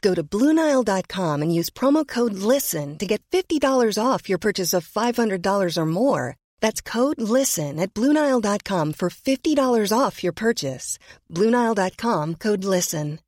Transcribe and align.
Go 0.00 0.14
to 0.14 0.22
Bluenile.com 0.22 1.42
and 1.42 1.54
use 1.54 1.70
promo 1.70 2.06
code 2.06 2.34
LISTEN 2.34 2.98
to 2.98 3.06
get 3.06 3.22
$50 3.30 3.60
off 4.00 4.28
your 4.28 4.38
purchase 4.38 4.72
of 4.72 4.88
$500 4.88 5.76
or 5.76 5.86
more. 5.86 6.36
That's 6.60 6.80
code 6.80 7.20
LISTEN 7.20 7.80
at 7.80 7.92
Bluenile.com 7.94 8.92
for 8.92 9.10
$50 9.10 9.92
off 9.92 10.22
your 10.22 10.32
purchase. 10.32 10.98
Bluenile.com 11.28 12.36
code 12.36 12.64
LISTEN. 12.64 13.18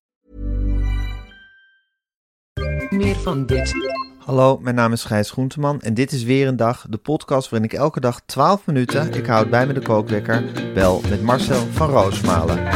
Meer 2.91 3.16
van 3.16 3.46
dit. 3.46 3.74
Hallo, 4.18 4.58
mijn 4.58 4.74
naam 4.74 4.92
is 4.92 5.04
Gijs 5.04 5.30
Groenteman 5.30 5.80
en 5.80 5.94
dit 5.94 6.12
is 6.12 6.22
weer 6.22 6.46
een 6.46 6.56
dag, 6.56 6.86
de 6.88 6.96
podcast 6.96 7.48
waarin 7.48 7.68
ik 7.70 7.78
elke 7.78 8.00
dag 8.00 8.20
12 8.26 8.66
minuten, 8.66 9.14
ik 9.14 9.26
houd 9.26 9.50
bij 9.50 9.66
me 9.66 9.72
de 9.72 9.80
kookwekker, 9.80 10.44
bel 10.74 11.00
met 11.08 11.22
Marcel 11.22 11.66
van 11.72 11.91
Roosmalen. 11.91 12.68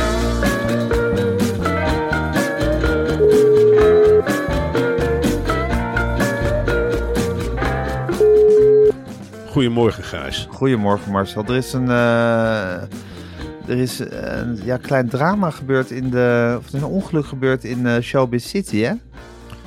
Goedemorgen, 9.54 10.04
Gijs. 10.04 10.46
Goedemorgen 10.50 11.12
Marcel, 11.12 11.44
er 11.44 11.56
is 11.56 11.72
een, 11.72 11.88
eh, 11.88 12.82
er 13.66 13.78
is 13.78 13.98
een 13.98 14.64
ja, 14.64 14.76
klein 14.76 15.08
drama 15.08 15.50
gebeurd 15.50 15.90
in 15.90 16.10
de, 16.10 16.54
of 16.58 16.68
er 16.68 16.74
is 16.74 16.80
een 16.80 16.88
ongeluk 16.88 17.26
gebeurd 17.26 17.64
in 17.64 17.86
eh, 17.86 18.00
Showbiz 18.00 18.46
City 18.48 18.76
hè? 18.76 18.92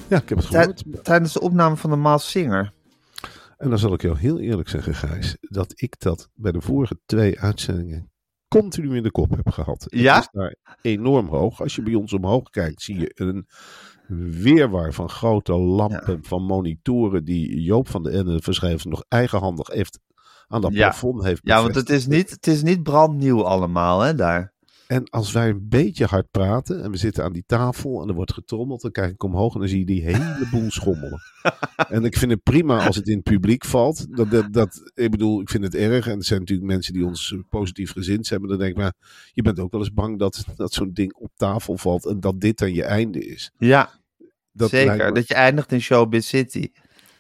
Ja, 0.07 0.17
ik 0.21 0.29
heb 0.29 0.37
het 0.37 0.49
Tij- 0.49 0.59
gehoord. 0.59 0.83
tijdens 1.03 1.33
de 1.33 1.39
opname 1.39 1.75
van 1.75 1.89
de 1.89 1.95
Maas 1.95 2.29
Singer. 2.29 2.73
En 3.57 3.69
dan 3.69 3.79
zal 3.79 3.93
ik 3.93 4.01
jou 4.01 4.17
heel 4.17 4.39
eerlijk 4.39 4.69
zeggen, 4.69 4.95
Gijs, 4.95 5.37
dat 5.39 5.73
ik 5.75 5.99
dat 5.99 6.29
bij 6.33 6.51
de 6.51 6.61
vorige 6.61 6.99
twee 7.05 7.39
uitzendingen 7.39 8.11
continu 8.47 8.95
in 8.95 9.03
de 9.03 9.11
kop 9.11 9.35
heb 9.35 9.49
gehad. 9.49 9.85
Ja? 9.89 10.19
Is 10.19 10.27
daar 10.31 10.55
enorm 10.81 11.27
hoog. 11.27 11.61
Als 11.61 11.75
je 11.75 11.81
bij 11.81 11.95
ons 11.95 12.13
omhoog 12.13 12.49
kijkt, 12.49 12.81
zie 12.81 12.99
je 12.99 13.11
een 13.15 13.47
weerwaar 14.41 14.93
van 14.93 15.09
grote 15.09 15.53
lampen, 15.53 16.23
van 16.23 16.43
monitoren 16.43 17.25
die 17.25 17.61
Joop 17.61 17.89
van 17.89 18.03
de 18.03 18.09
Ende 18.09 18.41
verschrijven 18.41 18.89
nog 18.89 19.03
eigenhandig 19.07 19.67
heeft 19.67 19.99
aan 20.47 20.61
dat 20.61 20.73
Ja. 20.73 20.77
plafond 20.77 21.23
heeft 21.23 21.41
Ja, 21.43 21.61
want 21.61 21.75
het 21.75 21.89
is 21.89 22.07
niet, 22.07 22.29
het 22.29 22.47
is 22.47 22.63
niet 22.63 22.83
brandnieuw 22.83 23.43
allemaal 23.45 24.01
hè, 24.01 24.15
daar. 24.15 24.53
En 24.87 25.09
als 25.09 25.31
wij 25.31 25.49
een 25.49 25.67
beetje 25.69 26.05
hard 26.05 26.31
praten 26.31 26.83
en 26.83 26.91
we 26.91 26.97
zitten 26.97 27.23
aan 27.23 27.33
die 27.33 27.43
tafel 27.45 28.01
en 28.01 28.07
er 28.07 28.13
wordt 28.13 28.33
getrommeld, 28.33 28.81
dan 28.81 28.91
kijk 28.91 29.11
ik 29.13 29.23
omhoog 29.23 29.53
en 29.53 29.59
dan 29.59 29.69
zie 29.69 29.79
je 29.79 29.85
die 29.85 30.03
hele 30.03 30.47
boel 30.51 30.71
schommelen. 30.71 31.19
en 31.89 32.03
ik 32.05 32.17
vind 32.17 32.31
het 32.31 32.43
prima 32.43 32.85
als 32.85 32.95
het 32.95 33.07
in 33.07 33.15
het 33.15 33.23
publiek 33.23 33.65
valt. 33.65 34.15
Dat, 34.17 34.31
dat, 34.31 34.53
dat, 34.53 34.91
ik 34.93 35.11
bedoel, 35.11 35.41
ik 35.41 35.49
vind 35.49 35.63
het 35.63 35.75
erg. 35.75 36.07
En 36.07 36.17
er 36.17 36.23
zijn 36.23 36.39
natuurlijk 36.39 36.67
mensen 36.67 36.93
die 36.93 37.05
ons 37.05 37.35
positief 37.49 37.91
gezind 37.91 38.25
zijn. 38.27 38.39
Maar 38.39 38.49
dan 38.49 38.57
denk 38.59 38.71
ik, 38.71 38.77
maar 38.77 38.93
je 39.33 39.41
bent 39.41 39.59
ook 39.59 39.71
wel 39.71 39.81
eens 39.81 39.93
bang 39.93 40.19
dat, 40.19 40.45
dat 40.55 40.73
zo'n 40.73 40.93
ding 40.93 41.13
op 41.13 41.31
tafel 41.35 41.77
valt 41.77 42.05
en 42.05 42.19
dat 42.19 42.39
dit 42.41 42.57
dan 42.57 42.73
je 42.73 42.83
einde 42.83 43.25
is. 43.25 43.51
Ja, 43.57 43.89
Dat 44.51 44.69
zeker. 44.69 44.97
me- 45.05 45.11
Dat 45.11 45.27
je 45.27 45.33
eindigt 45.33 45.71
in 45.71 45.81
Showbiz 45.81 46.27
City. 46.27 46.71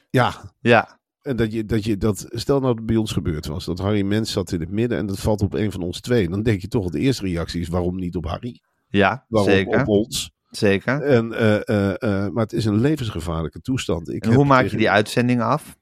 Ja, 0.09 0.53
Ja, 0.59 0.96
dat 1.35 1.51
je, 1.53 1.65
dat 1.65 1.83
je 1.83 1.97
dat, 1.97 2.25
stel 2.29 2.55
nou 2.59 2.67
dat 2.67 2.77
het 2.77 2.85
bij 2.85 2.95
ons 2.95 3.11
gebeurd 3.11 3.45
was, 3.45 3.65
dat 3.65 3.79
Harry 3.79 4.01
Mens 4.01 4.31
zat 4.31 4.51
in 4.51 4.59
het 4.59 4.69
midden 4.71 4.97
en 4.97 5.05
dat 5.05 5.19
valt 5.19 5.41
op 5.41 5.53
een 5.53 5.71
van 5.71 5.81
ons 5.81 6.01
twee. 6.01 6.29
Dan 6.29 6.43
denk 6.43 6.61
je 6.61 6.67
toch, 6.67 6.89
de 6.89 6.99
eerste 6.99 7.23
reactie 7.25 7.61
is, 7.61 7.67
waarom 7.67 7.95
niet 7.95 8.15
op 8.15 8.25
Harry? 8.25 8.61
ja 8.89 9.25
Waarom 9.27 9.51
zeker. 9.51 9.81
op 9.81 9.87
ons? 9.87 10.31
zeker. 10.49 11.01
En, 11.01 11.33
eh, 11.33 11.55
eh, 11.69 11.89
eh, 12.01 12.31
maar 12.31 12.43
het 12.43 12.53
is 12.53 12.65
een 12.65 12.79
levensgevaarlijke 12.81 13.61
toestand. 13.61 14.09
Ik 14.09 14.25
En 14.25 14.33
hoe 14.33 14.45
maak 14.45 14.65
je 14.67 14.77
die 14.77 14.89
uitzending 14.89 15.41
af? 15.41 15.77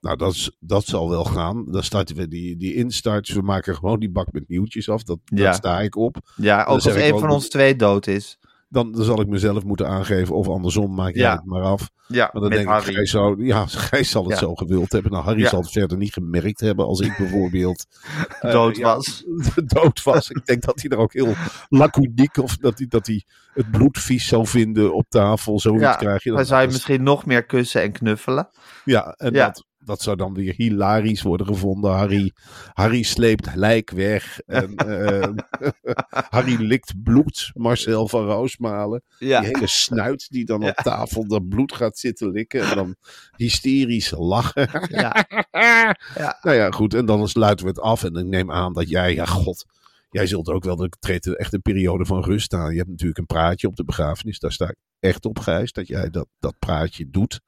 Nou, 0.00 0.16
dat, 0.16 0.32
is- 0.32 0.56
dat 0.60 0.84
zal 0.84 1.08
wel 1.10 1.24
gaan. 1.24 1.64
Dan 1.70 1.82
starten 1.82 2.16
we 2.16 2.28
die, 2.28 2.56
die 2.56 2.74
instarts. 2.74 3.32
We 3.32 3.42
maken 3.42 3.74
gewoon 3.74 3.98
die 4.00 4.10
bak 4.10 4.32
met 4.32 4.48
nieuwtjes 4.48 4.88
af. 4.88 5.02
Dat, 5.02 5.18
Ja. 5.24 5.52
Sta 5.52 5.80
ik 5.80 5.96
op. 5.96 6.16
Ja, 6.36 6.60
ook 6.60 6.66
als 6.66 6.84
een 6.84 7.12
ook 7.12 7.20
van 7.20 7.30
ons 7.30 7.48
twee 7.48 7.76
dood 7.76 8.06
is. 8.06 8.38
Dan, 8.70 8.92
dan 8.92 9.04
zal 9.04 9.20
ik 9.20 9.26
mezelf 9.26 9.64
moeten 9.64 9.88
aangeven. 9.88 10.34
Of 10.34 10.48
andersom, 10.48 10.94
maak 10.94 11.14
jij 11.14 11.22
Ja. 11.22 11.34
het 11.34 11.44
maar 11.44 11.62
af. 11.62 11.90
Ja, 12.06 12.22
Maar 12.32 12.40
dan 12.40 12.42
met 12.42 12.52
denk 12.58 12.68
Harry. 12.68 12.88
ik, 12.88 12.94
Gijs, 12.94 13.10
zou, 13.10 13.44
ja, 13.44 13.66
Gijs 13.90 14.10
zal 14.10 14.22
het 14.22 14.32
Ja. 14.32 14.38
zo 14.38 14.54
gewild 14.54 14.92
hebben. 14.92 15.12
Nou, 15.12 15.24
Harry 15.24 15.40
Ja. 15.40 15.48
zal 15.48 15.60
het 15.60 15.70
verder 15.70 15.96
niet 15.96 16.12
gemerkt 16.12 16.60
hebben. 16.60 16.86
Als 16.86 17.00
ik 17.00 17.16
bijvoorbeeld 17.16 17.86
eh, 18.40 18.52
dood 18.52 18.78
was. 18.78 19.24
dood 19.80 20.02
was. 20.02 20.30
Ik 20.30 20.46
denk 20.46 20.62
dat 20.62 20.80
hij 20.82 20.90
er 20.90 20.98
ook 20.98 21.12
heel 21.12 21.34
laconiek... 21.68 22.36
Of 22.36 22.56
dat 22.56 22.78
hij, 22.78 22.86
dat 22.88 23.06
hij 23.06 23.24
het 23.54 23.70
bloed 23.70 23.98
vies 23.98 24.26
zou 24.28 24.46
vinden 24.46 24.94
op 24.94 25.04
tafel. 25.08 25.60
Zoiets 25.60 25.96
krijg 25.96 26.22
je. 26.22 26.28
Dan 26.28 26.38
Dat- 26.38 26.48
zou 26.48 26.60
je 26.62 26.66
misschien 26.66 27.02
nog 27.02 27.26
meer 27.26 27.44
kussen 27.44 27.82
en 27.82 27.92
knuffelen. 27.92 28.48
Ja, 28.84 29.14
en 29.16 29.32
Ja. 29.34 29.46
Dat, 29.46 29.64
dat 29.88 30.02
zou 30.02 30.16
dan 30.16 30.34
weer 30.34 30.54
hilarisch 30.56 31.22
worden 31.22 31.46
gevonden. 31.46 31.90
Harry, 31.92 32.32
Harry 32.72 33.02
sleept 33.02 33.54
lijk 33.54 33.90
weg. 33.90 34.40
En, 34.46 34.76
eh, 34.98 35.28
Harry 36.34 36.62
likt 36.62 37.02
bloed. 37.02 37.50
Marcel 37.54 38.08
van 38.08 38.24
Roosmalen. 38.24 39.02
Ja. 39.18 39.40
Die 39.40 39.48
hele 39.48 39.66
snuit 39.66 40.26
die 40.30 40.44
dan 40.44 40.60
Ja. 40.60 40.68
op 40.68 40.74
tafel 40.74 41.26
dat 41.28 41.48
bloed 41.48 41.72
gaat 41.72 41.98
zitten 41.98 42.30
likken. 42.30 42.60
En 42.70 42.76
dan 42.76 42.96
hysterisch 43.36 44.10
lachen. 44.16 44.68
Ja. 44.88 45.14
Ja. 46.14 46.38
Nou 46.42 46.56
ja, 46.56 46.70
goed. 46.70 46.94
En 46.94 47.06
dan 47.06 47.28
sluiten 47.28 47.64
we 47.64 47.70
het 47.70 47.80
af. 47.80 48.04
En 48.04 48.14
ik 48.14 48.24
neem 48.26 48.50
aan 48.52 48.72
dat 48.72 48.88
jij, 48.88 49.14
ja 49.14 49.24
god... 49.24 49.64
Jij 50.10 50.26
zult 50.26 50.48
ook 50.48 50.64
wel, 50.64 50.82
er 50.82 50.90
treedt 50.98 51.36
echt 51.36 51.52
een 51.52 51.62
periode 51.62 52.04
van 52.04 52.24
rust 52.24 52.54
aan. 52.54 52.70
Je 52.70 52.76
hebt 52.76 52.88
natuurlijk 52.88 53.18
een 53.18 53.26
praatje 53.26 53.66
op 53.66 53.76
de 53.76 53.84
begrafenis. 53.84 54.38
Daar 54.38 54.52
sta 54.52 54.68
ik 54.68 54.76
echt 55.00 55.24
op, 55.24 55.38
Gijs, 55.38 55.72
dat 55.72 55.86
jij 55.86 56.10
dat, 56.10 56.26
dat 56.38 56.58
praatje 56.58 57.10
doet. 57.10 57.40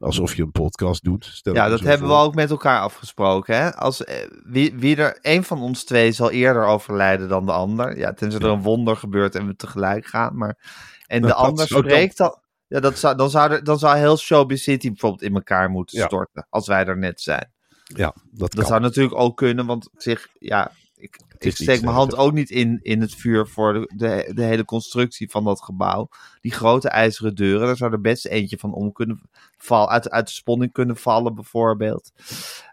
Alsof 0.00 0.34
je 0.34 0.42
een 0.42 0.50
podcast 0.50 1.04
doet. 1.04 1.24
Stel 1.24 1.54
Ja, 1.54 1.68
dat 1.68 1.80
hebben 1.80 2.08
we 2.08 2.14
ook 2.14 2.34
met 2.34 2.50
elkaar 2.50 2.80
afgesproken. 2.80 3.56
Hè? 3.56 3.74
Als, 3.76 4.04
eh, 4.04 4.26
wie, 4.44 4.74
wie 4.74 4.96
er, 4.96 5.18
een 5.22 5.44
van 5.44 5.62
ons 5.62 5.84
twee 5.84 6.12
zal 6.12 6.30
eerder 6.30 6.64
overlijden 6.64 7.28
dan 7.28 7.46
de 7.46 7.52
ander. 7.52 7.98
Ja, 7.98 8.12
tenzij 8.12 8.40
er 8.40 8.46
een 8.46 8.62
wonder 8.62 8.96
gebeurt 8.96 9.34
en 9.34 9.46
we 9.46 9.56
tegelijk 9.56 10.06
gaan. 10.06 10.36
Maar, 10.36 10.58
en 11.06 11.20
de 11.22 11.28
Nou, 11.28 11.40
ander 11.40 11.68
dan- 11.68 11.78
spreekt 11.78 12.16
dan... 12.16 12.38
Ja, 12.66 12.80
dat 12.80 12.98
zou, 12.98 13.16
dan, 13.16 13.30
zou 13.30 13.50
er, 13.52 13.64
dan 13.64 13.78
zou 13.78 13.96
heel 13.96 14.16
Showbiz 14.16 14.62
City 14.62 14.88
bijvoorbeeld 14.88 15.22
in 15.22 15.34
elkaar 15.34 15.70
moeten 15.70 15.98
Ja. 15.98 16.06
storten. 16.06 16.46
Als 16.50 16.66
wij 16.66 16.84
er 16.86 16.98
net 16.98 17.20
zijn. 17.20 17.52
Ja, 17.84 18.14
dat, 18.30 18.38
Dat 18.38 18.54
kan. 18.54 18.66
zou 18.66 18.80
natuurlijk 18.80 19.14
ook 19.18 19.36
kunnen, 19.36 19.66
want 19.66 19.90
op 19.92 20.00
zich, 20.02 20.28
ja, 20.38 20.70
ik, 21.00 21.20
steek 21.38 21.82
mijn 21.82 21.94
hand 21.94 22.10
sterk. 22.10 22.26
ook 22.26 22.32
niet 22.32 22.50
in, 22.50 22.78
in 22.82 23.00
het 23.00 23.14
vuur 23.14 23.46
voor 23.46 23.72
de, 23.72 23.92
de, 23.96 24.34
de 24.34 24.42
hele 24.42 24.64
constructie 24.64 25.30
van 25.30 25.44
dat 25.44 25.62
gebouw. 25.62 26.08
Die 26.40 26.52
grote 26.52 26.88
ijzeren 26.88 27.34
deuren, 27.34 27.66
daar 27.66 27.76
zou 27.76 27.92
er 27.92 28.00
best 28.00 28.26
eentje 28.26 28.58
van 28.58 28.72
om 28.72 28.92
kunnen 28.92 29.20
vallen, 29.56 29.88
uit, 29.88 30.10
uit 30.10 30.26
de 30.26 30.32
sponning 30.32 30.72
kunnen 30.72 30.96
vallen 30.96 31.34
bijvoorbeeld. 31.34 32.12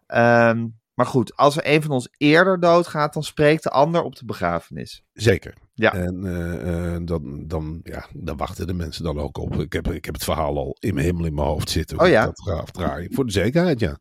Ehm, 0.08 0.68
maar 0.94 1.06
goed, 1.06 1.36
als 1.36 1.58
er 1.58 1.64
een 1.66 1.82
van 1.82 1.92
ons 1.92 2.10
eerder 2.18 2.60
doodgaat, 2.60 3.14
dan 3.14 3.24
spreekt 3.24 3.64
de 3.64 3.70
ander 3.70 4.02
op 4.02 4.16
de 4.16 4.26
begrafenis. 4.26 5.04
Zeker. 5.14 5.54
Ja. 5.80 5.94
En 5.94 6.26
eh, 6.26 6.94
eh, 6.96 7.02
dan, 7.04 7.44
dan, 7.48 7.80
ja, 7.84 8.06
dan 8.14 8.38
wachten 8.38 8.68
de 8.68 8.74
mensen 8.74 9.04
dan 9.04 9.20
ook 9.20 9.38
op. 9.38 9.56
Ik 9.60 9.74
heb, 9.74 9.92
ik 9.92 10.06
heb 10.06 10.14
het 10.14 10.24
verhaal 10.24 10.58
al 10.58 10.78
in 10.80 10.94
mijn 10.94 11.06
hemel 11.06 11.26
in 11.26 11.34
mijn 11.34 11.48
hoofd 11.48 11.70
zitten. 11.70 12.00
Oh 12.00 12.08
ja? 12.08 12.26
Dat 12.26 12.60
afdraaien. 12.60 13.14
Voor 13.14 13.26
de 13.26 13.32
zekerheid, 13.32 13.80
ja. 13.80 13.98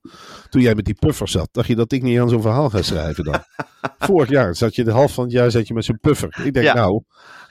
Toen 0.49 0.61
jij 0.62 0.75
met 0.75 0.84
die 0.84 0.94
puffer 0.94 1.28
zat, 1.28 1.49
dacht 1.52 1.67
je 1.69 1.75
dat 1.76 1.93
ik 1.93 2.02
niet 2.02 2.19
aan 2.19 2.28
zo'n 2.28 2.40
verhaal 2.43 2.70
ga 2.70 2.82
schrijven 2.82 3.25
dan? 3.25 3.40
Vorig 3.99 4.28
jaar 4.28 4.55
zat 4.55 4.75
je 4.75 4.84
de 4.84 4.93
helft 4.93 5.14
van 5.14 5.25
het 5.25 5.32
jaar 5.32 5.50
zat 5.50 5.67
je 5.69 5.75
met 5.75 5.84
zo'n 5.84 5.99
puffer. 6.00 6.40
Ik 6.44 6.52
denk, 6.52 6.67
Ja. 6.67 6.75
nou, 6.75 7.02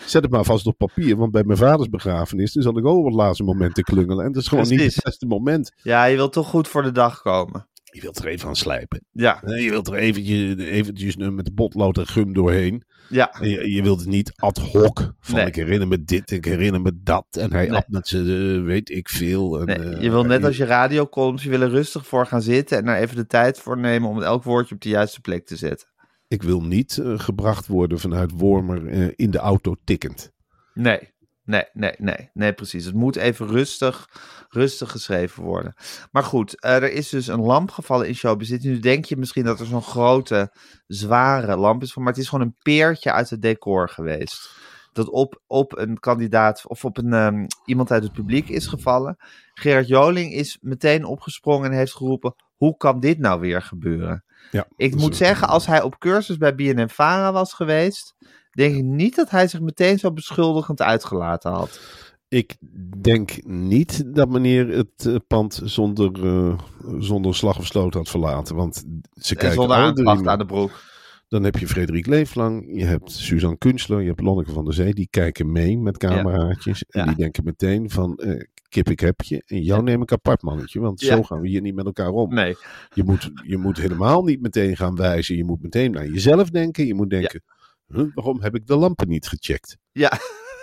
zet 0.06 0.24
het 0.24 0.32
maar 0.32 0.44
vast 0.44 0.66
op 0.66 0.78
papier. 0.78 1.18
Want 1.18 1.32
bij 1.32 1.44
mijn 1.44 1.58
vaders 1.58 1.90
begrafenis, 1.90 2.54
dan 2.54 2.64
zat 2.64 2.78
ik 2.78 2.86
ook 2.86 2.98
op 2.98 3.06
het 3.06 3.14
laatste 3.14 3.44
moment 3.44 3.76
te 3.76 3.82
klungelen. 3.84 4.26
En 4.26 4.32
dat 4.32 4.42
is 4.42 4.48
gewoon 4.48 4.68
niet 4.68 4.96
het 4.96 5.04
beste 5.04 5.26
moment. 5.26 5.72
Ja, 5.82 6.06
je 6.06 6.16
wilt 6.16 6.34
toch 6.34 6.48
goed 6.48 6.68
voor 6.68 6.84
de 6.84 6.92
dag 6.92 7.22
komen. 7.22 7.68
Je 7.96 8.02
wilt 8.02 8.20
er 8.20 8.28
even 8.28 8.48
aan 8.48 8.56
slijpen. 8.56 9.06
Ja, 9.12 9.44
Eh, 9.44 9.64
Je 9.64 9.70
wilt 9.70 9.88
er 9.88 9.94
eventjes, 9.94 10.56
eventjes 10.58 11.16
met 11.16 11.54
potlood 11.56 11.98
en 11.98 12.08
gum 12.08 12.34
doorheen. 12.34 12.84
ja. 13.10 13.36
Je, 13.42 13.72
je 13.72 13.82
wilt 13.82 14.00
het 14.00 14.10
niet 14.10 14.32
ad 14.36 14.58
hoc. 14.58 15.14
Van 15.20 15.36
Nee. 15.36 15.46
ik 15.46 15.56
herinner 15.56 15.88
me 15.88 16.04
dit, 16.04 16.32
ik 16.32 16.46
herinner 16.46 16.82
me 16.82 16.92
dat. 17.04 17.26
En 17.32 17.52
hij 17.52 17.68
Nee. 17.68 17.78
at 17.78 17.88
met 17.88 18.08
zijn, 18.08 18.28
eh, 18.60 18.64
weet 18.66 18.90
ik 18.90 19.10
veel. 19.10 19.60
En, 19.60 19.66
Nee, 19.66 19.90
eh, 19.96 20.02
je 20.02 20.10
wil 20.10 20.24
net 20.24 20.44
als 20.44 20.58
je 20.58 20.66
radiocolumns, 20.66 21.44
je 21.44 21.50
wil 21.50 21.62
er 21.62 21.70
rustig 21.70 22.08
voor 22.08 22.26
gaan 22.26 22.42
zitten 22.42 22.78
en 22.78 22.86
daar 22.86 22.98
even 23.00 23.16
de 23.16 23.26
tijd 23.28 23.60
voor 23.60 23.78
nemen 23.78 24.10
om 24.10 24.22
elk 24.22 24.44
woordje 24.44 24.76
op 24.76 24.82
de 24.82 24.90
juiste 24.90 25.22
plek 25.22 25.46
te 25.46 25.56
zetten. 25.56 25.88
Ik 26.28 26.44
wil 26.44 26.62
niet 26.62 27.02
gebracht 27.04 27.68
worden 27.68 28.00
vanuit 28.00 28.32
Wormer 28.36 29.14
in 29.20 29.32
de 29.32 29.38
auto 29.38 29.76
tikkend. 29.84 30.32
Nee, 30.74 31.00
nee, 31.46 31.64
nee, 31.74 31.94
nee, 31.98 32.30
nee, 32.34 32.54
precies. 32.54 32.86
Het 32.86 32.94
moet 32.94 33.16
even 33.16 33.48
rustig, 33.48 34.10
rustig 34.50 34.92
geschreven 34.92 35.44
worden. 35.44 35.74
Maar 36.12 36.24
goed, 36.24 36.60
eh, 36.60 36.76
er 36.76 36.92
is 36.92 37.10
dus 37.10 37.28
een 37.28 37.42
lamp 37.42 37.72
gevallen 37.72 38.08
in 38.08 38.16
showbizit. 38.16 38.64
Nu 38.64 38.80
denk 38.80 39.06
je 39.06 39.18
misschien 39.18 39.46
dat 39.46 39.60
er 39.60 39.66
zo'n 39.66 39.82
grote, 39.82 40.54
zware 40.88 41.56
lamp 41.56 41.82
is, 41.82 41.96
maar 41.96 42.08
het 42.08 42.18
is 42.18 42.30
gewoon 42.30 42.46
een 42.46 42.58
peertje 42.62 43.12
uit 43.12 43.30
het 43.30 43.42
decor 43.42 43.90
geweest. 43.90 44.50
Dat 44.94 45.10
op, 45.10 45.42
op 45.48 45.78
een 45.78 46.00
kandidaat 46.00 46.68
of 46.68 46.86
op 46.86 46.98
een, 46.98 47.14
ehm, 47.14 47.46
iemand 47.66 47.92
uit 47.92 48.04
het 48.04 48.14
publiek 48.14 48.50
is 48.50 48.68
gevallen. 48.68 49.18
Gerard 49.54 49.88
Joling 49.88 50.34
is 50.34 50.58
meteen 50.62 51.06
opgesprongen 51.06 51.72
en 51.72 51.78
heeft 51.78 51.96
geroepen: 51.96 52.36
hoe 52.56 52.78
kan 52.78 53.00
dit 53.00 53.20
nou 53.20 53.40
weer 53.40 53.62
gebeuren? 53.62 54.24
Ja, 54.52 54.68
Ik 54.76 54.96
moet 54.96 55.16
zeggen, 55.16 55.48
als 55.48 55.66
hij 55.66 55.82
op 55.82 56.00
cursus 56.00 56.38
bij 56.38 56.56
BNN-Vara 56.56 57.32
was 57.32 57.54
geweest, 57.54 58.16
denk 58.56 58.76
ik 58.76 58.84
niet 58.84 59.16
dat 59.16 59.30
hij 59.30 59.48
zich 59.48 59.60
meteen 59.62 60.00
zo 60.00 60.12
beschuldigend 60.12 60.82
uitgelaten 60.82 61.52
had. 61.52 61.80
Ik 62.28 62.56
denk 63.02 63.46
niet 63.46 64.16
dat 64.16 64.30
meneer 64.30 64.68
het 64.68 65.06
eh, 65.06 65.16
pand 65.28 65.62
zonder, 65.64 66.26
eh, 66.26 66.58
zonder 67.00 67.36
slag 67.36 67.58
of 67.58 67.66
stoot 67.66 67.94
had 67.94 68.10
verlaten. 68.10 68.56
Want 68.56 68.76
ze 68.76 69.30
En 69.30 69.36
kijken 69.38 69.54
zonder 69.54 69.78
aanklacht 69.78 70.20
mee. 70.22 70.30
aan 70.30 70.38
de 70.38 70.46
broek. 70.46 70.84
Dan 71.28 71.44
heb 71.44 71.58
je 71.58 71.68
Frederik 71.68 72.06
Leeflang, 72.08 72.66
je 72.78 72.84
hebt 72.86 73.12
Suzanne 73.12 73.58
Kunstler, 73.58 74.02
je 74.02 74.08
hebt 74.08 74.22
Lonneke 74.22 74.52
van 74.52 74.64
der 74.66 74.74
Zee. 74.74 74.94
Die 74.94 75.08
kijken 75.10 75.52
mee 75.52 75.78
met 75.78 75.98
cameraatjes. 75.98 76.84
En 76.90 77.00
Ja. 77.02 77.06
die 77.08 77.16
denken 77.16 77.44
meteen 77.44 77.90
van, 77.90 78.16
eh, 78.18 78.42
kip 78.70 78.90
ik 78.90 79.00
heb 79.00 79.22
je. 79.22 79.44
En 79.46 79.62
jou 79.62 79.84
neem 79.84 80.02
ik 80.02 80.12
apart 80.12 80.42
mannetje, 80.42 80.80
want 80.80 81.02
Ja. 81.02 81.16
zo 81.16 81.24
gaan 81.24 81.42
we 81.42 81.48
hier 81.48 81.62
niet 81.62 81.76
met 81.76 81.86
elkaar 81.86 82.10
om. 82.10 82.34
Nee, 82.34 82.56
Je, 82.94 83.04
moet, 83.04 83.32
je 83.44 83.58
moet 83.58 83.78
helemaal 83.78 84.24
niet 84.24 84.42
meteen 84.42 84.76
gaan 84.78 84.96
wijzen. 84.96 85.36
Je 85.38 85.44
moet 85.46 85.62
meteen 85.62 85.92
naar 85.92 86.08
jezelf 86.08 86.50
denken. 86.50 86.86
Je 86.88 86.94
moet 86.94 87.10
denken, 87.10 87.44
huh, 87.88 88.06
waarom 88.14 88.42
heb 88.42 88.56
ik 88.56 88.68
de 88.68 88.76
lampen 88.76 89.08
niet 89.08 89.28
gecheckt? 89.28 89.78
ja, 89.92 90.12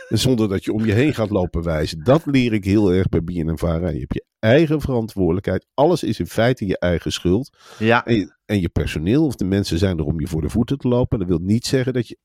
En 0.08 0.18
zonder 0.18 0.48
dat 0.48 0.64
je 0.64 0.72
om 0.72 0.84
je 0.84 0.92
heen 0.92 1.14
gaat 1.14 1.30
lopen 1.30 1.62
wijzen. 1.62 2.04
Dat 2.04 2.26
leer 2.26 2.52
ik 2.52 2.64
heel 2.64 2.92
erg 2.92 3.08
bij 3.08 3.22
BNNVARA. 3.22 3.88
Je 3.88 3.98
hebt 4.00 4.14
je 4.14 4.24
eigen 4.38 4.80
verantwoordelijkheid. 4.80 5.66
Alles 5.74 6.02
is 6.02 6.18
in 6.18 6.26
feite 6.26 6.66
je 6.66 6.78
eigen 6.78 7.12
schuld. 7.12 7.56
ja, 7.78 8.04
En 8.04 8.14
je, 8.16 8.34
en 8.44 8.60
je 8.60 8.68
personeel 8.68 9.24
of 9.26 9.34
de 9.34 9.44
mensen 9.44 9.78
zijn 9.78 9.98
er 9.98 10.04
om 10.04 10.20
je 10.20 10.26
voor 10.28 10.40
de 10.40 10.48
voeten 10.50 10.78
te 10.78 10.88
lopen. 10.88 11.18
Dat 11.18 11.28
wil 11.28 11.38
niet 11.38 11.66
zeggen 11.66 11.92
dat 11.92 12.08
je, 12.08 12.18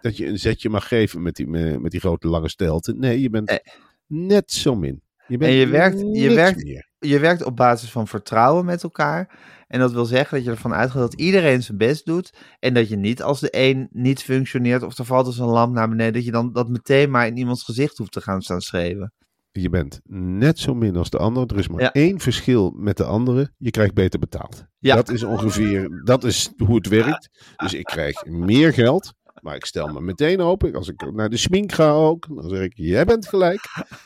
dat 0.00 0.16
je 0.16 0.26
een 0.26 0.38
zetje 0.38 0.68
mag 0.68 0.88
geven 0.88 1.22
met 1.22 1.34
die, 1.36 1.46
met 1.46 1.90
die 1.90 2.00
grote 2.00 2.28
lange 2.28 2.48
stelten. 2.48 2.98
Nee, 2.98 3.20
je 3.20 3.30
bent 3.30 3.48
Nee. 3.48 3.60
net 4.28 4.50
zo 4.52 4.74
min. 4.74 5.02
Je 5.26 5.38
bent 5.38 5.50
En 5.50 5.56
je 5.56 5.66
werkt- 5.66 6.00
je 6.16 6.34
werkt- 6.34 6.64
meer. 6.64 6.89
Je 7.00 7.18
werkt 7.18 7.44
op 7.44 7.56
basis 7.56 7.90
van 7.90 8.06
vertrouwen 8.08 8.64
met 8.64 8.82
elkaar. 8.82 9.38
En 9.68 9.80
dat 9.80 9.92
wil 9.92 10.04
zeggen 10.04 10.36
dat 10.36 10.44
je 10.44 10.50
ervan 10.50 10.74
uitgaat 10.74 11.00
dat 11.00 11.14
iedereen 11.14 11.62
zijn 11.62 11.78
best 11.78 12.06
doet. 12.06 12.32
En 12.58 12.74
dat 12.74 12.88
je 12.88 12.96
niet 12.96 13.22
als 13.22 13.40
de 13.40 13.48
een 13.50 13.88
niet 13.92 14.22
functioneert 14.22 14.82
of 14.82 14.98
er 14.98 15.04
valt 15.04 15.26
dus 15.26 15.38
een 15.38 15.46
lamp 15.46 15.74
naar 15.74 15.88
beneden, 15.88 16.12
dat 16.12 16.24
je 16.24 16.30
dan 16.30 16.52
dat 16.52 16.68
meteen 16.68 17.10
maar 17.10 17.26
in 17.26 17.36
iemands 17.36 17.64
gezicht 17.64 17.98
hoeft 17.98 18.12
te 18.12 18.20
gaan 18.20 18.42
staan 18.42 18.60
schreeuwen. 18.60 19.12
Je 19.52 19.68
bent 19.70 20.00
net 20.08 20.58
zo 20.58 20.74
min 20.74 20.96
als 20.96 21.10
de 21.10 21.18
ander. 21.18 21.46
Er 21.46 21.58
is 21.58 21.68
maar 21.68 21.80
Ja. 21.80 21.92
één 21.92 22.20
verschil 22.20 22.72
met 22.76 22.96
de 22.96 23.04
andere. 23.04 23.52
Je 23.58 23.70
krijgt 23.70 23.94
beter 23.94 24.18
betaald. 24.18 24.64
Ja. 24.78 24.94
Dat 24.94 25.08
is 25.10 25.22
ongeveer, 25.22 26.02
dat 26.04 26.24
is 26.24 26.52
hoe 26.56 26.74
het 26.74 26.88
werkt. 26.88 27.28
Dus 27.56 27.74
ik 27.74 27.84
krijg 27.84 28.24
meer 28.24 28.72
geld. 28.72 29.14
Maar 29.42 29.54
ik 29.54 29.64
stel 29.64 29.86
me 29.88 30.00
meteen 30.00 30.40
open. 30.40 30.74
Als 30.74 30.88
ik 30.88 31.12
naar 31.12 31.28
de 31.28 31.36
smink 31.36 31.72
ga 31.72 31.90
ook. 31.90 32.26
Dan 32.34 32.48
zeg 32.48 32.60
ik, 32.60 32.72
jij 32.74 33.04
bent 33.04 33.28
gelijk. 33.28 33.60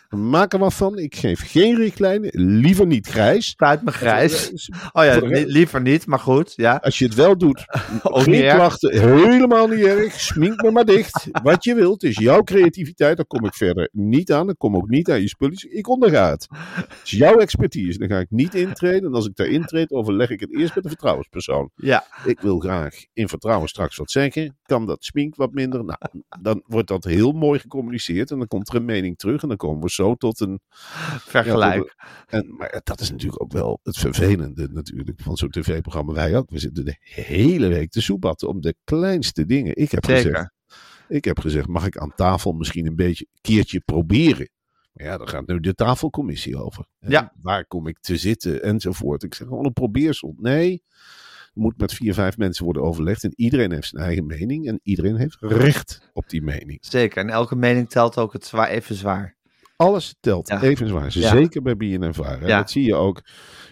Maak 0.09 0.53
er 0.53 0.59
wat 0.59 0.75
van. 0.75 0.99
Ik 0.99 1.17
geef 1.17 1.51
geen 1.51 1.77
richtlijnen. 1.77 2.31
Liever 2.33 2.87
niet 2.87 3.07
grijs. 3.07 3.47
Spuit 3.47 3.83
me 3.83 3.91
grijs. 3.93 4.53
Oh 4.93 5.05
ja, 5.05 5.19
li- 5.19 5.45
liever 5.47 5.81
niet, 5.81 6.07
maar 6.07 6.19
goed. 6.19 6.53
Ja. 6.57 6.77
Als 6.83 6.99
je 6.99 7.05
het 7.05 7.15
wel 7.15 7.39
doet, 7.39 7.65
Ook 8.03 8.23
geen 8.23 8.43
klachten, 8.55 9.01
helemaal 9.01 9.69
niet 9.69 9.85
erg. 9.85 10.21
Smink 10.21 10.63
me 10.63 10.71
maar 10.71 10.85
dicht. 10.85 11.27
Wat 11.43 11.65
je 11.65 11.75
wilt, 11.75 12.03
is 12.03 12.19
jouw 12.19 12.43
creativiteit. 12.43 13.17
Daar 13.17 13.27
kom 13.27 13.45
ik 13.45 13.55
verder 13.55 13.89
niet 13.93 14.33
aan. 14.33 14.49
Ik 14.49 14.59
kom 14.59 14.77
ook 14.77 14.89
niet 14.89 15.11
aan 15.11 15.21
je 15.21 15.29
spulletjes. 15.29 15.73
Ik 15.73 15.89
onderga 15.89 16.31
het. 16.31 16.47
Het 16.75 16.87
is 17.05 17.11
jouw 17.11 17.37
expertise. 17.39 17.99
Dan 17.99 18.09
ga 18.09 18.19
ik 18.19 18.31
niet 18.31 18.55
intreden. 18.55 19.05
En 19.09 19.15
als 19.15 19.27
ik 19.27 19.37
daar 19.37 19.47
intreed, 19.47 19.91
overleg 19.93 20.31
ik 20.31 20.41
het 20.41 20.57
eerst 20.59 20.75
met 20.75 20.83
de 20.85 20.91
vertrouwenspersoon. 20.91 21.71
Ja, 21.75 22.05
Ik 22.25 22.41
wil 22.41 22.59
graag 22.59 22.95
in 23.13 23.29
vertrouwen 23.29 23.69
straks 23.69 23.97
wat 23.97 24.11
zeggen. 24.11 24.57
Kan 24.63 24.87
dat 24.87 25.05
smink 25.05 25.24
wat 25.31 25.53
minder? 25.53 25.85
Nou, 25.85 25.99
dan 26.41 26.63
wordt 26.67 26.89
dat 26.89 27.05
heel 27.05 27.33
mooi 27.33 27.59
gecommuniceerd. 27.59 28.31
En 28.31 28.39
dan 28.39 28.47
komt 28.47 28.69
er 28.69 28.75
een 28.75 28.85
mening 28.85 29.19
terug. 29.19 29.43
En 29.43 29.49
dan 29.49 29.57
komen 29.57 29.83
we 29.83 29.91
zo 29.91 30.15
tot 30.15 30.41
een 30.41 30.61
vergelijk. 31.19 31.95
en, 32.27 32.55
maar 32.57 32.81
dat 32.85 33.01
is 33.01 33.11
natuurlijk 33.11 33.43
ook 33.43 33.53
wel 33.53 33.81
het 33.83 33.97
vervelende 33.97 34.69
natuurlijk 34.73 35.21
van 35.23 35.37
zo'n 35.37 35.51
tv-programma. 35.51 36.13
Wij 36.13 36.37
ook. 36.37 36.51
We 36.51 36.59
zitten 36.59 36.85
de 36.85 36.97
hele 37.01 37.69
week 37.69 37.91
te 37.91 38.03
soebatten 38.03 38.49
om 38.49 38.61
de 38.61 38.75
kleinste 38.85 39.47
dingen. 39.47 39.77
Ik 39.77 39.91
heb, 39.91 40.05
gezegd, 40.05 40.51
ik 41.09 41.25
heb 41.25 41.39
gezegd, 41.39 41.67
mag 41.67 41.87
ik 41.87 41.97
aan 41.97 42.15
tafel 42.15 42.53
misschien 42.53 42.87
een 42.87 42.97
beetje 42.97 43.27
keertje 43.41 43.81
proberen? 43.81 44.49
Maar 44.93 45.07
ja, 45.07 45.19
daar 45.19 45.29
gaat 45.29 45.47
nu 45.47 45.61
de 45.61 45.75
tafelcommissie 45.75 46.57
over. 46.57 46.87
Hè? 46.99 47.09
Ja. 47.09 47.33
Waar 47.41 47.67
kom 47.67 47.87
ik 47.87 47.99
te 47.99 48.17
zitten 48.17 48.63
enzovoort. 48.63 49.23
Ik 49.23 49.35
zeg 49.35 49.47
gewoon 49.47 49.65
een 49.65 49.73
probeersel. 49.73 50.35
Nee, 50.37 50.83
moet 51.55 51.79
met 51.79 51.93
vier, 51.93 52.15
vijf 52.15 52.37
mensen 52.37 52.65
worden 52.65 52.83
overlegd. 52.83 53.25
En 53.25 53.33
iedereen 53.37 53.73
heeft 53.73 53.89
zijn 53.89 54.03
eigen 54.03 54.27
mening. 54.27 54.67
En 54.67 54.81
iedereen 54.83 55.17
heeft 55.17 55.37
recht 55.41 56.11
op 56.13 56.29
die 56.29 56.43
mening. 56.43 56.79
Zeker. 56.81 57.23
En 57.23 57.31
elke 57.31 57.57
mening 57.57 57.89
telt 57.91 58.19
ook 58.19 58.33
het 58.33 58.45
zwaar, 58.45 58.69
even 58.69 58.95
zwaar. 58.95 59.37
Alles 59.77 60.17
telt 60.21 60.49
Ja. 60.49 60.63
even 60.63 60.89
zwaar. 60.89 61.11
Ja. 61.19 61.31
Zeker 61.31 61.63
bij 61.63 61.77
BNNVARA. 61.77 62.47
Ja. 62.47 62.59
Dat 62.59 62.71
zie 62.71 62.85
je 62.85 62.95
ook. 62.95 63.23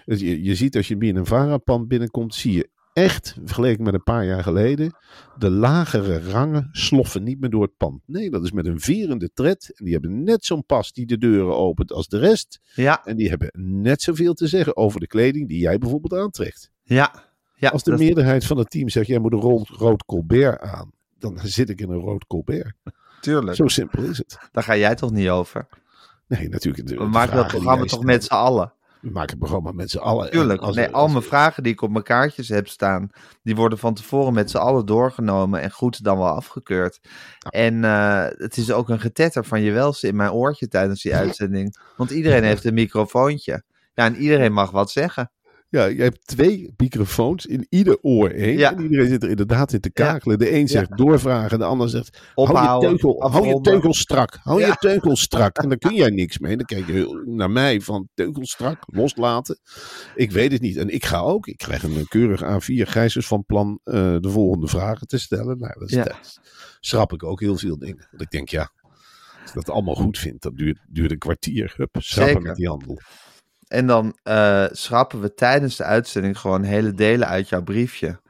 Je, 0.05 0.43
je 0.43 0.55
ziet 0.55 0.77
als 0.77 0.89
je 0.89 0.95
een 0.99 1.13
BNNVARA-pand 1.13 1.89
binnenkomt, 1.89 2.35
zie 2.35 2.53
je 2.53 2.71
echt, 2.93 3.37
vergeleken 3.45 3.85
met 3.85 3.95
een 3.95 4.03
paar 4.03 4.25
jaar 4.25 4.43
geleden, 4.43 4.97
de 5.39 5.51
lagere 5.51 6.21
rangen 6.31 6.69
sloffen 6.73 7.23
niet 7.23 7.41
meer 7.41 7.51
door 7.51 7.63
het 7.63 7.77
pand. 7.77 8.01
Nee, 8.07 8.31
dat 8.31 8.45
is 8.45 8.53
met 8.53 8.67
een 8.67 8.81
vierende 8.81 9.31
tred. 9.35 9.73
En 9.75 9.85
die 9.85 9.93
hebben 9.93 10.23
net 10.23 10.45
zo'n 10.45 10.65
pas 10.67 10.93
die 10.93 11.07
de 11.07 11.19
deuren 11.19 11.57
opent 11.57 11.93
als 11.93 12.09
de 12.09 12.19
rest. 12.19 12.61
Ja, 12.75 13.05
En 13.05 13.17
die 13.17 13.29
hebben 13.29 13.51
net 13.81 14.03
zoveel 14.03 14.35
te 14.35 14.47
zeggen 14.47 14.77
over 14.77 15.01
de 15.01 15.07
kleding 15.07 15.49
die 15.49 15.59
jij 15.61 15.79
bijvoorbeeld 15.79 16.21
aantrekt. 16.23 16.71
ja. 16.83 17.31
Ja 17.63 17.69
Als 17.71 17.83
de 17.83 17.91
dat- 17.91 17.99
meerderheid 18.01 18.45
van 18.47 18.59
het 18.59 18.71
team 18.71 18.89
zegt, 18.89 19.07
jij 19.07 19.19
moet 19.19 19.33
een 19.33 19.41
rood, 19.41 19.69
rood 19.69 20.05
colbert 20.05 20.61
aan. 20.61 20.91
Dan 21.19 21.39
zit 21.43 21.69
ik 21.69 21.81
in 21.81 21.91
een 21.91 22.01
rood 22.01 22.27
colbert. 22.27 22.73
Tuurlijk. 23.21 23.57
Zo 23.57 23.67
simpel 23.69 24.03
is 24.03 24.19
het. 24.19 24.39
Daar 24.53 24.65
ga 24.65 24.77
jij 24.77 24.95
toch 24.95 25.11
niet 25.11 25.29
over? 25.29 25.67
Nee, 26.27 26.49
natuurlijk. 26.49 26.87
de- 26.89 26.95
We 26.95 27.01
de 27.01 27.07
maken 27.09 27.37
dat 27.37 27.47
programma 27.47 27.85
toch 27.85 28.05
met 28.05 28.25
z'n 28.25 28.33
allen? 28.33 28.73
We 29.01 29.11
maken 29.11 29.31
het 29.31 29.39
programma 29.39 29.73
met 29.73 29.91
z'n 29.91 29.99
allen. 29.99 30.25
En 30.25 30.31
Tuurlijk. 30.31 30.61
als 30.61 30.77
Nee, 30.77 30.87
er- 30.87 30.93
al 30.93 31.03
als- 31.03 31.13
mijn 31.13 31.25
vragen 31.25 31.63
die 31.63 31.73
ik 31.73 31.81
op 31.83 31.91
mijn 31.91 32.05
kaartjes 32.05 32.49
heb 32.49 32.69
staan, 32.69 33.11
die 33.43 33.55
worden 33.57 33.79
van 33.79 33.95
tevoren 33.95 34.33
met 34.35 34.51
z'n 34.51 34.57
allen 34.57 34.87
doorgenomen 34.87 35.61
en 35.61 35.71
goed 35.71 36.05
dan 36.05 36.19
wel 36.19 36.29
afgekeurd. 36.29 37.01
En 37.49 37.85
eh, 37.85 38.25
het 38.29 38.57
is 38.57 38.73
ook 38.73 38.89
een 38.89 39.01
getetter 39.01 39.45
van 39.45 39.63
je 39.63 39.73
welste 39.73 40.07
in 40.09 40.17
mijn 40.17 40.31
oortje 40.33 40.69
tijdens 40.69 41.03
die 41.03 41.15
uitzending. 41.23 41.77
Want 41.97 42.11
iedereen 42.11 42.45
heeft 42.45 42.65
een 42.65 42.75
microfoontje. 42.75 43.63
Ja, 43.95 44.05
en 44.05 44.17
iedereen 44.17 44.53
mag 44.53 44.71
wat 44.71 44.91
zeggen. 44.91 45.31
Ja, 45.73 45.85
je 45.85 46.03
hebt 46.03 46.27
twee 46.27 46.75
microfoons 46.77 47.47
in 47.47 47.67
ieder 47.69 47.99
oor 48.01 48.31
één. 48.31 48.59
Ja. 48.59 48.73
En 48.73 48.83
iedereen 48.83 49.09
zit 49.09 49.23
er 49.23 49.29
inderdaad 49.31 49.73
in 49.73 49.81
te 49.81 49.91
kakelen. 49.91 50.39
De 50.39 50.55
een 50.55 50.69
zegt 50.69 50.97
doorvragen, 50.97 51.59
de 51.59 51.65
ander 51.65 51.89
zegt 51.89 52.17
hou 52.35 52.49
je, 52.49 52.55
Ophouden, 52.55 52.89
teugel, 52.91 53.31
hou 53.31 53.47
je 53.47 53.61
teugel 53.61 53.95
strak. 53.95 54.39
Hou 54.43 54.61
Ja. 54.61 54.67
je 54.67 54.75
teugel 54.79 55.17
strak. 55.17 55.59
En 55.59 55.69
dan 55.69 55.79
kun 55.89 55.95
jij 55.95 56.11
niks 56.11 56.39
mee. 56.39 56.57
Dan 56.57 56.67
kijk 56.67 56.87
je 56.87 57.23
naar 57.27 57.51
mij 57.51 57.81
van 57.81 58.09
teugel 58.15 58.47
strak, 58.47 58.83
loslaten. 58.87 59.59
Ik 60.15 60.31
weet 60.31 60.53
het 60.53 60.61
niet. 60.61 60.77
En 60.77 60.89
ik 60.89 61.05
ga 61.05 61.19
ook. 61.19 61.47
Ik 61.47 61.57
krijg 61.57 61.83
een 61.83 62.09
keurig 62.09 62.43
A4 62.43 62.89
gijzers 62.89 63.27
van 63.27 63.45
plan 63.45 63.81
eh, 63.85 63.95
de 64.21 64.31
volgende 64.31 64.67
vragen 64.67 65.07
te 65.07 65.19
stellen. 65.19 65.59
Nou, 65.59 65.73
dat 65.79 65.91
is. 65.91 66.39
Schrap 66.81 67.13
ik 67.13 67.23
ook 67.25 67.41
heel 67.41 67.57
veel 67.57 67.79
dingen. 67.79 68.07
Want 68.11 68.23
ik 68.23 68.31
denk, 68.31 68.49
ja, 68.49 68.73
als 69.41 69.51
ik 69.51 69.55
dat 69.55 69.71
allemaal 69.71 69.95
goed 69.95 70.19
vind, 70.19 70.43
dat 70.43 70.57
duurt, 70.57 70.79
duurt 70.89 71.11
een 71.11 71.19
kwartier. 71.19 71.75
Hup, 71.77 71.97
schrappen 71.99 72.43
met 72.43 72.57
die 72.57 72.69
handel. 72.69 73.01
En 73.73 73.87
dan 73.87 74.17
eh, 74.23 74.65
schrappen 74.71 75.21
we 75.21 75.35
tijdens 75.35 75.77
de 75.77 75.85
uitzending 75.85 76.39
gewoon 76.39 76.63
hele 76.63 76.93
delen 76.93 77.29
uit 77.29 77.49
jouw 77.49 77.63
briefje. 77.63 78.21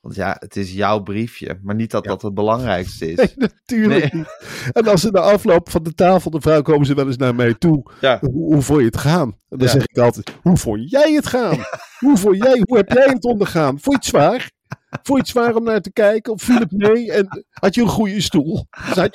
Want 0.00 0.14
ja, 0.14 0.36
het 0.38 0.56
is 0.56 0.72
jouw 0.72 1.00
briefje. 1.00 1.58
Maar 1.62 1.74
niet 1.74 1.90
dat 1.90 2.04
Ja. 2.04 2.10
dat 2.10 2.22
het 2.22 2.34
belangrijkste 2.34 3.12
is. 3.12 3.16
Nee, 3.36 3.48
natuurlijk 3.66 4.12
Nee. 4.12 4.22
niet. 4.22 4.70
En 4.72 4.86
als 4.88 5.00
ze 5.00 5.10
na 5.10 5.20
afloop 5.20 5.70
van 5.70 5.82
de 5.82 5.94
tafel, 5.94 6.30
de 6.30 6.40
vrouw 6.40 6.62
komen 6.62 6.86
ze 6.86 6.94
wel 6.94 7.06
eens 7.06 7.16
naar 7.16 7.34
mij 7.34 7.54
toe. 7.54 7.90
Ja. 8.00 8.18
Hoe, 8.20 8.30
hoe 8.54 8.62
vond 8.62 8.78
je 8.78 8.84
het 8.84 8.96
gaan? 8.96 9.28
En 9.48 9.58
dan 9.58 9.66
Ja. 9.66 9.72
zeg 9.72 9.82
ik 9.84 9.98
altijd, 9.98 10.32
hoe 10.42 10.56
vond 10.56 10.90
jij 10.90 11.12
het 11.12 11.26
gaan? 11.26 11.56
Hoe, 11.98 12.16
vond 12.16 12.36
jij, 12.36 12.62
hoe 12.66 12.76
heb 12.76 12.92
jij 12.92 13.06
het 13.06 13.24
ondergaan? 13.24 13.80
Vond 13.80 13.84
je 13.84 13.92
het 13.92 14.04
zwaar? 14.04 14.50
Vond 14.90 15.06
je 15.06 15.14
het 15.16 15.28
zwaar 15.28 15.54
om 15.56 15.64
naar 15.64 15.80
te 15.80 15.92
kijken? 15.92 16.32
Of 16.32 16.42
viel 16.42 16.58
het 16.58 16.70
mee? 16.72 17.12
En 17.12 17.44
had 17.50 17.74
je 17.74 17.80
een 17.82 17.88
goede 17.88 18.20
stoel? 18.20 18.66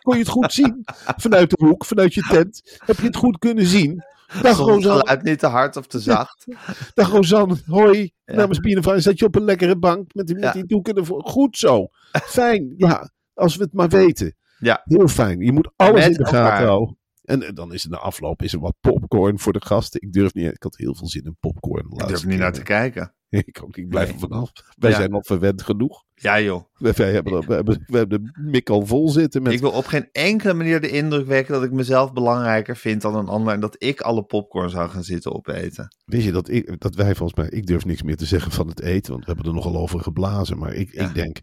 Kon 0.02 0.14
je 0.14 0.20
het 0.20 0.28
goed 0.28 0.54
zien? 0.54 0.82
Vanuit 1.18 1.50
de 1.50 1.66
hoek, 1.66 1.86
vanuit 1.86 2.14
je 2.14 2.22
tent. 2.30 2.78
Heb 2.86 2.98
je 2.98 3.06
het 3.06 3.16
goed 3.16 3.38
kunnen 3.40 3.66
zien? 3.66 4.04
Dag 4.42 4.58
Rosanne, 4.58 5.00
geluid 5.00 5.24
niet 5.24 5.40
te 5.40 5.48
hard 5.48 5.78
of 5.78 5.88
te 5.88 6.00
zacht. 6.00 6.46
dag 6.94 7.10
Rosanne, 7.10 7.58
hoi. 7.66 8.12
Ja. 8.26 8.36
Namens 8.36 8.60
Bienenvaar 8.60 9.02
zat 9.02 9.20
je 9.20 9.26
op 9.26 9.36
een 9.36 9.44
lekkere 9.44 9.78
bank 9.78 10.14
met, 10.14 10.28
die- 10.28 10.36
met 10.36 10.54
die 10.54 10.66
doeken 10.66 10.94
ervoor. 10.96 11.24
Goed 11.24 11.58
zo. 11.58 11.88
Fijn, 12.12 12.74
ja. 12.78 13.12
Als 13.34 13.56
we 13.56 13.64
het 13.64 13.74
maar 13.74 13.90
weten. 13.90 14.36
Ja. 14.60 14.82
Heel 14.84 15.08
fijn. 15.08 15.40
Je 15.40 15.52
moet 15.52 15.72
alles 15.76 16.06
in 16.08 16.14
de 16.14 16.26
gaten 16.26 16.66
houden. 16.68 16.98
En 17.24 17.42
eh, 17.44 17.54
dan 17.54 17.74
is 17.74 17.84
er 17.84 17.90
na 17.90 17.98
afloop 17.98 18.42
is 18.42 18.54
er 18.54 18.60
wat 18.60 18.76
popcorn 18.82 19.40
voor 19.40 19.54
de 19.54 19.62
gasten. 19.66 20.02
Ik 20.02 20.14
durf 20.14 20.34
niet. 20.34 20.46
Ik 20.54 20.64
had 20.64 20.78
heel 20.78 20.96
veel 20.96 21.08
zin 21.08 21.24
in 21.24 21.38
popcorn. 21.40 21.86
de 21.90 22.02
Ik 22.04 22.08
durf 22.08 22.26
niet 22.26 22.40
naar 22.40 22.54
te 22.54 22.62
kijken. 22.64 23.14
Ik 23.46 23.60
ook. 23.64 23.78
Ik 23.78 23.88
blijf 23.90 24.06
Nee. 24.06 24.14
er 24.16 24.20
vanaf. 24.20 24.52
Wij 24.78 24.90
Ja. 24.90 24.96
zijn 24.96 25.14
al 25.14 25.24
verwend 25.24 25.62
genoeg. 25.62 26.04
Ja 26.16 26.42
joh. 26.42 26.64
Wij, 26.78 27.12
hebben, 27.12 27.48
we, 27.48 27.54
hebben, 27.54 27.84
we 27.88 27.98
hebben 27.98 28.24
de 28.24 28.40
mik 28.42 28.70
al 28.70 28.86
vol 28.86 29.10
zitten 29.10 29.42
met... 29.44 29.54
Ik 29.54 29.60
wil 29.60 29.72
op 29.72 29.86
geen 29.86 30.10
enkele 30.12 30.54
manier 30.54 30.82
de 30.82 30.90
indruk 30.90 31.28
wekken 31.28 31.54
dat 31.54 31.64
ik 31.64 31.72
mezelf 31.72 32.14
belangrijker 32.14 32.78
vind 32.78 33.02
dan 33.02 33.16
een 33.16 33.28
ander. 33.28 33.54
En 33.54 33.60
dat 33.60 33.76
ik 33.78 34.02
alle 34.02 34.24
popcorn 34.24 34.70
zou 34.70 34.90
gaan 34.90 35.04
zitten 35.04 35.34
opeten. 35.34 35.96
Weet 36.06 36.24
je 36.24 36.32
dat, 36.32 36.50
ik, 36.50 36.80
dat 36.82 36.96
wij 36.96 37.16
volgens 37.16 37.40
mij... 37.40 37.50
Ik 37.60 37.66
durf 37.66 37.86
niks 37.86 38.02
meer 38.04 38.18
te 38.18 38.26
zeggen 38.26 38.52
van 38.52 38.68
het 38.68 38.82
eten. 38.82 39.12
Want 39.12 39.26
we 39.26 39.32
hebben 39.34 39.50
er 39.52 39.56
nogal 39.58 39.78
over 39.82 40.00
geblazen. 40.00 40.58
Maar 40.58 40.74
ik, 40.74 40.94
Ja. 40.94 41.08
ik 41.08 41.14
denk... 41.14 41.40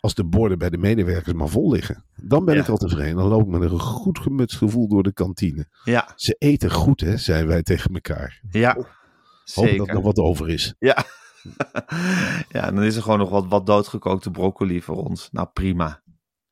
Als 0.00 0.14
de 0.14 0.24
borden 0.24 0.58
bij 0.58 0.70
de 0.70 0.78
medewerkers 0.78 1.34
maar 1.36 1.48
vol 1.48 1.70
liggen. 1.72 2.04
Dan 2.16 2.44
ben 2.44 2.54
Ja. 2.54 2.60
ik 2.60 2.68
al 2.68 2.76
tevreden. 2.76 3.16
Dan 3.16 3.28
loop 3.28 3.40
ik 3.42 3.58
met 3.58 3.70
een 3.70 3.78
goed 3.80 4.18
gemutst 4.18 4.56
gevoel 4.56 4.88
door 4.88 5.02
de 5.02 5.12
kantine. 5.12 5.66
Ja, 5.84 6.12
Ze 6.16 6.34
eten 6.38 6.70
goed 6.70 7.00
hè, 7.00 7.16
zeiden 7.16 7.48
wij 7.48 7.62
tegen 7.62 7.94
elkaar. 7.94 8.40
ja. 8.50 8.76
Hoop 9.54 9.64
dat 9.64 9.64
er 9.64 9.70
Zeker. 9.78 9.94
nog 9.94 10.02
wat 10.04 10.18
over 10.18 10.48
is. 10.48 10.74
Ja. 10.78 11.04
ja, 12.48 12.70
dan 12.70 12.82
is 12.82 12.96
er 12.96 13.02
gewoon 13.02 13.18
nog 13.18 13.30
wat, 13.30 13.46
wat 13.48 13.66
doodgekookte 13.66 14.30
broccoli 14.30 14.82
voor 14.82 14.96
ons. 14.96 15.28
Nou, 15.32 15.48
prima. 15.52 16.02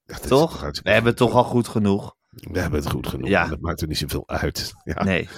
Ja, 0.04 0.16
Toch? 0.18 0.60
We 0.60 0.90
hebben 0.90 1.04
het 1.10 1.16
toch 1.16 1.34
al 1.34 1.44
goed 1.44 1.68
genoeg. 1.68 2.16
We 2.30 2.58
hebben 2.60 2.80
het 2.80 2.90
goed 2.90 3.06
genoeg. 3.06 3.28
Ja. 3.28 3.46
Dat 3.46 3.60
maakt 3.60 3.80
er 3.80 3.88
niet 3.88 3.98
zoveel 3.98 4.28
uit. 4.28 4.72
Ja, 4.84 5.02
Nee, 5.04 5.28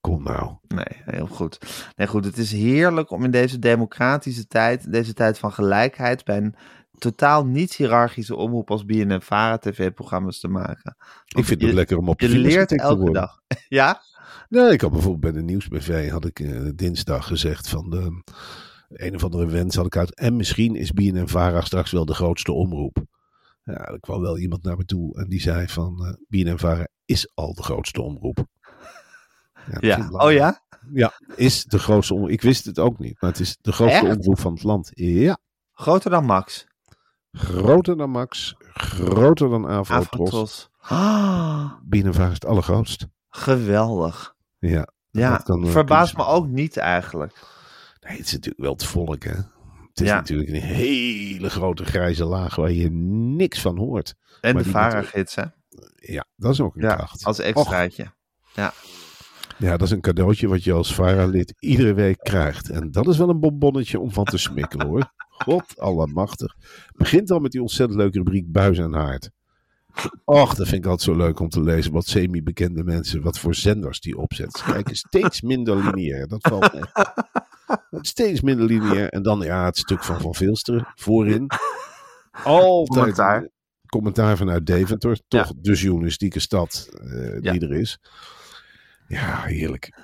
kom 0.00 0.22
nou. 0.22 0.56
nee, 0.68 1.02
heel 1.04 1.26
goed. 1.26 1.58
Nee, 1.96 2.06
goed. 2.06 2.24
Het 2.24 2.38
is 2.38 2.52
heerlijk 2.52 3.10
om 3.10 3.24
in 3.24 3.30
deze 3.30 3.58
democratische 3.58 4.46
tijd, 4.46 4.92
deze 4.92 5.12
tijd 5.14 5.38
van 5.38 5.52
gelijkheid, 5.52 6.24
bij 6.24 6.36
een 6.36 6.54
totaal 6.98 7.46
niet-hierarchische 7.46 8.36
omroep 8.36 8.70
als 8.70 8.84
BNN 8.84 9.20
Vara 9.20 9.58
tv-programma's 9.58 10.40
te 10.40 10.48
maken. 10.48 10.96
Ik 11.26 11.44
vind 11.44 11.60
het 11.60 11.70
je, 11.70 11.74
lekker 11.74 11.98
om 11.98 12.08
op 12.08 12.20
Je 12.20 12.28
leert 12.28 12.72
elke 12.78 12.96
worden. 12.96 13.14
dag. 13.14 13.40
Ja? 13.68 14.00
Nee, 14.48 14.72
ik 14.72 14.80
had 14.80 14.90
bijvoorbeeld 14.90 15.20
bij 15.32 15.32
de 15.32 15.42
Nieuwsbv 15.46 16.10
had 16.10 16.24
ik 16.24 16.40
eh, 16.40 16.60
dinsdag 16.74 17.26
gezegd 17.26 17.68
van 17.68 17.90
de 17.90 18.22
een 18.88 19.14
of 19.14 19.24
andere 19.24 19.46
wens 19.46 19.76
had 19.76 19.86
ik 19.86 19.96
uit. 19.96 20.14
En 20.14 20.36
misschien 20.36 20.76
is 20.76 20.92
BNN 20.92 21.28
Vara 21.28 21.60
straks 21.60 21.90
wel 21.90 22.04
de 22.04 22.14
grootste 22.14 22.52
omroep. 22.52 23.04
Ja, 23.64 23.72
er 23.86 24.00
kwam 24.00 24.20
wel 24.20 24.38
iemand 24.38 24.62
naar 24.62 24.76
me 24.76 24.84
toe 24.84 25.18
en 25.18 25.28
die 25.28 25.40
zei 25.40 25.68
van 25.68 26.18
BNN 26.28 26.58
Vara 26.58 26.88
is 27.04 27.30
al 27.34 27.54
de 27.54 27.62
grootste 27.62 28.02
omroep. 28.02 28.46
Ja. 29.80 30.08
Oh 30.12 30.32
ja? 30.32 30.64
Ja, 30.92 31.12
is 31.36 31.64
de 31.64 31.78
grootste 31.78 32.14
omroep. 32.14 32.30
Ik 32.30 32.42
wist 32.42 32.64
het 32.64 32.78
ook 32.78 32.98
niet, 32.98 33.20
maar 33.20 33.30
het 33.30 33.40
is 33.40 33.56
de 33.60 33.72
grootste 33.72 34.06
Echt? 34.06 34.16
omroep 34.16 34.38
van 34.38 34.52
het 34.52 34.62
land. 34.62 34.90
Ja, 34.94 35.38
Groter 35.72 36.10
dan 36.10 36.24
Max. 36.24 36.66
groter 37.32 37.96
dan 37.96 38.10
Max, 38.10 38.54
groter 38.74 39.48
dan 39.48 39.66
Avro 39.66 40.00
Tros. 40.00 40.06
Avotros. 40.06 40.68
Ah, 40.80 41.72
BNN 41.84 42.12
Vara 42.14 42.26
is 42.28 42.34
het 42.34 42.46
allergrootst. 42.46 43.06
geweldig. 43.28 44.34
Ja, 44.58 44.88
Ja, 45.10 45.36
kan, 45.36 45.64
eh, 45.64 45.70
verbaast 45.70 46.16
me 46.16 46.24
ook 46.26 46.46
niet 46.46 46.76
eigenlijk. 46.76 47.32
Nee, 48.00 48.16
het 48.16 48.26
is 48.26 48.32
natuurlijk 48.32 48.62
wel 48.62 48.72
het 48.72 48.84
volk, 48.84 49.24
hè. 49.24 49.30
Het 49.88 50.00
is 50.00 50.06
Ja. 50.08 50.14
natuurlijk 50.14 50.48
een 50.48 50.54
hele 50.60 51.50
grote 51.50 51.84
grijze 51.84 52.24
laag 52.24 52.54
waar 52.56 52.72
je 52.72 52.90
niks 52.90 53.60
van 53.60 53.78
hoort. 53.78 54.14
En 54.40 54.54
Maar 54.54 54.62
de 54.62 54.68
Vara-gids, 54.70 55.34
hè? 55.34 55.44
Ja, 55.94 56.24
dat 56.36 56.52
is 56.52 56.60
ook 56.60 56.76
een 56.76 56.82
Ja, 56.82 56.94
kracht. 56.94 57.24
als 57.24 57.38
extraatje. 57.38 58.06
Ja, 59.58 59.76
dat 59.76 59.82
is 59.82 59.90
een 59.90 60.00
cadeautje 60.00 60.48
wat 60.48 60.64
je 60.64 60.72
als 60.72 60.94
VARA-lid 60.94 61.54
iedere 61.58 61.94
week 61.94 62.18
krijgt. 62.18 62.70
En 62.70 62.90
dat 62.90 63.08
is 63.08 63.18
wel 63.18 63.28
een 63.28 63.40
bonbonnetje 63.40 64.00
om 64.00 64.12
van 64.12 64.24
te 64.24 64.38
smikkelen, 64.38 64.86
hoor. 64.86 65.12
God 65.28 65.78
allemachtig. 65.78 66.54
Begint 66.92 67.30
al 67.30 67.38
met 67.38 67.52
die 67.52 67.60
ontzettend 67.60 67.98
leuke 67.98 68.18
rubriek 68.18 68.52
Buis 68.52 68.78
en 68.78 68.92
Haard. 68.94 69.30
Och, 70.24 70.54
dat 70.54 70.68
vind 70.68 70.84
ik 70.84 70.90
altijd 70.90 71.16
zo 71.16 71.24
leuk 71.24 71.40
om 71.40 71.48
te 71.48 71.62
lezen. 71.62 71.92
Wat 71.92 72.06
semi-bekende 72.06 72.84
mensen, 72.84 73.22
wat 73.22 73.38
voor 73.38 73.54
zenders 73.54 74.00
die 74.00 74.18
opzetten. 74.18 74.58
Ze 74.64 74.72
kijken 74.72 74.96
steeds 74.96 75.40
minder 75.40 75.76
lineair. 75.76 76.28
Dat 76.28 76.40
valt 76.48 76.72
me. 76.72 76.86
Steeds 78.00 78.40
minder 78.40 78.66
lineair. 78.66 79.08
En 79.08 79.22
dan 79.22 79.40
ja, 79.40 79.64
het 79.64 79.78
stuk 79.78 80.04
van 80.04 80.20
Van 80.20 80.34
Vilsteren 80.34 80.86
voorin. 80.94 81.50
Altijd 82.44 82.88
Commentaar. 82.88 83.48
commentaar 83.86 84.36
vanuit 84.36 84.66
Deventer. 84.66 85.20
Toch 85.28 85.46
Ja. 85.48 85.52
de 85.60 85.72
journalistieke 85.74 86.40
stad 86.40 86.88
eh, 87.02 87.40
Ja. 87.40 87.52
die 87.52 87.60
er 87.60 87.72
is. 87.74 87.98
Ja, 89.08 89.42
heerlijk. 89.42 89.98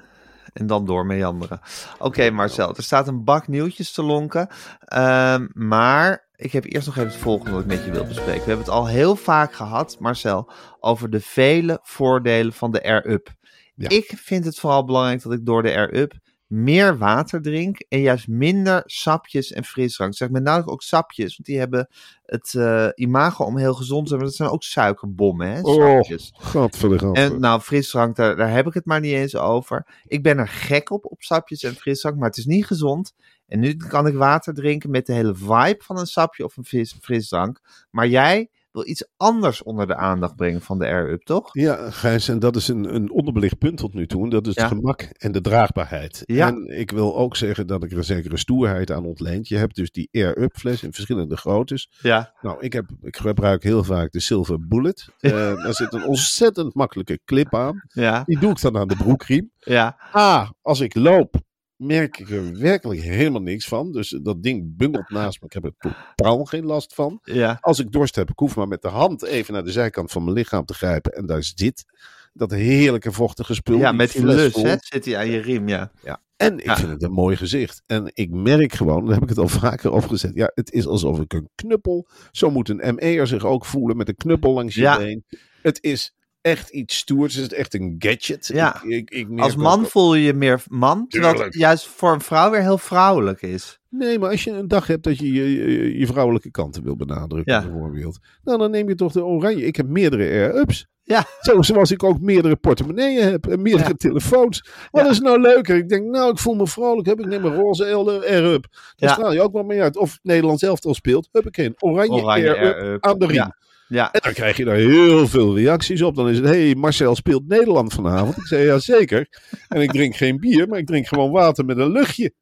En 0.52 0.66
dan 0.66 0.84
door 0.86 1.06
meanderen. 1.06 1.60
Oké, 1.98 2.30
Marcel, 2.30 2.76
er 2.76 2.82
staat 2.82 3.08
een 3.08 3.24
bak 3.24 3.48
nieuwtjes 3.48 3.92
te 3.92 4.02
lonken. 4.02 4.48
Ehm, 4.78 5.46
maar 5.52 6.28
ik 6.42 6.52
heb 6.52 6.64
eerst 6.64 6.86
nog 6.86 6.96
even 6.96 7.08
het 7.08 7.18
volgende 7.18 7.50
wat 7.50 7.60
ik 7.60 7.66
met 7.66 7.84
je 7.84 7.90
wil 7.90 8.04
bespreken. 8.04 8.42
We 8.42 8.48
hebben 8.48 8.64
het 8.64 8.74
al 8.74 8.86
heel 8.86 9.16
vaak 9.16 9.52
gehad, 9.52 9.96
Marcel, 9.98 10.50
over 10.80 11.10
de 11.10 11.20
vele 11.20 11.78
voordelen 11.82 12.52
van 12.52 12.70
de 12.70 12.82
Air-Up. 12.82 13.34
Ja. 13.74 13.88
Ik 13.88 14.12
vind 14.16 14.44
het 14.44 14.58
vooral 14.58 14.84
belangrijk 14.84 15.22
dat 15.22 15.32
ik 15.32 15.46
door 15.46 15.62
de 15.62 15.74
Air-Up 15.74 16.20
meer 16.52 16.98
water 16.98 17.42
drink 17.42 17.78
en 17.88 18.00
juist 18.00 18.28
minder 18.28 18.82
sapjes 18.84 19.52
en 19.52 19.64
frisdrank. 19.64 20.14
Zeg 20.14 20.30
met 20.30 20.42
name 20.42 20.66
ook 20.66 20.82
sapjes, 20.82 21.36
want 21.36 21.48
die 21.48 21.58
hebben 21.58 21.88
het 22.22 22.54
eh, 22.54 22.88
imago 22.94 23.44
om 23.44 23.56
heel 23.56 23.74
gezond 23.74 24.02
te 24.02 24.08
zijn, 24.08 24.20
maar 24.20 24.28
dat 24.28 24.36
zijn 24.36 24.48
ook 24.48 24.62
suikerbommen, 24.62 25.48
hè, 25.48 25.60
Oh, 25.60 25.74
sapjes. 25.74 26.32
Gadverdamme. 26.38 27.18
En 27.18 27.40
nou, 27.40 27.60
frisdrank, 27.60 28.16
daar, 28.16 28.36
daar 28.36 28.52
heb 28.52 28.66
ik 28.66 28.74
het 28.74 28.84
maar 28.84 29.00
niet 29.00 29.12
eens 29.12 29.36
over. 29.36 29.86
Ik 30.06 30.22
ben 30.22 30.38
er 30.38 30.48
gek 30.48 30.90
op, 30.90 31.04
op 31.04 31.22
sapjes 31.22 31.62
en 31.62 31.74
frisdrank, 31.74 32.16
maar 32.16 32.28
het 32.28 32.38
is 32.38 32.46
niet 32.46 32.66
gezond. 32.66 33.14
En 33.52 33.60
nu 33.60 33.76
kan 33.76 34.06
ik 34.06 34.14
water 34.14 34.54
drinken 34.54 34.90
met 34.90 35.06
de 35.06 35.12
hele 35.12 35.34
vibe 35.34 35.76
van 35.78 35.98
een 35.98 36.06
sapje 36.06 36.44
of 36.44 36.56
een 36.56 36.64
fris, 36.64 36.96
frisdrank. 37.00 37.60
Maar 37.90 38.08
jij 38.08 38.50
wil 38.70 38.88
iets 38.88 39.08
anders 39.16 39.62
onder 39.62 39.86
de 39.86 39.96
aandacht 39.96 40.36
brengen 40.36 40.60
van 40.60 40.78
de 40.78 40.84
Air-Up, 40.86 41.22
toch? 41.22 41.48
Ja, 41.52 41.90
Gijs, 41.90 42.28
en 42.28 42.38
dat 42.38 42.56
is 42.56 42.68
een, 42.68 42.94
een 42.94 43.10
onderbelicht 43.10 43.58
punt 43.58 43.76
tot 43.76 43.94
nu 43.94 44.06
toe. 44.06 44.22
En 44.24 44.30
dat 44.30 44.46
is 44.46 44.54
Ja. 44.54 44.62
het 44.62 44.72
gemak 44.72 45.00
en 45.02 45.32
de 45.32 45.40
draagbaarheid. 45.40 46.22
Ja. 46.24 46.48
En 46.48 46.78
ik 46.78 46.90
wil 46.90 47.16
ook 47.16 47.36
zeggen 47.36 47.66
dat 47.66 47.84
ik 47.84 47.90
er 47.90 47.96
een 47.96 48.04
zekere 48.04 48.36
stoerheid 48.36 48.90
aan 48.90 49.04
ontleend. 49.04 49.48
Je 49.48 49.56
hebt 49.56 49.74
dus 49.76 49.90
die 49.90 50.08
Air-Up 50.12 50.56
fles 50.56 50.82
in 50.82 50.92
verschillende 50.92 51.36
groottes. 51.36 51.90
Ja. 52.00 52.34
Nou, 52.40 52.56
ik, 52.60 52.72
heb, 52.72 52.84
ik 53.02 53.16
gebruik 53.16 53.62
heel 53.62 53.84
vaak 53.84 54.12
de 54.12 54.20
Silver 54.20 54.66
Bullet. 54.66 55.08
Eh, 55.18 55.32
daar 55.32 55.74
zit 55.74 55.92
een 55.92 56.04
ontzettend 56.04 56.74
makkelijke 56.74 57.20
clip 57.24 57.54
aan. 57.54 57.82
Ja. 57.88 58.22
Die 58.24 58.38
doe 58.38 58.50
ik 58.50 58.60
dan 58.60 58.76
aan 58.76 58.88
de 58.88 58.96
broekriem. 58.96 59.50
Ja. 59.58 59.96
A, 60.14 60.52
als 60.62 60.80
ik 60.80 60.94
loop, 60.94 61.34
merk 61.82 62.18
ik 62.18 62.30
er 62.30 62.58
werkelijk 62.58 63.00
helemaal 63.00 63.42
niks 63.42 63.66
van. 63.68 63.92
Dus 63.92 64.18
dat 64.22 64.42
ding 64.42 64.76
bungelt 64.76 65.10
naast 65.10 65.40
me. 65.40 65.46
Ik 65.46 65.52
heb 65.52 65.64
er 65.64 65.74
totaal 66.16 66.44
geen 66.44 66.64
last 66.64 66.94
van. 66.94 67.18
Ja. 67.22 67.58
Als 67.60 67.78
ik 67.78 67.92
dorst 67.92 68.16
heb, 68.16 68.30
ik 68.30 68.38
hoef 68.38 68.56
maar 68.56 68.68
met 68.68 68.82
de 68.82 68.88
hand 68.88 69.22
even 69.24 69.54
naar 69.54 69.64
de 69.64 69.72
zijkant 69.72 70.10
van 70.10 70.24
mijn 70.24 70.36
lichaam 70.36 70.64
te 70.64 70.74
grijpen. 70.74 71.12
En 71.12 71.26
daar 71.26 71.42
zit 71.42 71.84
dat 72.32 72.50
heerlijke 72.50 73.12
vochtige 73.12 73.54
spul. 73.54 73.78
Ja, 73.78 73.88
die 73.88 73.98
met 73.98 74.10
flus, 74.10 74.52
vol. 74.52 74.64
hè? 74.64 74.74
Zit 74.80 75.04
hij 75.04 75.16
aan 75.16 75.30
je 75.30 75.38
riem, 75.40 75.68
ja. 75.68 75.92
En 76.36 76.58
ik 76.58 76.64
Ja. 76.64 76.76
vind 76.76 76.90
het 76.90 77.02
een 77.02 77.12
mooi 77.12 77.36
gezicht. 77.36 77.82
En 77.86 78.10
ik 78.14 78.30
merk 78.30 78.72
gewoon, 78.72 79.04
daar 79.04 79.14
heb 79.14 79.22
ik 79.22 79.28
het 79.28 79.38
al 79.38 79.48
vaker 79.68 79.92
over 79.92 80.08
gezet. 80.08 80.34
Ja, 80.34 80.50
het 80.54 80.72
is 80.72 80.86
alsof 80.86 81.20
ik 81.20 81.32
een 81.32 81.48
knuppel. 81.54 82.08
Zo 82.30 82.50
moet 82.50 82.68
een 82.68 82.94
ME'er 82.94 83.26
zich 83.26 83.44
ook 83.44 83.64
voelen 83.64 83.96
met 83.96 84.08
een 84.08 84.16
knuppel 84.16 84.52
langs 84.52 84.74
je 84.74 84.80
Ja. 84.80 84.96
been. 84.98 85.24
Het 85.62 85.78
is 85.82 86.14
echt 86.42 86.68
iets 86.70 86.96
stoers. 86.96 87.34
Het 87.34 87.52
is 87.52 87.58
echt 87.58 87.74
een 87.74 87.94
gadget. 87.98 88.46
Ja. 88.54 88.82
Ik, 88.82 89.10
ik, 89.10 89.28
Als 89.40 89.52
ook- 89.52 89.58
man 89.58 89.86
voel 89.86 90.14
je 90.14 90.22
je 90.24 90.34
meer 90.34 90.62
man, 90.68 91.08
terwijl 91.08 91.40
het 91.42 91.54
juist 91.54 91.86
voor 91.86 92.12
een 92.12 92.20
vrouw 92.20 92.50
weer 92.50 92.60
heel 92.60 92.78
vrouwelijk 92.78 93.42
is. 93.42 93.80
Nee, 93.88 94.18
maar 94.18 94.30
als 94.30 94.44
je 94.44 94.50
een 94.50 94.68
dag 94.68 94.86
hebt 94.86 95.04
dat 95.04 95.18
je 95.18 95.32
je, 95.32 95.52
je, 95.52 95.98
je 95.98 96.06
vrouwelijke 96.06 96.50
kanten 96.50 96.82
wil 96.82 96.96
benadrukken, 96.96 97.52
Ja. 97.54 97.62
bijvoorbeeld. 97.62 98.18
Nou, 98.44 98.58
dan 98.58 98.70
neem 98.70 98.88
je 98.88 98.94
toch 98.94 99.12
de 99.12 99.24
oranje. 99.24 99.64
Ik 99.66 99.76
heb 99.76 99.86
meerdere 99.86 100.22
air-ups. 100.22 100.86
Ja. 101.04 101.24
Zo, 101.40 101.62
zoals 101.62 101.90
ik 101.90 102.02
ook 102.02 102.20
meerdere 102.20 102.56
portemonneeën 102.56 103.22
heb 103.30 103.46
en 103.46 103.62
meerdere 103.62 103.88
Ja. 103.88 103.94
telefoons. 103.96 104.64
Wat 104.90 105.04
Ja. 105.04 105.10
is 105.10 105.20
nou 105.20 105.40
leuker? 105.40 105.76
Ik 105.76 105.88
denk, 105.88 106.04
nou, 106.10 106.30
ik 106.30 106.38
voel 106.38 106.54
me 106.54 106.66
vrolijk. 106.66 107.06
Heb 107.08 107.20
ik 107.20 107.26
neem 107.26 107.44
een 107.44 107.54
roze 107.54 107.84
air-up. 108.26 108.66
Dan 108.72 109.08
Ja. 109.08 109.12
straal 109.14 109.32
je 109.32 109.42
ook 109.42 109.52
wel 109.52 109.62
mee 109.62 109.82
uit. 109.82 109.96
Of 109.96 110.12
het 110.12 110.20
Nederlands 110.22 110.62
elftal 110.62 110.94
speelt, 110.94 111.28
heb 111.32 111.46
ik 111.46 111.56
een 111.56 111.74
oranje, 111.78 112.12
Oranje 112.22 112.54
air-up 112.56 112.74
Air-Up. 112.74 113.04
aan 113.04 113.18
de 113.18 113.26
riem. 113.26 113.52
Ja. 113.92 114.12
En 114.12 114.20
dan 114.22 114.32
krijg 114.32 114.56
je 114.56 114.64
daar 114.64 114.76
heel 114.76 115.28
veel 115.28 115.56
reacties 115.56 116.02
op. 116.02 116.14
Dan 116.14 116.28
is 116.28 116.36
het, 116.36 116.46
hé, 116.46 116.64
hey, 116.66 116.74
Marcel 116.74 117.14
speelt 117.14 117.48
Nederland 117.48 117.92
vanavond. 117.92 118.36
Ik 118.36 118.46
zei, 118.46 118.64
ja 118.64 118.78
zeker. 118.78 119.26
En 119.68 119.80
ik 119.80 119.90
drink 119.92 120.16
geen 120.16 120.40
bier, 120.40 120.68
maar 120.68 120.78
ik 120.78 120.86
drink 120.86 121.06
gewoon 121.06 121.30
water 121.30 121.64
met 121.64 121.78
een 121.78 121.92
luchtje. 121.92 122.32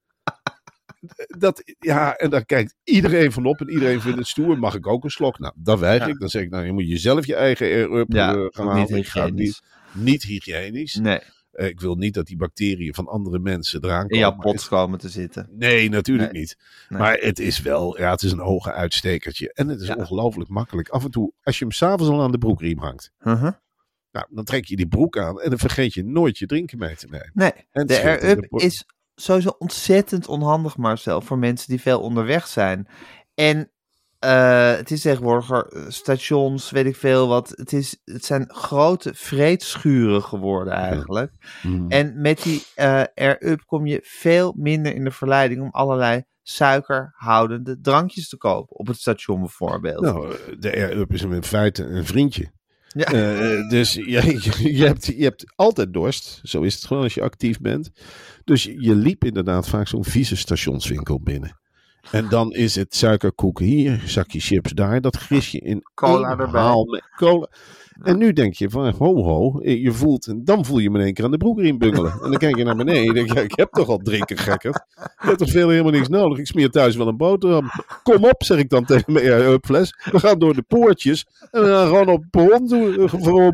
Dat, 1.39 1.63
ja, 1.79 2.17
en 2.17 2.31
daar 2.31 2.45
kijkt 2.45 2.75
iedereen 2.85 3.33
van 3.33 3.47
op 3.47 3.61
en 3.61 3.71
iedereen 3.71 4.01
vindt 4.01 4.19
het 4.19 4.27
stoer. 4.27 4.59
Mag 4.59 4.75
ik 4.75 4.87
ook 4.87 5.05
een 5.05 5.11
slok? 5.11 5.39
Nou, 5.39 5.53
dat 5.57 5.79
weiger 5.79 6.07
Ja. 6.09 6.13
ik. 6.15 6.21
Dan 6.21 6.29
zeg 6.29 6.43
ik, 6.43 6.51
nou, 6.51 6.65
je 6.65 6.73
moet 6.73 6.89
jezelf 6.89 7.27
je 7.27 7.35
eigen 7.35 7.67
air-up 7.67 8.13
Ja, 8.13 8.35
eh, 8.35 8.47
gaan 8.49 8.67
niet 8.79 8.91
halen. 8.91 9.05
Ga 9.05 9.21
hygiënisch. 9.25 9.63
niet, 9.93 10.05
niet 10.05 10.23
hygiënisch. 10.23 10.95
Nee, 10.95 11.19
ik 11.69 11.81
wil 11.81 11.95
niet 11.95 12.15
dat 12.15 12.27
die 12.27 12.37
bacteriën 12.37 12.95
van 12.95 13.07
andere 13.09 13.39
mensen 13.39 13.85
eraan 13.85 14.03
in 14.03 14.09
komen. 14.09 14.19
jouw 14.19 14.37
pot 14.37 14.69
komen 14.69 14.99
te 14.99 15.09
zitten. 15.09 15.49
Nee, 15.51 15.89
natuurlijk 15.89 16.33
Nee. 16.33 16.41
niet. 16.41 16.57
Nee. 16.89 16.99
Maar 17.01 17.17
het 17.19 17.39
is 17.39 17.61
wel, 17.61 17.99
ja, 17.99 18.11
het 18.11 18.23
is 18.23 18.33
een 18.33 18.39
hoge 18.39 18.73
uitstekertje. 18.73 19.53
En 19.53 19.69
het 19.69 19.81
is 19.81 19.87
Ja. 19.87 19.95
ongelooflijk 19.95 20.51
makkelijk. 20.51 20.89
Af 20.89 21.05
en 21.05 21.11
toe, 21.11 21.33
als 21.43 21.59
je 21.59 21.65
hem 21.65 21.73
s'avonds 21.73 22.13
al 22.13 22.23
aan 22.23 22.33
de 22.33 22.39
broekriem 22.39 22.79
hangt. 22.79 23.11
Uh-huh. 23.21 23.53
Nou, 24.13 24.27
dan 24.31 24.45
trek 24.45 24.65
je 24.65 24.77
die 24.77 24.89
broek 24.89 25.19
aan 25.19 25.41
en 25.41 25.51
dan 25.51 25.59
vergeet 25.59 25.95
je 25.95 26.05
nooit 26.05 26.39
je 26.39 26.47
drinken 26.47 26.79
mee 26.79 26.97
te 26.97 27.07
nemen. 27.11 27.31
Nee, 27.35 27.53
En 27.71 27.87
de 27.87 28.03
Air-Up 28.03 28.47
is 28.61 28.85
sowieso 29.15 29.55
ontzettend 29.59 30.29
onhandig, 30.29 30.77
Marcel, 30.77 31.21
voor 31.21 31.39
mensen 31.39 31.69
die 31.69 31.81
veel 31.81 32.01
onderweg 32.01 32.47
zijn. 32.47 32.89
En 33.35 33.71
eh, 34.21 34.77
het 34.77 34.91
is 34.91 35.01
tegenwoordig 35.01 35.51
eh, 35.51 35.83
stations, 35.89 36.71
weet 36.71 36.87
ik 36.87 36.97
veel 36.97 37.29
wat. 37.29 37.53
Het, 37.57 37.73
is, 37.73 38.01
het 38.05 38.25
zijn 38.25 38.51
grote 38.53 39.11
vreedschuren 39.15 40.23
geworden 40.23 40.73
eigenlijk. 40.73 41.33
Mm. 41.63 41.91
En 41.91 42.21
met 42.21 42.43
die 42.43 42.63
eh 42.75 43.03
Air-Up 43.15 43.65
kom 43.67 43.87
je 43.87 44.01
veel 44.03 44.55
minder 44.57 44.95
in 44.95 45.05
de 45.05 45.11
verleiding 45.11 45.63
om 45.63 45.71
allerlei 45.71 46.23
suikerhoudende 46.43 47.81
drankjes 47.81 48.29
te 48.29 48.37
kopen. 48.37 48.77
Op 48.77 48.87
het 48.87 48.97
station 48.97 49.41
bijvoorbeeld. 49.41 50.01
Nou, 50.01 50.37
de 50.59 50.75
Air-Up 50.75 51.13
is 51.13 51.23
in 51.23 51.43
feite 51.43 51.85
een 51.85 52.07
vriendje. 52.07 52.51
Ja. 52.87 53.11
Dus 53.69 53.95
je, 53.95 54.03
je, 54.61 54.77
je 54.77 54.85
hebt, 54.85 55.07
je 55.07 55.23
hebt 55.23 55.53
altijd 55.57 55.93
dorst. 55.93 56.41
Zo 56.43 56.63
is 56.63 56.75
het 56.75 56.85
gewoon 56.85 57.03
als 57.03 57.15
je 57.15 57.23
actief 57.23 57.61
bent. 57.61 57.91
Dus 58.45 58.63
je, 58.63 58.83
je 58.83 58.95
liep 58.95 59.25
inderdaad 59.25 59.69
vaak 59.69 59.89
zo'n 59.89 60.05
vieze 60.05 60.37
stationswinkel 60.37 61.21
binnen. 61.21 61.60
En 62.11 62.29
dan 62.29 62.53
is 62.53 62.75
het 62.75 62.95
suikerkoek 62.97 63.59
hier, 63.59 64.03
zakje 64.07 64.41
chips 64.41 64.73
daar. 64.73 65.01
Dat 65.01 65.17
gris 65.17 65.51
je 65.51 65.59
in 65.61 65.83
Cola 65.95 66.39
erbij. 66.39 66.85
met 66.91 67.03
cola. 67.17 67.49
En 68.03 68.19
nu 68.19 68.33
denk 68.33 68.55
je 68.55 68.71
van, 68.71 68.95
ho 68.99 69.23
ho, 69.23 69.61
je 69.63 69.93
voelt, 69.93 70.27
en 70.27 70.45
dan 70.45 70.65
voel 70.65 70.79
je 70.79 70.91
me 70.91 70.99
in 70.99 71.05
één 71.05 71.15
keer 71.15 71.25
aan 71.25 71.31
de 71.31 71.37
broekriem 71.37 71.79
bungelen. 71.79 72.13
En 72.13 72.31
dan 72.31 72.39
kijk 72.39 72.57
je 72.57 72.65
naar 72.65 72.77
beneden 72.77 73.09
en 73.09 73.15
denk 73.15 73.29
je, 73.29 73.35
ja, 73.35 73.41
ik 73.41 73.53
heb 73.57 73.71
toch 73.73 73.89
al 73.89 73.99
drinken, 73.99 74.39
gekkerd. 74.39 74.77
Ik 74.97 75.13
heb 75.29 75.37
toch 75.37 75.51
veel 75.51 75.69
helemaal 75.69 75.93
niks 75.93 76.09
nodig. 76.09 76.39
Ik 76.39 76.47
smeer 76.47 76.71
thuis 76.71 76.97
wel 76.97 77.09
een 77.09 77.17
boterham. 77.17 77.71
Kom 78.03 78.25
op, 78.25 78.43
zeg 78.45 78.59
ik 78.59 78.69
dan 78.69 78.85
tegen 78.85 79.13
mijn 79.13 79.25
air-up-fles. 79.25 79.95
We 80.13 80.19
gaan 80.19 80.39
door 80.39 80.55
de 80.55 80.63
poortjes. 80.63 81.27
En 81.51 81.63
we 81.63 81.69
gaan 81.69 81.87
gewoon 81.87 82.09
op 82.09 82.21
het 82.21 82.31
perron, 82.31 82.67
doen, 82.67 83.11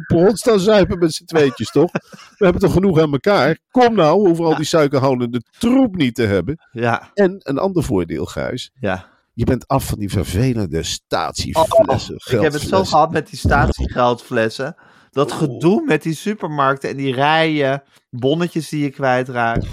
perron 0.07 0.37
staan 0.37 0.61
zuipen 0.61 0.99
met 0.99 1.15
z'n 1.15 1.25
tweetjes, 1.25 1.71
toch? 1.71 1.93
We 2.39 2.45
hebben 2.45 2.63
toch 2.63 2.73
genoeg 2.73 3.01
aan 3.01 3.13
elkaar? 3.13 3.59
Kom 3.71 3.95
nou, 3.95 4.23
we 4.23 4.27
hoeven 4.29 4.45
al 4.45 4.57
die 4.57 4.65
suikerhoudende 4.65 5.43
troep 5.59 5.97
niet 5.97 6.15
te 6.15 6.23
hebben. 6.23 6.59
Ja, 6.73 7.11
En 7.15 7.37
een 7.43 7.59
ander 7.59 7.83
voordeel, 7.83 8.25
Gijs. 8.41 8.71
ja. 8.81 9.15
Je 9.33 9.45
bent 9.45 9.69
af 9.69 9.87
van 9.87 9.99
die 9.99 10.09
vervelende 10.11 10.83
statieflessen. 10.83 12.15
Oh, 12.15 12.35
ik 12.35 12.41
heb 12.41 12.53
het 12.53 12.63
zo 12.63 12.85
gehad 12.85 13.11
met 13.11 13.29
die 13.31 13.39
statiegeldflessen. 13.39 14.75
Dat 15.11 15.31
Oh. 15.33 15.37
gedoe 15.39 15.83
met 15.85 16.03
die 16.03 16.15
supermarkten 16.15 16.91
en 16.91 16.97
die 16.97 17.15
rijen, 17.15 17.83
bonnetjes 18.11 18.69
die 18.69 18.83
je 18.83 18.91
kwijtraakt. 18.91 19.67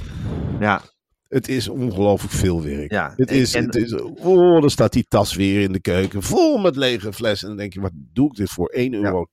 Ja, 0.59 0.81
Het 1.27 1.47
is 1.47 1.67
ongelooflijk 1.67 2.33
veel 2.33 2.63
werk. 2.63 2.91
Ja, 2.91 3.13
het 3.15 3.31
is, 3.31 3.53
en- 3.53 3.63
het 3.65 3.75
is, 3.75 3.93
oh, 4.01 4.61
dan 4.61 4.69
staat 4.69 4.93
die 4.93 5.05
tas 5.07 5.35
weer 5.35 5.61
in 5.61 5.71
de 5.71 5.79
keuken, 5.81 6.23
vol 6.23 6.57
met 6.57 6.75
lege 6.75 7.13
flessen. 7.13 7.47
En 7.49 7.53
dan 7.53 7.61
denk 7.63 7.73
je, 7.73 7.81
wat 7.81 7.91
doe 8.13 8.29
ik 8.29 8.35
dit 8.35 8.49
voor 8.49 8.73
1,80 8.77 9.03
euro? 9.03 9.25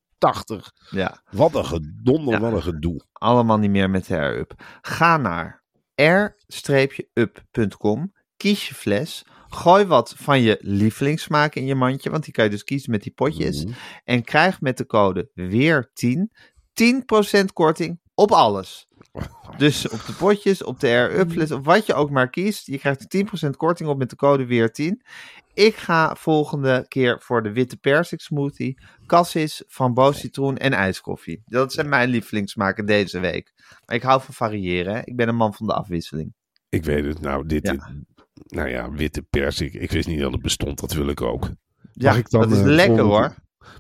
ja. 0.91 1.23
Wat 1.31 1.55
een 1.55 1.65
gedonder, 1.65 2.33
Ja. 2.35 2.41
wat 2.41 2.53
een 2.53 2.63
gedoe. 2.63 3.05
allemaal 3.13 3.59
niet 3.59 3.71
meer 3.71 3.91
met 3.91 4.07
de 4.07 4.15
Air-Up. 4.19 4.53
Ga 4.81 5.17
naar 5.17 5.63
r-up.com, 7.15 8.13
kies 8.41 8.69
je 8.69 8.75
fles, 8.75 9.25
gooi 9.49 9.85
wat 9.85 10.15
van 10.17 10.41
je 10.41 10.59
lievelingssmaak 10.61 11.55
in 11.55 11.67
je 11.67 11.75
mandje, 11.75 12.11
want 12.11 12.25
die 12.25 12.33
kan 12.33 12.45
je 12.45 12.51
dus 12.51 12.65
kiezen 12.65 12.91
met 12.91 13.03
die 13.03 13.13
potjes. 13.13 13.65
Mhm. 13.65 13.75
En 14.05 14.23
krijg 14.23 14.61
met 14.61 14.79
de 14.79 14.87
code 14.87 15.31
weer10 15.35 16.31
10% 16.73 17.53
korting 17.53 18.01
op 18.15 18.31
alles. 18.31 18.89
Dus 19.57 19.89
op 19.89 20.07
de 20.07 20.13
potjes, 20.13 20.65
op 20.65 20.81
de 20.81 20.87
Air-Up 20.87 21.53
of 21.53 21.65
wat 21.65 21.87
je 21.87 21.95
ook 21.95 22.11
maar 22.11 22.31
kiest. 22.31 22.67
Je 22.67 22.79
krijgt 22.79 23.15
er 23.15 23.27
10% 23.47 23.51
korting 23.57 23.89
op 23.89 23.99
met 23.99 24.11
de 24.11 24.17
code 24.17 24.47
weer10. 24.47 25.07
Ik 25.55 25.77
ga 25.77 26.15
volgende 26.15 26.85
keer 26.89 27.21
voor 27.21 27.43
de 27.43 27.53
witte 27.53 27.77
persik 27.77 28.21
smoothie, 28.21 28.81
cassis, 29.07 29.65
framboos 29.69 30.19
citroen 30.19 30.57
en 30.57 30.73
ijskoffie. 30.73 31.43
Dat 31.45 31.73
zijn 31.73 31.89
mijn 31.89 32.09
lievelingssmaken 32.09 32.87
deze 32.87 33.21
week. 33.21 33.53
Maar 33.87 33.97
ik 33.97 34.03
hou 34.03 34.23
van 34.23 34.35
variëren. 34.35 34.95
Hè? 34.95 35.01
Ik 35.05 35.17
ben 35.17 35.29
een 35.29 35.37
man 35.37 35.55
van 35.55 35.67
de 35.67 35.75
afwisseling. 35.75 36.35
Ik 36.69 36.85
weet 36.85 37.05
het, 37.05 37.21
nou, 37.21 37.47
dit, 37.47 37.67
Ja. 37.67 37.93
Nou 38.51 38.69
ja, 38.69 38.91
witte 38.91 39.23
persik. 39.23 39.75
Ik 39.75 39.91
wist 39.91 40.09
niet 40.09 40.21
dat 40.21 40.33
het 40.33 40.43
bestond, 40.43 40.81
dat 40.81 40.93
wil 40.93 41.09
ik 41.09 41.21
ook. 41.21 41.51
Ja, 41.93 42.13
ik 42.15 42.31
dan, 42.31 42.41
dat 42.41 42.51
is 42.51 42.59
eh, 42.59 42.65
lekker 42.65 42.97
volgende- 42.97 43.19
hoor. 43.19 43.35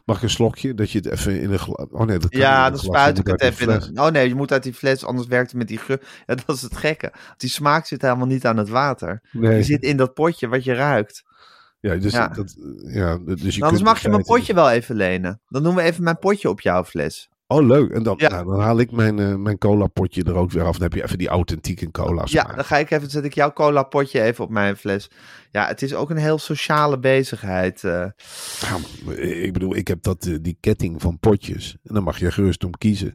Mag 0.04 0.16
ik 0.16 0.22
een 0.22 0.30
slokje? 0.30 0.74
Dat 0.74 0.90
je 0.90 0.98
het 0.98 1.06
even 1.10 1.40
in 1.40 1.52
een 1.52 1.58
glas... 1.58 1.86
Oh 1.90 2.06
nee, 2.06 2.18
dat 2.18 2.30
kan 2.30 2.40
Ja, 2.40 2.70
dan 2.70 2.78
spuit 2.78 3.18
ik 3.18 3.26
het 3.26 3.40
even 3.40 3.68
in 3.68 3.80
een- 3.96 4.00
Oh 4.00 4.10
nee, 4.10 4.28
je 4.28 4.34
moet 4.34 4.52
uit 4.52 4.62
die 4.62 4.74
fles, 4.74 5.04
anders 5.04 5.28
werkt 5.28 5.50
het 5.50 5.58
met 5.58 5.68
die 5.68 5.78
geur. 5.78 6.00
Ja, 6.26 6.34
dat 6.34 6.56
is 6.56 6.62
het 6.62 6.76
gekke. 6.76 7.12
Die 7.36 7.50
smaak 7.50 7.86
zit 7.86 8.02
helemaal 8.02 8.26
niet 8.26 8.46
aan 8.46 8.56
het 8.56 8.68
water. 8.68 9.20
Nee, 9.32 9.54
Die 9.54 9.62
zit 9.62 9.82
in 9.82 9.96
dat 9.96 10.14
potje 10.14 10.48
wat 10.48 10.64
je 10.64 10.72
ruikt. 10.74 11.22
ja, 11.80 11.96
dus, 11.96 12.12
Ja. 12.12 12.28
Dat, 12.28 12.56
ja, 12.82 13.18
dus 13.18 13.40
je 13.40 13.62
Anders 13.62 13.70
kunt 13.72 13.82
mag 13.82 14.02
je 14.02 14.08
mijn 14.08 14.22
potje 14.22 14.54
wel 14.54 14.70
even 14.70 14.94
lenen. 14.96 15.40
Dan 15.48 15.62
doen 15.62 15.74
we 15.74 15.82
even 15.82 16.02
mijn 16.04 16.18
potje 16.18 16.48
op 16.48 16.60
jouw 16.60 16.84
fles. 16.84 17.28
Oh, 17.52 17.66
leuk. 17.66 17.90
En 17.90 18.02
dan, 18.02 18.14
Ja. 18.18 18.28
nou, 18.28 18.44
dan 18.46 18.60
haal 18.60 18.78
ik 18.78 18.90
mijn, 18.90 19.18
eh, 19.18 19.34
mijn 19.34 19.58
cola 19.58 19.86
potje 19.86 20.22
er 20.24 20.34
ook 20.34 20.50
weer 20.50 20.62
af. 20.62 20.72
Dan 20.72 20.82
heb 20.82 20.92
je 20.92 21.02
even 21.02 21.18
die 21.18 21.28
authentieke 21.28 21.90
cola 21.90 22.22
Ja, 22.24 22.44
dan 22.54 22.64
ga 22.64 22.76
ik 22.78 22.90
even, 22.90 23.10
zet 23.10 23.24
ik 23.24 23.34
jouw 23.34 23.52
cola 23.52 23.82
potje 23.82 24.22
even 24.22 24.44
op 24.44 24.50
mijn 24.50 24.76
fles. 24.76 25.10
Ja, 25.50 25.66
het 25.66 25.82
is 25.82 25.94
ook 25.94 26.10
een 26.10 26.16
heel 26.16 26.38
sociale 26.38 26.98
bezigheid. 26.98 27.84
eh. 27.84 28.06
Ja, 28.60 28.76
ik 29.22 29.52
bedoel, 29.52 29.76
ik 29.76 29.88
heb 29.88 30.02
dat, 30.02 30.26
eh, 30.26 30.34
die 30.40 30.56
ketting 30.60 31.00
van 31.02 31.18
potjes. 31.18 31.76
En 31.84 31.94
dan 31.94 32.02
mag 32.02 32.18
je 32.18 32.30
gerust 32.32 32.64
om 32.64 32.70
kiezen. 32.78 33.14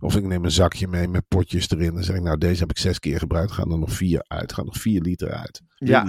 Of 0.00 0.16
ik 0.16 0.24
neem 0.24 0.44
een 0.44 0.50
zakje 0.50 0.88
mee 0.88 1.08
met 1.08 1.28
potjes 1.28 1.70
erin. 1.70 1.94
Dan 1.94 2.04
zeg 2.04 2.16
ik, 2.16 2.22
nou, 2.22 2.38
deze 2.38 2.60
heb 2.60 2.70
ik 2.70 2.78
zes 2.78 2.98
keer 2.98 3.18
gebruikt. 3.18 3.52
Gaan 3.52 3.70
er 3.72 3.78
nog 3.78 3.92
vier 3.92 4.24
uit. 4.28 4.52
Gaan 4.52 4.64
nog 4.64 4.76
vier 4.76 5.00
liter 5.00 5.30
uit. 5.30 5.62
Ja. 5.76 6.04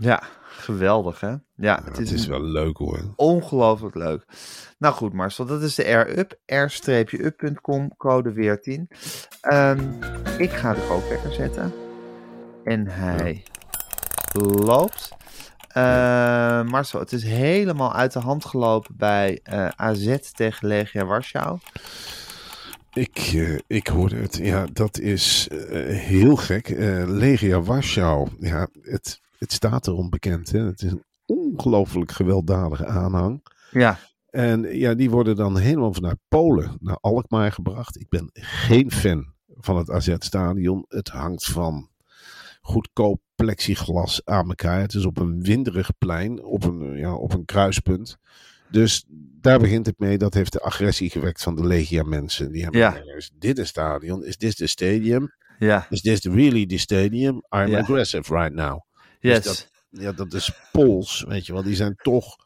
Ja, 0.00 0.22
geweldig 0.42 1.20
hè? 1.20 1.28
Ja, 1.28 1.40
Ja, 1.54 1.80
het 1.84 1.96
het 1.96 2.06
is, 2.06 2.12
is 2.12 2.26
wel 2.26 2.42
leuk 2.42 2.76
hoor. 2.76 3.12
ongelooflijk 3.16 3.94
leuk. 3.94 4.24
Nou 4.78 4.94
goed 4.94 5.12
Marcel, 5.12 5.44
dat 5.46 5.62
is 5.62 5.74
de 5.74 5.82
R-Up. 5.92 6.38
r-up.com, 6.46 7.96
code 7.96 8.32
weer 8.32 8.60
10. 8.60 8.88
Ehm, 9.40 9.80
ik 10.38 10.50
ga 10.50 10.74
de 10.74 10.86
kookwekker 10.88 11.32
zetten. 11.32 11.72
En 12.64 12.86
hij 12.86 13.42
loopt. 14.62 15.08
Eh, 15.68 16.62
Marcel, 16.62 17.00
het 17.00 17.12
is 17.12 17.22
helemaal 17.22 17.92
uit 17.94 18.12
de 18.12 18.18
hand 18.18 18.44
gelopen 18.44 18.94
bij 18.96 19.40
eh, 19.42 19.68
AZ 19.76 20.16
tegen 20.34 20.68
Legia 20.68 21.04
Warschau. 21.04 21.58
Ik, 22.92 23.16
eh, 23.16 23.58
ik 23.66 23.86
hoorde 23.86 24.16
het. 24.16 24.36
Ja, 24.36 24.66
dat 24.72 24.98
is 24.98 25.48
eh, 25.48 25.96
heel 25.96 26.36
gek. 26.36 26.68
Legia 27.06 27.60
Warschau. 27.60 28.28
Ja, 28.38 28.68
het, 28.82 29.20
het 29.40 29.52
staat 29.52 29.86
erom 29.86 30.10
bekend. 30.10 30.52
Hè? 30.52 30.64
Het 30.64 30.82
is 30.82 30.90
een 30.92 31.04
ongelooflijk 31.26 32.12
gewelddadige 32.12 32.86
aanhang. 32.86 33.42
Ja, 33.70 33.98
En 34.30 34.62
ja, 34.78 34.94
die 34.94 35.10
worden 35.10 35.36
dan 35.36 35.58
helemaal 35.58 35.92
vanuit 35.94 36.18
Polen 36.28 36.76
naar 36.80 36.96
Alkmaar 37.00 37.52
gebracht. 37.52 38.00
Ik 38.00 38.08
ben 38.08 38.30
geen 38.32 38.90
fan 38.90 39.32
van 39.48 39.76
het 39.76 39.90
AZ-stadion. 39.90 40.84
Het 40.88 41.08
hangt 41.08 41.44
van 41.44 41.88
goedkoop 42.60 43.20
plexiglas 43.34 44.20
aan 44.24 44.48
elkaar. 44.48 44.80
Het 44.80 44.94
is 44.94 45.04
op 45.04 45.18
een 45.18 45.42
winderig 45.42 45.90
plein, 45.98 46.42
op 46.44 46.64
een, 46.64 46.96
ja, 46.96 47.14
op 47.14 47.32
een 47.32 47.44
kruispunt. 47.44 48.18
Dus 48.70 49.04
daar 49.40 49.58
begint 49.58 49.86
het 49.86 49.98
mee. 49.98 50.18
Dat 50.18 50.34
heeft 50.34 50.52
de 50.52 50.60
agressie 50.62 51.10
gewekt 51.10 51.42
van 51.42 51.56
de 51.56 51.66
Legia-mensen. 51.66 52.52
Die 52.52 52.62
hebben 52.62 52.80
Ja. 52.80 52.90
gezegd, 52.90 53.16
is 53.16 53.30
dit 53.38 53.58
een 53.58 53.66
stadion? 53.66 54.24
Is 54.24 54.36
dit 54.36 54.58
de 54.58 54.66
stadium? 54.66 55.32
ja, 55.58 55.86
Is 55.90 56.00
this 56.00 56.20
really 56.24 56.66
the 56.66 56.78
stadium? 56.78 57.34
I'm 57.56 57.66
Ja. 57.68 57.78
aggressive 57.78 58.34
right 58.34 58.54
now. 58.54 58.80
Yes. 59.20 59.44
dat- 59.44 59.68
Ja, 59.92 60.12
dat 60.12 60.32
is 60.32 60.52
Pools, 60.72 61.24
weet 61.28 61.46
je 61.46 61.52
wel. 61.52 61.62
Die 61.62 61.74
zijn 61.74 61.94
toch, 61.96 62.36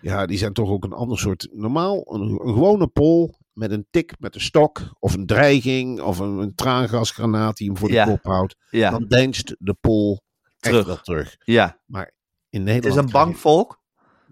ja, 0.00 0.26
die 0.26 0.38
zijn 0.38 0.52
toch 0.52 0.68
ook 0.68 0.84
een 0.84 0.92
ander 0.92 1.18
soort. 1.18 1.48
Normaal, 1.52 2.14
een, 2.14 2.20
een 2.20 2.38
gewone 2.54 2.86
Pool 2.86 3.38
met 3.52 3.70
een 3.70 3.86
tik 3.90 4.14
met 4.18 4.34
een 4.34 4.40
stok, 4.40 4.80
of 4.98 5.14
een 5.14 5.26
dreiging, 5.26 6.00
of 6.00 6.18
een, 6.18 6.38
een 6.38 6.54
traangasgranaat 6.54 7.56
die 7.56 7.66
hem 7.66 7.76
voor 7.76 7.88
de 7.88 7.94
Ja. 7.94 8.04
kop 8.04 8.24
houdt. 8.24 8.56
ja, 8.70 8.90
Dan 8.90 9.06
deinst 9.08 9.54
de 9.58 9.76
echt 9.80 10.20
Terug. 10.58 10.86
wel 10.86 10.96
terug. 11.00 11.36
ja. 11.44 11.80
In 11.88 12.60
Het 12.60 12.62
Nederland. 12.70 12.84
is 12.98 13.04
een 13.04 13.10
bang 13.10 13.38
volk. 13.38 13.80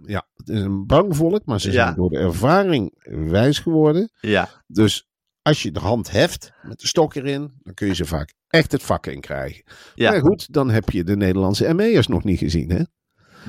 Ja, 0.03 0.27
het 0.35 0.49
is 0.49 0.61
een 0.61 0.87
bang 0.87 1.17
volk, 1.17 1.45
maar 1.45 1.61
ze 1.61 1.71
Ja. 1.73 1.85
zijn 1.85 1.95
door 1.95 2.11
de 2.11 2.19
ervaring 2.19 2.91
wijs 3.31 3.59
geworden. 3.59 4.11
Ja, 4.21 4.49
Dus 4.67 5.09
als 5.43 5.63
je 5.63 5.73
de 5.73 5.81
hand 5.81 6.11
heft 6.11 6.53
met 6.63 6.81
de 6.81 6.87
stok 6.87 7.15
erin, 7.15 7.53
dan 7.63 7.75
kun 7.75 7.87
je 7.87 7.95
ze 7.95 8.05
vaak 8.05 8.35
echt 8.55 8.73
het 8.73 8.83
vak 8.83 9.07
in 9.07 9.21
krijgen. 9.21 9.65
ja. 9.95 10.11
Maar 10.11 10.21
goed, 10.21 10.53
dan 10.53 10.71
heb 10.71 10.91
je 10.91 11.05
de 11.05 11.17
Nederlandse 11.17 11.75
ME'ers 11.75 12.07
nog 12.07 12.25
niet 12.25 12.39
gezien, 12.39 12.71
hè? 12.71 12.83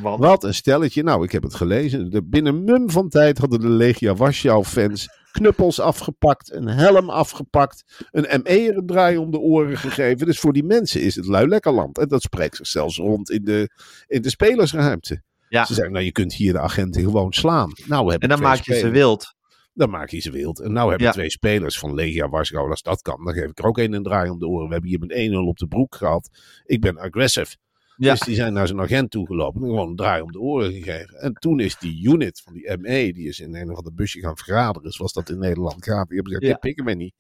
Want, 0.02 0.20
Wat 0.20 0.44
een 0.44 0.54
stelletje. 0.54 1.04
Nou, 1.04 1.24
ik 1.24 1.32
heb 1.32 1.44
het 1.44 1.56
gelezen. 1.56 2.10
De, 2.10 2.24
binnen 2.24 2.64
mum 2.64 2.90
van 2.90 3.10
tijd 3.10 3.38
hadden 3.38 3.60
de 3.60 3.70
Legia 3.70 4.16
Warschau-fans 4.16 5.08
knuppels 5.32 5.80
afgepakt, 5.80 6.54
een 6.54 6.68
helm 6.68 7.10
afgepakt, 7.10 8.06
een 8.12 8.42
ME'er 8.44 8.78
een 8.78 8.86
draai 8.86 9.18
om 9.18 9.32
de 9.32 9.40
oren 9.40 9.78
gegeven. 9.78 10.26
Dus 10.26 10.40
voor 10.40 10.54
die 10.54 10.64
mensen 10.64 11.02
is 11.02 11.16
het 11.16 11.26
lui 11.26 11.48
lekker 11.48 11.74
land. 11.74 11.98
En 11.98 12.08
dat 12.08 12.22
spreekt 12.22 12.56
zich 12.56 12.68
zelfs 12.68 12.98
rond 12.98 13.30
in 13.30 13.44
de, 13.44 13.70
in 14.08 14.22
de 14.22 14.30
spelersruimte. 14.30 15.24
Ja. 15.50 15.66
Ze 15.66 15.74
zeggen, 15.74 15.94
nou, 15.94 16.06
je 16.06 16.12
kunt 16.12 16.34
hier 16.34 16.54
de 16.54 16.60
agenten 16.60 17.02
gewoon 17.02 17.34
slaan. 17.34 17.72
Nou, 17.86 18.16
en 18.18 18.30
dan 18.30 18.42
maak 18.42 18.62
je 18.62 18.76
ze 18.76 18.90
wild. 18.90 19.36
Dan 19.78 19.90
maak 19.90 20.10
je 20.10 20.20
ze 20.20 20.32
wild. 20.32 20.60
En 20.60 20.72
nou 20.74 20.90
hebben 20.90 21.08
Ja. 21.08 21.14
twee 21.14 21.30
spelers 21.30 21.80
van 21.80 21.94
Legia 21.94 22.30
Warschau, 22.30 22.70
als 22.70 22.82
dat 22.82 23.02
kan, 23.02 23.24
dan 23.26 23.34
geef 23.34 23.50
ik 23.50 23.60
er 23.60 23.66
ook 23.66 23.78
een 23.78 23.94
een 23.94 24.04
draai 24.04 24.30
om 24.30 24.40
de 24.40 24.48
oren. 24.48 24.66
We 24.68 24.72
hebben 24.72 24.90
hier 24.90 25.00
met 25.00 25.12
1-0 25.12 25.48
op 25.48 25.58
de 25.58 25.68
broek 25.68 25.96
gehad. 25.96 26.30
Ik 26.66 26.82
ben 26.82 26.98
aggressive. 26.98 27.56
Ja. 27.98 28.12
Dus 28.12 28.20
die 28.20 28.36
zijn 28.36 28.54
naar 28.54 28.68
zijn 28.68 28.80
agent 28.82 29.12
toegelopen 29.12 29.62
en 29.62 29.68
gewoon 29.68 29.90
een 29.90 29.96
draai 29.96 30.22
om 30.22 30.32
de 30.32 30.40
oren 30.40 30.72
gegeven. 30.74 31.20
En 31.20 31.34
toen 31.34 31.60
is 31.60 31.78
die 31.78 32.04
unit 32.08 32.42
van 32.44 32.54
die 32.54 32.78
ME, 32.78 33.14
die 33.14 33.28
is 33.28 33.40
in 33.40 33.56
een 33.56 33.72
of 33.72 33.78
ander 33.78 33.94
busje 33.94 34.20
gaan 34.20 34.38
vergaderen, 34.38 34.92
zoals 34.92 35.14
dat 35.14 35.30
in 35.30 35.40
Nederland 35.40 35.84
gaat. 35.84 36.08
Die 36.08 36.16
hebben 36.16 36.34
gezegd, 36.34 36.42
Ja. 36.44 36.50
dit 36.52 36.60
pikken 36.60 36.86
wij 36.86 36.94
niet. 36.96 37.14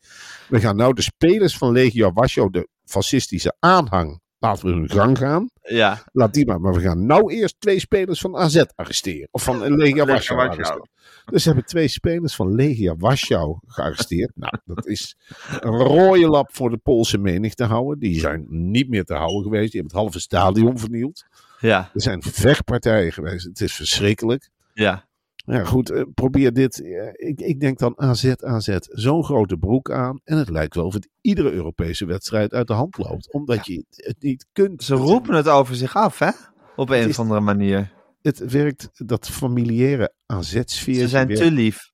We 0.49 0.59
gaan 0.59 0.75
nou 0.75 0.93
de 0.93 1.01
spelers 1.01 1.57
van 1.57 1.71
Legia 1.71 2.11
Warschau, 2.11 2.49
de 2.51 2.67
fascistische 2.83 3.55
aanhang, 3.59 4.21
laten 4.45 4.65
we 4.65 4.71
hun 4.73 4.89
gang 4.89 5.17
gaan. 5.17 5.49
Ja, 5.61 6.03
Laat 6.11 6.33
die 6.33 6.45
maar. 6.45 6.61
Maar 6.61 6.73
we 6.73 6.79
gaan 6.81 7.05
nou 7.05 7.33
eerst 7.33 7.55
twee 7.59 7.79
spelers 7.79 8.19
van 8.19 8.35
AZ 8.35 8.63
arresteren. 8.75 9.27
Of 9.31 9.43
van 9.43 9.75
Legia 9.75 10.05
Warschau 10.05 10.39
arresteren. 10.39 10.89
Dus 11.25 11.41
ze 11.43 11.47
hebben 11.49 11.65
twee 11.67 11.87
spelers 11.87 12.35
van 12.35 12.55
Legia 12.55 12.95
Warschau 12.97 13.57
gearresteerd. 13.67 14.31
nou, 14.43 14.53
dat 14.65 14.87
is 14.87 15.15
een 15.59 15.71
rode 15.77 16.27
lap 16.27 16.49
voor 16.55 16.69
de 16.69 16.77
Poolse 16.77 17.17
menigte 17.17 17.63
houden. 17.63 17.99
Die 17.99 18.19
zijn 18.19 18.45
niet 18.49 18.89
meer 18.89 19.03
te 19.03 19.13
houden 19.13 19.43
geweest. 19.43 19.71
Die 19.71 19.79
hebben 19.81 19.97
het 19.97 20.01
halve 20.05 20.19
stadion 20.19 20.79
vernield. 20.79 21.25
ja, 21.59 21.89
Er 21.93 22.01
zijn 22.01 22.21
vechtpartijen 22.23 23.11
geweest. 23.11 23.45
Het 23.45 23.61
is 23.61 23.73
verschrikkelijk. 23.73 24.49
ja. 24.73 25.05
Ja, 25.45 25.63
goed, 25.63 25.89
eh, 25.89 26.01
probeer 26.13 26.53
dit. 26.53 26.81
eh, 26.81 27.07
Ik, 27.29 27.39
ik 27.41 27.59
denk 27.59 27.77
dan 27.79 27.93
AZ, 27.99 28.33
AZ. 28.37 28.77
Zo'n 28.79 29.23
grote 29.23 29.57
broek 29.57 29.91
aan. 29.91 30.19
En 30.23 30.37
het 30.37 30.49
lijkt 30.49 30.75
wel 30.75 30.85
of 30.85 30.93
het 30.93 31.09
iedere 31.21 31.51
Europese 31.51 32.05
wedstrijd 32.05 32.53
uit 32.53 32.67
de 32.67 32.73
hand 32.73 32.97
loopt. 32.97 33.33
Omdat 33.33 33.65
je 33.67 33.85
het 33.89 34.15
niet 34.19 34.45
kunt. 34.51 34.83
Ze 34.83 34.95
roepen 34.95 35.35
het 35.35 35.47
over 35.47 35.75
zich 35.75 35.95
af, 35.95 36.19
hè? 36.19 36.29
Op 36.75 36.89
een 36.89 37.09
of 37.09 37.19
andere 37.19 37.39
manier. 37.39 37.93
Het 38.21 38.51
werkt, 38.51 38.89
dat 38.93 39.29
familiaire 39.29 40.13
AZ-sfeer. 40.25 40.95
Ze 40.95 41.07
zijn 41.07 41.27
te 41.27 41.51
lief. 41.51 41.93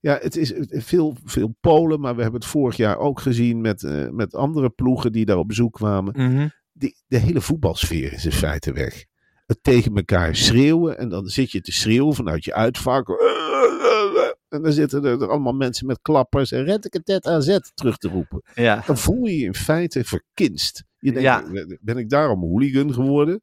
Ja, 0.00 0.18
het 0.22 0.36
is 0.36 0.52
veel, 0.68 1.16
veel 1.24 1.56
Polen, 1.60 2.00
maar 2.00 2.16
we 2.16 2.22
hebben 2.22 2.40
het 2.40 2.48
vorig 2.50 2.76
jaar 2.76 2.98
ook 2.98 3.20
gezien 3.20 3.60
met, 3.60 3.82
eh, 3.84 4.08
met 4.08 4.34
andere 4.34 4.70
ploegen 4.70 5.12
die 5.12 5.24
daar 5.24 5.38
op 5.38 5.48
bezoek 5.48 5.72
kwamen. 5.72 6.12
Mhm. 6.32 6.48
Die, 6.72 6.96
de 7.06 7.18
hele 7.18 7.40
voetbalsfeer 7.40 8.12
is 8.12 8.24
in 8.24 8.32
feite 8.32 8.72
weg. 8.72 9.04
Het 9.46 9.58
tegen 9.62 9.94
elkaar 9.96 10.36
schreeuwen 10.36 10.98
en 10.98 11.08
dan 11.08 11.26
zit 11.26 11.50
je 11.52 11.60
te 11.60 11.72
schreeuwen 11.72 12.14
vanuit 12.14 12.44
je 12.44 12.54
uitvak. 12.54 13.08
En 14.48 14.62
dan 14.62 14.72
zitten 14.72 15.04
er, 15.04 15.28
allemaal 15.28 15.52
mensen 15.52 15.86
met 15.86 15.98
klappers 16.02 16.52
en 16.52 16.64
red 16.64 16.84
ik 16.84 16.92
het 16.92 17.06
net 17.06 17.26
AZ 17.26 17.58
terug 17.74 17.96
te 17.96 18.08
roepen. 18.08 18.42
Ja. 18.54 18.82
Dan 18.86 18.98
voel 18.98 19.24
je 19.24 19.38
je 19.38 19.44
in 19.44 19.54
feite 19.54 20.04
verkinst. 20.04 20.84
Je 20.98 21.12
denkt, 21.12 21.22
Ja. 21.22 21.44
ben 21.80 21.96
ik 21.96 22.08
daarom 22.10 22.40
hooligan 22.40 22.94
geworden? 22.94 23.40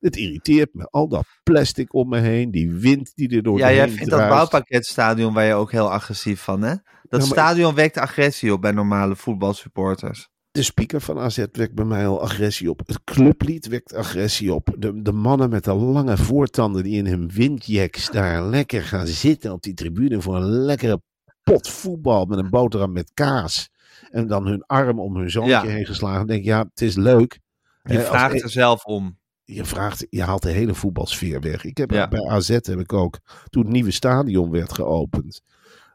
Het 0.00 0.16
irriteert 0.16 0.74
me. 0.74 0.86
Al 0.90 1.08
dat 1.08 1.24
plastic 1.42 1.94
om 1.94 2.08
me 2.08 2.18
heen, 2.18 2.50
die 2.50 2.70
wind 2.70 3.12
die 3.14 3.36
er 3.36 3.42
door 3.42 3.58
Ja, 3.58 3.72
jij 3.72 3.88
vindt 3.88 4.10
dat 4.10 4.28
bouwpakketstadion 4.28 5.34
waar 5.34 5.44
je 5.44 5.54
ook 5.54 5.72
heel 5.72 5.92
agressief 5.92 6.40
van, 6.40 6.62
hè? 6.62 6.74
Dat 7.02 7.20
maar- 7.20 7.28
stadion 7.28 7.74
wekt 7.74 7.96
agressie 7.96 8.52
op 8.52 8.60
bij 8.60 8.72
normale 8.72 9.16
voetbalsupporters. 9.16 10.28
De 10.58 10.64
speaker 10.64 11.00
van 11.00 11.18
AZ 11.18 11.44
wekt 11.52 11.74
bij 11.74 11.84
mij 11.84 12.06
al 12.06 12.22
agressie 12.22 12.70
op. 12.70 12.80
Het 12.86 13.04
clublied 13.04 13.66
wekt 13.68 13.94
agressie 13.94 14.54
op. 14.54 14.74
De, 14.78 15.02
de 15.02 15.12
mannen 15.12 15.50
met 15.50 15.64
de 15.64 15.74
lange 15.74 16.16
voortanden 16.16 16.82
die 16.82 16.96
in 16.96 17.06
hun 17.06 17.30
windjacks 17.32 18.10
daar 18.10 18.42
lekker 18.44 18.82
gaan 18.82 19.06
zitten 19.06 19.52
op 19.52 19.62
die 19.62 19.74
tribune 19.74 20.20
voor 20.20 20.36
een 20.36 20.48
lekkere 20.48 21.00
pot 21.42 21.68
voetbal 21.68 22.24
met 22.24 22.38
een 22.38 22.50
boterham 22.50 22.92
met 22.92 23.10
kaas. 23.14 23.68
En 24.10 24.26
dan 24.26 24.46
hun 24.46 24.62
arm 24.66 25.00
om 25.00 25.16
hun 25.16 25.30
zoontje 25.30 25.52
Ja. 25.52 25.64
heen 25.64 25.86
geslagen. 25.86 26.26
Denk 26.26 26.44
ja, 26.44 26.58
het 26.70 26.80
is 26.80 26.94
leuk. 26.94 27.38
Je 27.82 27.98
als 27.98 28.06
vraagt 28.06 28.42
er 28.42 28.50
zelf 28.50 28.84
om. 28.84 29.18
je 29.44 29.64
vraagt, 29.64 30.06
je 30.10 30.22
haalt 30.22 30.42
de 30.42 30.50
hele 30.50 30.74
voetbalsfeer 30.74 31.40
weg. 31.40 31.64
Ik 31.64 31.76
heb 31.76 31.90
Ja. 31.90 32.08
bij 32.08 32.26
AZ 32.28 32.48
heb 32.48 32.78
ik 32.80 32.92
ook, 32.92 33.18
toen 33.50 33.62
het 33.62 33.72
nieuwe 33.72 33.90
stadion 33.90 34.50
werd 34.50 34.72
geopend, 34.72 35.42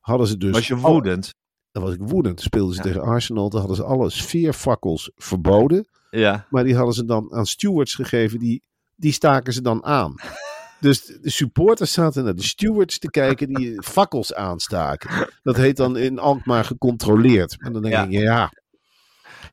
hadden 0.01 0.27
ze 0.27 0.37
dus... 0.37 0.51
Was 0.51 0.67
je 0.67 0.75
woedend? 0.77 1.33
Dan 1.73 1.83
was 1.83 1.93
ik 1.93 1.99
woedend. 2.01 2.41
Speelden 2.41 2.75
ze 2.75 2.81
Ja. 2.81 2.87
tegen 2.87 3.01
Arsenal. 3.07 3.49
Toen 3.49 3.59
hadden 3.59 3.77
ze 3.77 3.83
alle 3.83 4.09
sfeerfakkels 4.09 5.11
verboden. 5.15 5.87
Ja. 6.09 6.45
Maar 6.49 6.63
die 6.63 6.75
hadden 6.75 6.93
ze 6.93 7.05
dan 7.05 7.33
aan 7.33 7.45
stewards 7.45 7.95
gegeven. 7.95 8.39
Die, 8.39 8.63
die 8.95 9.11
staken 9.11 9.53
ze 9.53 9.61
dan 9.61 9.83
aan. 9.85 10.15
Dus 10.79 11.05
de 11.05 11.29
supporters 11.29 11.93
zaten 11.93 12.23
naar 12.23 12.35
de 12.35 12.43
stewards 12.43 12.99
te 12.99 13.09
kijken 13.09 13.53
die 13.53 13.81
fakkels 13.83 14.33
aanstaken. 14.33 15.29
Dat 15.43 15.55
heet 15.55 15.77
dan 15.77 15.97
in 15.97 16.19
Alkmaar 16.19 16.65
gecontroleerd. 16.65 17.55
En 17.59 17.73
dan 17.73 17.81
denk 17.81 17.93
Ja. 17.93 18.03
ik, 18.03 18.11
ja, 18.11 18.51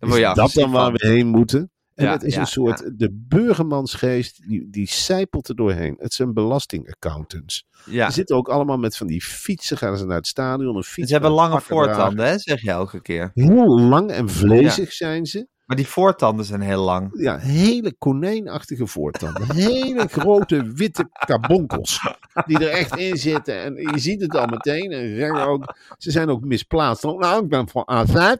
je 0.01 0.35
dat 0.35 0.53
dan 0.53 0.71
waar 0.71 0.93
we 0.93 1.07
heen 1.07 1.27
moeten? 1.27 1.70
En 2.01 2.07
Ja, 2.07 2.13
het 2.13 2.23
is 2.23 2.35
ja, 2.35 2.41
een 2.41 2.47
soort, 2.47 2.99
de 2.99 3.25
burgermansgeest, 3.29 4.49
die, 4.49 4.69
die 4.71 4.89
zijpelt 4.89 5.49
er 5.49 5.57
doorheen. 5.57 5.97
Het 5.99 6.13
zijn 6.13 6.33
belastingaccountants. 6.33 7.67
Ja. 7.85 8.07
Ze 8.07 8.13
zitten 8.13 8.37
ook 8.37 8.49
allemaal 8.49 8.79
met 8.79 8.97
van 8.97 9.07
die 9.07 9.23
fietsen, 9.23 9.77
gaan 9.77 9.97
ze 9.97 10.07
naar 10.07 10.17
het 10.17 10.27
stadion. 10.27 10.77
Een 10.77 10.83
fiets 10.83 11.07
Ze 11.07 11.13
hebben 11.13 11.31
lange 11.31 11.61
voortanden, 11.61 12.27
hè? 12.27 12.39
Zeg 12.39 12.63
je 12.63 12.71
elke 12.71 13.03
keer. 13.03 13.31
Heel 13.35 13.81
lang 13.81 14.11
en 14.11 14.29
vlezig 14.29 14.93
zijn 14.93 15.27
ze. 15.27 15.49
Maar 15.71 15.79
die 15.79 15.89
voortanden 15.89 16.45
zijn 16.45 16.61
heel 16.61 16.83
lang. 16.83 17.11
Ja, 17.13 17.39
hele 17.39 17.95
konijnachtige 17.99 18.87
voortanden. 18.87 19.55
Hele 19.55 20.09
grote 20.19 20.73
witte 20.73 21.09
kabonkels. 21.27 22.01
Die 22.47 22.59
er 22.59 22.71
echt 22.71 22.97
in 22.97 23.17
zitten. 23.17 23.63
En 23.63 23.75
je 23.75 23.99
ziet 23.99 24.21
het 24.21 24.37
al 24.37 24.47
meteen. 24.47 24.93
En 24.93 25.09
ze, 25.09 25.15
zeggen 25.15 25.47
ook, 25.47 25.75
ze 25.99 26.11
zijn 26.11 26.29
ook 26.29 26.45
misplaatst. 26.45 27.05
Nou, 27.05 27.43
ik 27.43 27.49
ben 27.49 27.69
van 27.69 27.89
AZ. 27.89 28.15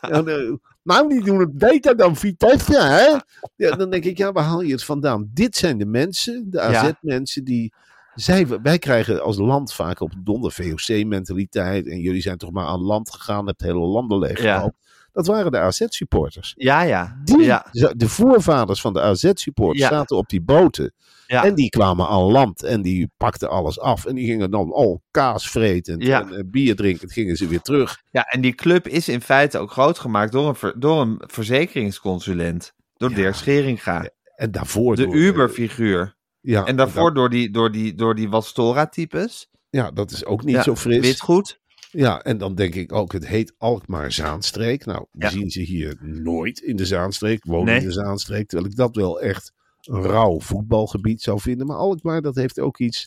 En, 0.00 0.28
eh, 0.28 0.52
nou, 0.88 1.08
die 1.08 1.24
doen 1.24 1.38
het 1.40 1.58
beter 1.58 1.96
dan 1.96 2.16
Vitesse, 2.16 2.80
hè? 2.80 3.18
Ja, 3.56 3.76
dan 3.76 3.90
denk 3.90 4.04
ik, 4.04 4.18
ja, 4.18 4.32
waar 4.32 4.44
haal 4.44 4.60
je 4.60 4.72
het 4.72 4.84
vandaan? 4.84 5.30
Dit 5.34 5.56
zijn 5.56 5.78
de 5.78 5.86
mensen, 5.86 6.50
de 6.50 6.56
Ja. 6.58 6.64
AZ-mensen, 6.66 7.44
die... 7.44 7.72
Zij, 8.14 8.46
wij 8.46 8.78
krijgen 8.78 9.22
als 9.22 9.36
land 9.36 9.72
vaak 9.72 10.00
op 10.00 10.12
donder 10.18 10.52
VOC-mentaliteit. 10.52 11.86
En 11.86 12.00
jullie 12.00 12.20
zijn 12.20 12.36
toch 12.36 12.50
maar 12.50 12.66
aan 12.66 12.80
land 12.80 13.10
gegaan, 13.10 13.46
het 13.46 13.60
hele 13.60 13.78
landen 13.78 14.18
leeggehaald. 14.18 14.72
Dat 15.18 15.26
waren 15.26 15.52
de 15.52 15.58
AZ-supporters. 15.58 16.52
Ja, 16.56 16.82
ja. 16.82 17.20
Die, 17.24 17.42
Ja. 17.42 17.66
De 17.96 18.08
voorvaders 18.08 18.80
van 18.80 18.92
de 18.92 19.00
AZ-supporters 19.00 19.82
Ja. 19.82 19.88
zaten 19.88 20.16
op 20.16 20.28
die 20.28 20.40
boten. 20.40 20.92
Ja. 21.26 21.44
En 21.44 21.54
die 21.54 21.68
kwamen 21.68 22.08
aan 22.08 22.22
land 22.22 22.62
en 22.62 22.82
die 22.82 23.10
pakten 23.16 23.50
alles 23.50 23.80
af. 23.80 24.06
En 24.06 24.14
die 24.14 24.26
gingen 24.26 24.50
dan 24.50 24.72
al 24.72 25.02
kaas 25.10 25.50
vreten 25.50 25.98
en 25.98 26.32
eh, 26.32 26.40
bier 26.46 26.76
drinken. 26.76 27.08
gingen 27.10 27.36
ze 27.36 27.46
weer 27.46 27.60
terug. 27.60 28.02
Ja, 28.10 28.22
en 28.24 28.40
die 28.40 28.54
club 28.54 28.88
is 28.88 29.08
in 29.08 29.20
feite 29.20 29.58
ook 29.58 29.70
groot 29.70 29.98
gemaakt 29.98 30.32
door 30.32 30.56
een, 30.60 30.72
door 30.78 31.00
een 31.00 31.22
verzekeringsconsulent. 31.26 32.72
Door. 32.96 33.14
Dirk 33.14 33.34
Scheringa. 33.34 34.08
En 34.36 34.50
daarvoor... 34.50 34.96
De 34.96 35.04
door- 35.04 35.14
Uber-figuur. 35.14 36.16
Ja, 36.40 36.64
En 36.64 36.76
daarvoor 36.76 37.14
door 37.14 37.30
die, 37.30 37.50
door 37.50 37.70
die, 37.72 37.94
door 37.94 38.14
die 38.14 38.28
Wastora-types. 38.28 39.48
Ja, 39.70 39.90
dat 39.90 40.10
is 40.10 40.24
ook 40.24 40.44
niet 40.44 40.54
Ja, 40.54 40.62
zo 40.62 40.76
fris. 40.76 40.98
Witgoed. 41.00 41.57
Ja, 41.90 42.22
en 42.22 42.38
dan 42.38 42.54
denk 42.54 42.74
ik 42.74 42.92
ook, 42.92 43.12
het 43.12 43.26
heet 43.26 43.54
Alkmaar 43.58 44.12
Zaanstreek. 44.12 44.84
Nou, 44.84 45.06
Ja. 45.12 45.28
zien 45.30 45.50
ze 45.50 45.60
hier 45.60 45.96
nooit 46.00 46.58
in 46.58 46.76
de 46.76 46.86
Zaanstreek. 46.86 47.44
Nee. 47.44 47.78
in 47.78 47.84
de 47.84 47.92
Zaanstreek, 47.92 48.48
terwijl 48.48 48.70
ik 48.70 48.76
dat 48.76 48.96
wel 48.96 49.20
echt 49.20 49.52
een 49.80 50.02
rauw 50.02 50.40
voetbalgebied 50.40 51.22
zou 51.22 51.40
vinden. 51.40 51.66
Maar 51.66 51.76
Alkmaar, 51.76 52.22
dat 52.22 52.34
heeft 52.34 52.60
ook 52.60 52.78
iets... 52.78 53.06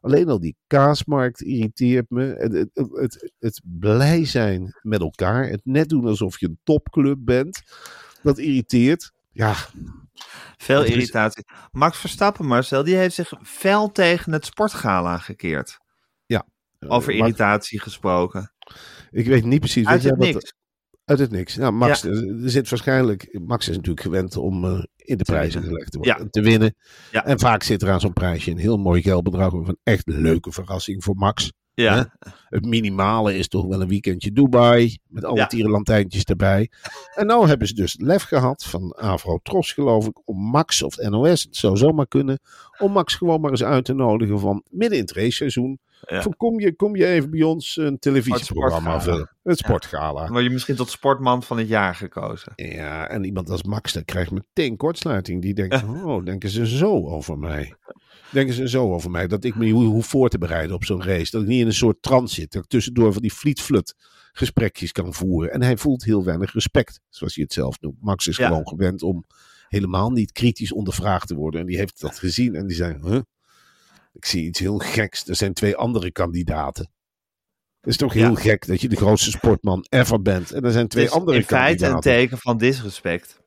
Alleen 0.00 0.28
al 0.28 0.40
die 0.40 0.56
kaasmarkt 0.66 1.42
irriteert 1.42 2.10
me. 2.10 2.22
Het, 2.38 2.52
het, 2.52 2.90
het, 2.92 3.32
het, 3.38 3.60
blij 3.64 4.24
zijn 4.24 4.78
met 4.82 5.00
elkaar. 5.00 5.48
Het 5.48 5.60
net 5.64 5.88
doen 5.88 6.06
alsof 6.06 6.40
je 6.40 6.46
een 6.48 6.58
topclub 6.64 7.18
bent. 7.20 7.62
Dat 8.22 8.38
irriteert. 8.38 9.12
Ja, 9.32 9.54
Veel 10.56 10.84
irritatie. 10.84 11.44
Max 11.70 11.98
Verstappen, 11.98 12.46
Marcel, 12.46 12.84
die 12.84 12.96
heeft 12.96 13.14
zich 13.14 13.32
fel 13.42 13.92
tegen 13.92 14.32
het 14.32 14.44
sportgala 14.44 15.18
gekeerd. 15.18 15.78
Over 16.88 17.12
eh, 17.12 17.18
irritatie 17.18 17.80
gesproken. 17.80 18.52
ik 19.10 19.26
weet 19.26 19.44
niet 19.44 19.60
precies... 19.60 19.86
Uit 19.86 20.02
weet 20.02 20.10
het 20.10 20.20
niks. 20.20 20.54
Uit 21.04 21.18
het 21.18 21.30
niks. 21.30 21.56
Nou, 21.56 21.72
Max, 21.72 22.04
er 22.04 22.42
er 22.42 22.50
zit 22.50 22.68
waarschijnlijk. 22.68 23.38
Max 23.44 23.68
is 23.68 23.74
natuurlijk 23.76 24.02
gewend 24.02 24.36
om 24.36 24.64
eh, 24.64 24.82
in 24.96 25.16
de 25.16 25.24
prijzen 25.24 25.52
winnen. 25.60 25.70
gelegd 25.70 25.90
te 25.92 25.98
worden. 25.98 26.16
Ja. 26.18 26.28
Te 26.30 26.40
winnen. 26.40 26.74
Ja. 27.10 27.24
En 27.24 27.38
vaak 27.38 27.62
zit 27.62 27.82
er 27.82 27.90
aan 27.90 28.00
zo'n 28.00 28.12
prijsje 28.12 28.50
een 28.50 28.58
heel 28.58 28.76
mooi 28.76 29.02
geldbedrag. 29.02 29.52
Of 29.52 29.68
een 29.68 29.78
echt 29.82 30.02
leuke 30.08 30.52
verrassing 30.52 31.04
voor 31.04 31.14
Max. 31.16 31.52
Ja, 31.74 32.12
Het 32.48 32.64
minimale 32.64 33.36
is 33.36 33.48
toch 33.48 33.66
wel 33.66 33.80
een 33.80 33.88
weekendje 33.88 34.32
Dubai. 34.32 34.98
Met 35.06 35.24
alle 35.24 35.36
Ja. 35.36 35.46
tierenlantijntjes 35.46 36.24
erbij. 36.24 36.70
En 37.14 37.26
nou 37.26 37.48
hebben 37.48 37.66
ze 37.66 37.74
dus 37.74 37.96
lef 37.98 38.22
gehad 38.22 38.64
van 38.64 38.96
Avro 38.96 39.38
Tros 39.42 39.72
geloof 39.72 40.06
ik. 40.06 40.20
Om 40.24 40.38
Max 40.38 40.82
of 40.82 40.96
NOS, 40.96 41.42
het 41.42 41.56
zou 41.56 41.76
zomaar 41.76 42.06
kunnen. 42.08 42.40
Om 42.78 42.92
Max 42.92 43.14
gewoon 43.14 43.40
maar 43.40 43.50
eens 43.50 43.64
uit 43.64 43.84
te 43.84 43.94
nodigen 43.94 44.38
van 44.40 44.64
midden 44.70 44.98
in 44.98 45.04
het 45.04 45.12
raceseizoen. 45.12 45.78
Ja. 46.06 46.22
Van 46.22 46.36
kom, 46.36 46.60
je, 46.60 46.74
kom 46.76 46.96
je 46.96 47.06
even 47.06 47.30
bij 47.30 47.42
ons 47.42 47.76
een 47.76 47.98
televisieprogramma 47.98 49.00
vullen. 49.00 49.30
Het 49.42 49.58
sportgala. 49.58 50.28
word 50.28 50.44
je 50.44 50.50
misschien 50.50 50.76
tot 50.76 50.90
sportman 50.90 51.42
van 51.42 51.58
het 51.58 51.68
jaar 51.68 51.94
gekozen. 51.94 52.52
Ja, 52.56 53.08
en 53.08 53.24
iemand 53.24 53.50
als 53.50 53.62
Max, 53.62 53.92
dat 53.92 54.04
krijgt 54.04 54.30
meteen 54.30 54.76
kortsluiting. 54.76 55.42
Die 55.42 55.54
denkt, 55.54 55.82
oh, 56.04 56.24
denken 56.24 56.50
ze 56.50 56.66
zo 56.66 57.06
over 57.08 57.38
mij? 57.38 57.74
Denken 58.30 58.54
ze 58.54 58.68
zo 58.68 58.92
over 58.92 59.10
mij? 59.10 59.26
Dat 59.26 59.44
ik 59.44 59.54
me 59.54 59.64
niet 59.64 59.72
hoe, 59.74 59.84
hoe 59.84 60.02
voor 60.02 60.28
te 60.28 60.38
bereiden 60.38 60.76
op 60.76 60.84
zo'n 60.84 61.02
race. 61.02 61.30
Dat 61.30 61.42
ik 61.42 61.48
niet 61.48 61.60
in 61.60 61.66
een 61.66 61.72
soort 61.72 62.02
trance 62.02 62.34
zit. 62.34 62.52
Dat 62.52 62.62
ik 62.62 62.68
tussendoor 62.68 63.12
van 63.12 63.22
die 63.22 63.30
fleet-flut 63.30 63.94
gesprekjes 64.32 64.92
kan 64.92 65.14
voeren. 65.14 65.52
En 65.52 65.62
hij 65.62 65.76
voelt 65.76 66.04
heel 66.04 66.24
weinig 66.24 66.52
respect, 66.52 67.00
zoals 67.08 67.34
hij 67.34 67.44
het 67.44 67.52
zelf 67.52 67.80
noemt. 67.80 67.96
Max 68.00 68.26
is 68.26 68.36
Ja. 68.36 68.46
gewoon 68.46 68.68
gewend 68.68 69.02
om 69.02 69.24
helemaal 69.68 70.10
niet 70.10 70.32
kritisch 70.32 70.72
ondervraagd 70.72 71.26
te 71.26 71.34
worden. 71.34 71.60
En 71.60 71.66
die 71.66 71.76
heeft 71.76 72.00
dat 72.00 72.18
gezien 72.18 72.54
en 72.54 72.66
die 72.66 72.76
zei, 72.76 72.98
huh? 73.02 73.20
Ik 74.12 74.24
zie 74.24 74.44
iets 74.44 74.58
heel 74.58 74.78
geks. 74.78 75.28
Er 75.28 75.36
zijn 75.36 75.52
twee 75.52 75.76
andere 75.76 76.10
kandidaten. 76.12 76.90
Het 77.80 77.90
is 77.90 77.96
toch 77.96 78.12
heel 78.12 78.30
Ja. 78.30 78.34
gek 78.40 78.66
dat 78.66 78.80
je 78.80 78.88
de 78.88 78.96
grootste 78.96 79.30
sportman 79.30 79.86
ever 79.88 80.22
bent. 80.22 80.50
En 80.52 80.64
er 80.64 80.72
zijn 80.72 80.88
twee 80.88 81.04
is 81.04 81.10
andere 81.10 81.36
in 81.36 81.42
feite 81.44 81.82
kandidaten. 81.84 82.12
een 82.12 82.18
teken 82.18 82.38
van 82.38 82.58
disrespect. 82.58 83.40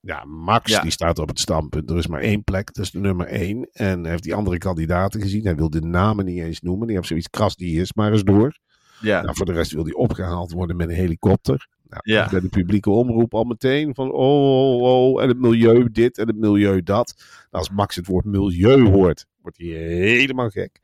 Ja, 0.00 0.24
Max 0.24 0.70
Ja. 0.70 0.80
die 0.82 0.90
staat 0.90 1.18
op 1.18 1.28
het 1.28 1.40
standpunt. 1.40 1.90
Er 1.90 1.96
is 1.96 2.06
maar 2.06 2.20
één 2.20 2.44
plek, 2.44 2.74
dat 2.74 2.84
is 2.84 2.90
de 2.90 2.98
nummer 3.00 3.26
één. 3.26 3.68
En 3.72 4.00
hij 4.02 4.10
heeft 4.10 4.22
die 4.22 4.34
andere 4.34 4.58
kandidaten 4.58 5.20
gezien. 5.20 5.44
Hij 5.44 5.54
wil 5.56 5.70
de 5.70 5.80
namen 5.80 6.24
niet 6.24 6.38
eens 6.42 6.60
noemen. 6.60 6.86
Die 6.86 6.96
heeft 6.96 7.08
zoiets 7.08 7.30
kras, 7.30 7.56
die 7.56 7.80
is 7.80 7.92
maar 7.92 8.12
eens 8.12 8.24
door. 8.24 8.58
Ja. 9.00 9.22
Nou, 9.22 9.36
voor 9.36 9.46
de 9.46 9.52
rest 9.52 9.72
wil 9.72 9.84
hij 9.84 9.92
opgehaald 9.94 10.52
worden 10.52 10.76
met 10.76 10.88
een 10.88 10.94
helikopter. 10.94 11.68
Nou, 11.88 12.00
Ja. 12.04 12.28
Bij 12.30 12.40
de 12.40 12.48
publieke 12.48 12.90
omroep 12.90 13.34
al 13.34 13.44
meteen 13.44 13.94
van 13.94 14.10
oh, 14.12 14.80
oh, 14.80 14.82
oh, 14.82 15.22
en 15.22 15.28
het 15.28 15.38
milieu 15.38 15.88
dit 15.92 16.18
en 16.18 16.26
het 16.26 16.36
milieu 16.36 16.82
dat. 16.82 17.14
Nou, 17.16 17.46
als 17.50 17.70
Max 17.70 17.96
het 17.96 18.06
woord 18.06 18.24
milieu 18.24 18.88
hoort, 18.88 19.26
wordt 19.46 19.58
hij 19.58 19.66
helemaal 19.96 20.48
gek. 20.50 20.80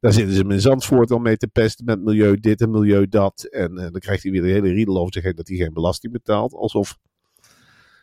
Daar 0.00 0.12
zitten 0.12 0.34
ze 0.34 0.40
hem 0.40 0.50
in 0.50 0.60
Zandvoort 0.60 1.10
al 1.10 1.18
mee 1.18 1.36
te 1.36 1.48
pesten 1.48 1.84
met 1.84 2.00
milieu 2.02 2.36
dit 2.40 2.60
en 2.60 2.70
milieu 2.70 3.08
dat. 3.08 3.42
En 3.50 3.76
eh, 3.78 3.82
dan 3.90 4.00
krijgt 4.00 4.22
hij 4.22 4.32
weer 4.32 4.42
de 4.42 4.48
hele 4.48 4.72
riedel 4.72 4.98
over 4.98 5.12
zich 5.12 5.22
heen 5.22 5.34
dat 5.34 5.48
hij 5.48 5.56
geen 5.56 5.72
belasting 5.72 6.12
betaalt. 6.12 6.54
Alsof, 6.54 6.98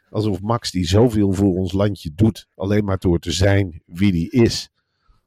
alsof 0.09 0.41
Max 0.41 0.71
die 0.71 0.85
zoveel 0.87 1.31
voor 1.33 1.55
ons 1.55 1.71
landje 1.71 2.11
doet, 2.15 2.47
alleen 2.55 2.83
maar 2.85 2.97
door 2.97 3.19
te 3.19 3.31
zijn 3.31 3.81
wie 3.85 4.11
die 4.11 4.29
is, 4.29 4.69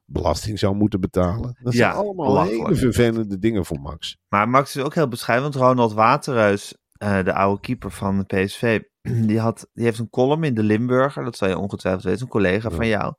belasting 0.05 0.59
zou 0.59 0.75
moeten 0.75 0.99
betalen. 1.01 1.57
Dat 1.61 1.73
Ja, 1.73 1.79
zijn 1.79 1.93
allemaal 2.05 2.27
belachelijk. 2.27 2.61
hele 2.63 2.75
vervelende 2.75 3.39
dingen 3.39 3.65
voor 3.65 3.79
Max. 3.79 4.17
Maar 4.29 4.49
Max 4.49 4.75
is 4.75 4.83
ook 4.83 4.95
heel 4.95 5.07
bescheiden, 5.07 5.51
want 5.51 5.63
Ronald 5.63 5.93
Waterreus, 5.93 6.75
eh, 6.97 7.23
de 7.23 7.33
oude 7.33 7.61
keeper 7.61 7.91
van 7.91 8.17
de 8.17 8.23
PSV, 8.43 8.79
die, 9.27 9.39
had, 9.39 9.67
die 9.73 9.83
heeft 9.83 9.99
een 9.99 10.09
column 10.09 10.43
in 10.43 10.53
de 10.53 10.63
Limburger, 10.63 11.23
dat 11.23 11.37
zal 11.37 11.47
je 11.47 11.57
ongetwijfeld 11.57 12.03
weten, 12.03 12.21
een 12.21 12.27
collega 12.27 12.69
Ja. 12.69 12.75
van 12.75 12.87
jou. 12.87 13.13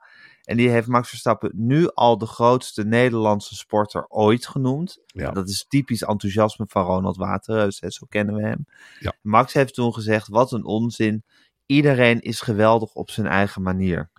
En 0.48 0.56
die 0.56 0.68
heeft 0.68 0.86
Max 0.86 1.08
Verstappen 1.08 1.50
nu 1.54 1.90
al 1.94 2.18
de 2.18 2.26
grootste 2.26 2.84
Nederlandse 2.84 3.54
sporter 3.54 4.06
ooit 4.08 4.46
genoemd. 4.46 4.98
Ja. 5.06 5.30
Dat 5.30 5.48
is 5.48 5.66
typisch 5.68 6.02
enthousiasme 6.02 6.64
van 6.68 6.84
Ronald 6.84 7.16
Waterreus, 7.16 7.80
hè, 7.80 7.90
zo 7.90 8.06
kennen 8.08 8.34
we 8.34 8.42
hem. 8.42 8.66
Ja. 9.00 9.12
Max 9.22 9.52
heeft 9.52 9.74
toen 9.74 9.94
gezegd, 9.94 10.28
wat 10.28 10.52
een 10.52 10.64
onzin. 10.64 11.24
Iedereen 11.66 12.20
is 12.20 12.40
geweldig 12.40 12.92
op 12.92 13.10
zijn 13.10 13.26
eigen 13.26 13.62
manier. 13.62 14.10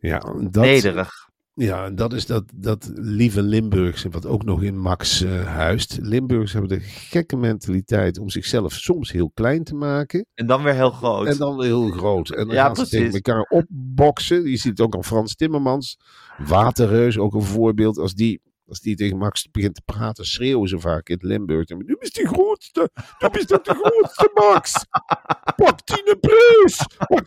Ja, 0.00 0.18
dat, 0.18 0.64
Nederig. 0.64 1.29
Ja, 1.60 1.90
dat 1.90 2.12
is 2.12 2.26
dat, 2.26 2.44
dat 2.54 2.90
lieve 2.94 3.42
Limburgse, 3.42 4.08
wat 4.08 4.26
ook 4.26 4.44
nog 4.44 4.62
in 4.62 4.78
Max 4.78 5.22
eh, 5.22 5.46
huist. 5.46 5.98
Limburgers 6.02 6.52
hebben 6.52 6.70
de 6.70 6.80
gekke 6.80 7.36
mentaliteit 7.36 8.18
om 8.18 8.28
zichzelf 8.28 8.72
soms 8.72 9.12
heel 9.12 9.30
klein 9.34 9.64
te 9.64 9.74
maken. 9.74 10.26
En 10.34 10.46
dan 10.46 10.62
weer 10.62 10.74
heel 10.74 10.90
groot. 10.90 11.26
En 11.26 11.36
dan 11.36 11.56
weer 11.56 11.66
heel 11.66 11.90
groot. 11.90 12.30
En 12.30 12.46
dan 12.46 12.54
Ja, 12.54 12.64
gaan 12.64 12.76
ze 12.76 12.88
tegen 12.88 13.12
elkaar 13.12 13.42
opboksen. 13.42 14.50
Je 14.50 14.56
ziet 14.56 14.70
het 14.70 14.80
ook 14.80 14.94
aan 14.94 15.04
Frans 15.04 15.34
Timmermans. 15.34 15.98
Waterreus, 16.46 17.18
ook 17.18 17.34
een 17.34 17.42
voorbeeld. 17.42 17.98
Als 17.98 18.14
die, 18.14 18.40
als 18.70 18.80
die 18.80 18.96
tegen 18.96 19.18
Max 19.18 19.50
begint 19.50 19.74
te 19.74 19.82
praten, 19.84 20.24
schreeuwen 20.24 20.68
ze 20.68 20.80
vaak 20.80 21.08
in 21.08 21.14
het 21.14 21.22
Limburg. 21.24 21.66
Du 21.66 21.76
bent 21.98 22.14
de 22.14 22.26
grootste. 22.26 22.90
Du 23.18 23.30
bent 23.30 23.48
toch 23.48 23.62
de 23.62 23.74
grootste, 23.82 24.30
Max. 24.34 24.72
Pak 25.62 25.86
die 25.86 26.10
een 26.10 26.20
prijs. 26.20 26.78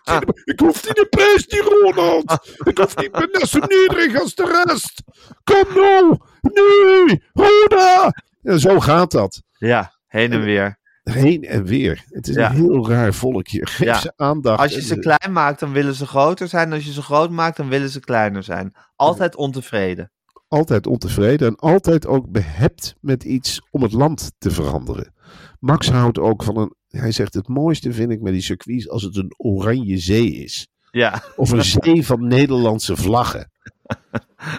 Die 0.04 0.44
Ik 0.54 0.60
hoef 0.60 0.82
die 0.82 1.00
een 1.00 1.10
prijs, 1.10 1.48
die 1.48 1.62
Ronald. 1.62 2.58
Ik 2.64 2.78
hoef 2.78 2.96
niet, 2.96 3.12
ben 3.12 3.30
net 3.32 3.48
zo 3.50 3.60
nederig 3.60 4.22
als 4.22 4.36
de 4.36 4.64
rest. 4.66 5.04
Kom 5.44 5.76
nou. 5.76 6.18
Nee. 6.42 7.24
Roda. 7.34 8.14
En 8.42 8.60
zo 8.60 8.80
gaat 8.80 9.12
dat. 9.12 9.42
Ja, 9.58 10.00
heen 10.08 10.32
en 10.32 10.42
weer. 10.44 10.78
Heen 11.04 11.44
en 11.44 11.66
weer. 11.66 12.04
Het 12.10 12.28
is 12.28 12.36
Ja. 12.36 12.50
een 12.50 12.56
heel 12.56 12.90
raar 12.90 13.14
volkje. 13.14 13.66
Geef 13.68 13.86
Ja. 13.88 14.00
ze 14.00 14.14
aandacht. 14.16 14.60
Als 14.60 14.74
je 14.74 14.82
ze 14.82 15.00
klein 15.00 15.32
maakt, 15.32 15.60
dan 15.60 15.72
willen 15.72 15.94
ze 15.94 16.06
groter 16.08 16.48
zijn. 16.48 16.74
Als 16.74 16.86
je 16.86 16.92
ze 16.92 17.02
groot 17.02 17.30
maakt, 17.30 17.58
dan 17.58 17.70
willen 17.70 17.90
ze 17.90 18.00
kleiner 18.00 18.44
zijn. 18.44 18.74
Altijd 18.96 19.36
ontevreden. 19.36 20.12
Altijd 20.54 20.88
ontevreden 20.88 21.48
en 21.48 21.56
altijd 21.56 22.08
ook 22.08 22.30
behept 22.32 22.96
met 23.02 23.24
iets 23.24 23.62
om 23.72 23.82
het 23.84 23.92
land 23.94 24.32
te 24.38 24.52
veranderen. 24.52 25.14
Max 25.60 25.90
houdt 25.90 26.20
ook 26.20 26.44
van 26.44 26.58
een. 26.58 26.76
Hij 26.88 27.12
zegt: 27.12 27.34
Het 27.34 27.48
mooiste 27.48 27.94
vind 27.94 28.12
ik 28.12 28.22
met 28.22 28.34
die 28.34 28.42
circuits 28.42 28.90
als 28.90 29.04
het 29.04 29.16
een 29.16 29.34
oranje 29.38 29.98
zee 29.98 30.32
is. 30.32 30.68
Ja, 30.92 31.24
Of 31.36 31.52
een 31.52 31.64
zee 31.82 32.06
van 32.06 32.28
Nederlandse 32.28 32.96
vlaggen. 32.96 33.52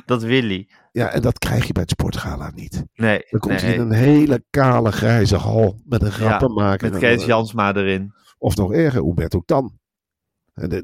dat 0.06 0.22
wil 0.22 0.42
hij. 0.42 0.68
Ja, 0.92 1.08
en 1.08 1.22
dat 1.22 1.38
krijg 1.38 1.66
je 1.66 1.72
bij 1.72 1.82
het 1.82 1.90
Sportgala 1.90 2.50
niet. 2.54 2.84
Nee, 2.94 3.18
Dan 3.30 3.40
komt 3.40 3.60
hij 3.60 3.74
in 3.74 3.80
een 3.80 3.92
hele 3.92 4.44
kale 4.50 4.92
grijze 4.92 5.36
hal 5.36 5.80
met 5.84 6.02
een 6.02 6.12
grappenmaker. 6.12 6.84
met 6.90 7.02
en 7.02 7.08
Kees 7.08 7.20
een- 7.22 7.26
Jansma 7.28 7.74
erin. 7.74 8.12
Of 8.38 8.56
nog 8.56 8.72
erger, 8.72 9.02
Humberto 9.02 9.42
Tan. 9.44 9.78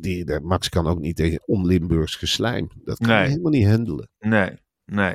Die, 0.00 0.24
de, 0.24 0.40
Max 0.42 0.68
kan 0.68 0.86
ook 0.86 0.98
niet 0.98 1.16
tegen 1.16 1.42
on-Limburgs 1.46 2.14
geslijm. 2.16 2.68
Dat 2.84 2.98
kan 2.98 3.08
Nee. 3.08 3.16
hij 3.16 3.28
helemaal 3.28 3.50
niet 3.50 3.66
handelen. 3.66 4.08
Nee, 4.18 4.50
nee. 4.90 5.14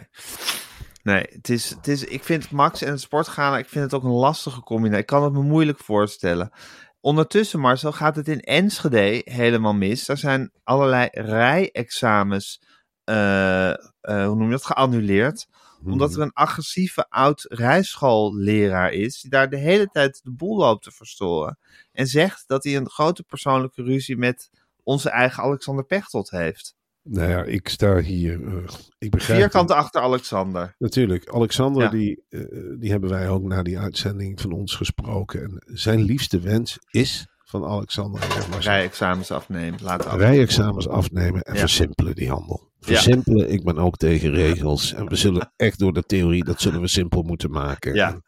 Nee, 1.04 1.26
het 1.30 1.50
is, 1.50 1.70
het 1.70 1.88
is, 1.88 2.04
ik 2.04 2.24
vind 2.24 2.52
Max 2.52 2.82
en 2.82 2.92
het 2.92 3.02
sportgala, 3.02 3.58
ik 3.58 3.70
vind 3.70 3.84
het 3.84 3.94
ook 3.94 4.04
een 4.04 4.10
lastige 4.10 4.62
combinatie. 4.62 5.02
Ik 5.02 5.06
kan 5.06 5.24
het 5.24 5.34
me 5.34 5.42
moeilijk 5.42 5.80
voorstellen. 5.80 6.52
Ondertussen, 7.00 7.60
Marcel, 7.60 7.92
gaat 7.92 8.16
het 8.16 8.28
in 8.28 8.40
Enschede 8.40 9.22
helemaal 9.24 9.74
mis. 9.74 10.08
Er 10.08 10.18
zijn 10.18 10.52
allerlei 10.64 11.08
rijexamens, 11.12 12.62
eh, 13.04 13.74
hoe 14.02 14.36
noem 14.36 14.44
je 14.44 14.50
dat, 14.52 14.66
geannuleerd. 14.66 15.48
Omdat 15.84 16.10
Mhm. 16.10 16.20
er 16.20 16.26
een 16.26 16.34
agressieve 16.34 17.06
oud 17.10 17.46
rijschoolleraar 17.50 18.92
is, 18.92 19.22
die 19.22 19.30
daar 19.32 19.50
de 19.50 19.58
hele 19.58 19.88
tijd 19.88 20.20
de 20.24 20.32
boel 20.32 20.58
loopt 20.58 20.84
te 20.84 20.92
verstoren. 20.92 21.60
En 21.92 22.08
zegt 22.08 22.44
dat 22.48 22.64
hij 22.64 22.76
een 22.76 22.90
grote 22.90 23.24
persoonlijke 23.24 23.84
ruzie 23.84 24.18
met 24.18 24.50
onze 24.84 25.10
eigen 25.10 25.44
Alexander 25.44 25.86
Pechtold 25.86 26.30
heeft. 26.30 26.76
Nou 27.10 27.30
ja, 27.30 27.44
ik 27.44 27.70
sta 27.70 28.00
hier. 28.00 28.34
eh, 28.48 28.54
ik 28.98 29.12
begrijp 29.12 29.42
het. 29.42 29.52
Vierkant 29.52 29.72
achter 29.72 30.02
Alexander. 30.02 30.76
Natuurlijk, 30.78 31.30
Alexander, 31.30 31.84
Ja. 31.84 31.90
die, 31.90 32.24
eh, 32.30 32.40
die 32.80 32.92
hebben 32.92 33.10
wij 33.10 33.30
ook 33.30 33.44
na 33.44 33.64
die 33.64 33.80
uitzending 33.80 34.42
van 34.42 34.52
ons 34.52 34.76
gesproken. 34.76 35.44
En 35.44 35.62
zijn 35.66 36.02
liefste 36.02 36.40
wens 36.40 36.78
is 36.90 37.28
van 37.44 37.66
Alexander, 37.66 38.22
zeg 38.24 38.50
maar, 38.50 38.60
rijexamens 38.62 39.32
afnemen. 39.32 39.80
Laten 39.84 40.10
af. 40.10 40.18
rijexamens 40.18 40.88
afnemen 40.88 41.42
en 41.42 41.54
Ja. 41.54 41.60
versimpelen 41.60 42.16
die 42.16 42.30
handel. 42.30 42.70
Versimpelen, 42.80 43.52
ik 43.52 43.64
ben 43.64 43.78
ook 43.78 43.98
tegen 43.98 44.32
regels. 44.32 44.94
En 44.94 45.08
we 45.08 45.16
zullen 45.16 45.52
echt 45.56 45.80
door 45.80 45.94
de 45.94 46.04
theorie, 46.04 46.44
dat 46.44 46.62
zullen 46.62 46.82
we 46.82 46.88
simpel 46.88 47.22
moeten 47.22 47.52
maken. 47.52 47.94
Ja. 47.94 48.22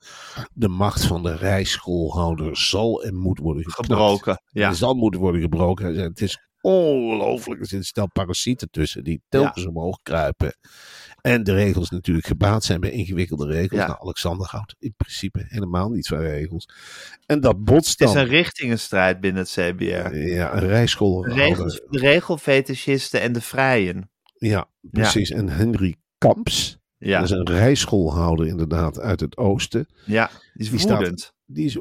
De 0.53 0.67
macht 0.67 1.05
van 1.05 1.23
de 1.23 1.35
rijschoolhouder 1.35 2.57
zal 2.57 3.03
en 3.03 3.15
moet 3.15 3.39
worden. 3.39 3.71
Gebroken. 3.71 4.41
Ja. 4.51 4.73
Zal 4.73 4.93
moeten 4.93 5.19
worden 5.19 5.41
gebroken. 5.41 5.95
Het 5.95 6.21
is 6.21 6.46
ongelooflijk. 6.71 7.59
Er 7.61 7.67
zit 7.67 7.79
een 7.79 7.85
stel 7.85 8.07
parasieten 8.13 8.69
tussen 8.69 9.03
die 9.03 9.21
telkens 9.29 9.65
omhoog 9.65 9.99
kruipen. 10.03 10.57
En 11.21 11.43
de 11.43 11.53
regels 11.53 11.89
natuurlijk 11.89 12.27
gebaat 12.27 12.63
zijn 12.63 12.79
bij 12.79 12.91
ingewikkelde 12.91 13.45
regels. 13.45 13.79
Ja. 13.79 13.87
Nou, 13.87 13.99
Alexander 14.01 14.47
houdt 14.47 14.75
in 14.79 14.93
principe 14.97 15.45
helemaal 15.47 15.89
niet 15.89 16.07
van 16.07 16.17
regels. 16.19 16.69
En 17.25 17.39
dat 17.39 17.63
botst 17.63 17.99
Het 17.99 18.07
is 18.07 18.13
dan. 18.13 18.23
een 18.23 18.29
richtingenstrijd 18.29 19.19
binnen 19.19 19.41
het 19.41 19.51
CBR. 19.51 20.15
Ja, 20.17 20.53
een 20.53 20.67
rijschool. 20.67 21.21
De, 21.21 21.33
regels, 21.33 21.81
de 21.89 21.99
regelfetischisten 21.99 23.21
en 23.21 23.33
de 23.33 23.41
vrijen. 23.41 24.09
Ja, 24.37 24.67
precies. 24.81 25.29
En 25.29 25.49
Henry 25.49 25.95
Kamps. 26.17 26.77
Ja, 26.97 27.19
Dat 27.19 27.29
is 27.29 27.35
een 27.35 27.49
rijschoolhouder 27.49 28.47
inderdaad 28.47 28.99
uit 28.99 29.19
het 29.19 29.37
oosten. 29.37 29.87
ja 30.05 30.29
die 30.53 30.63
is 30.63 30.69
Die 30.69 30.79
staat-. 30.79 31.33
Die 31.45 31.65
is 31.65 31.77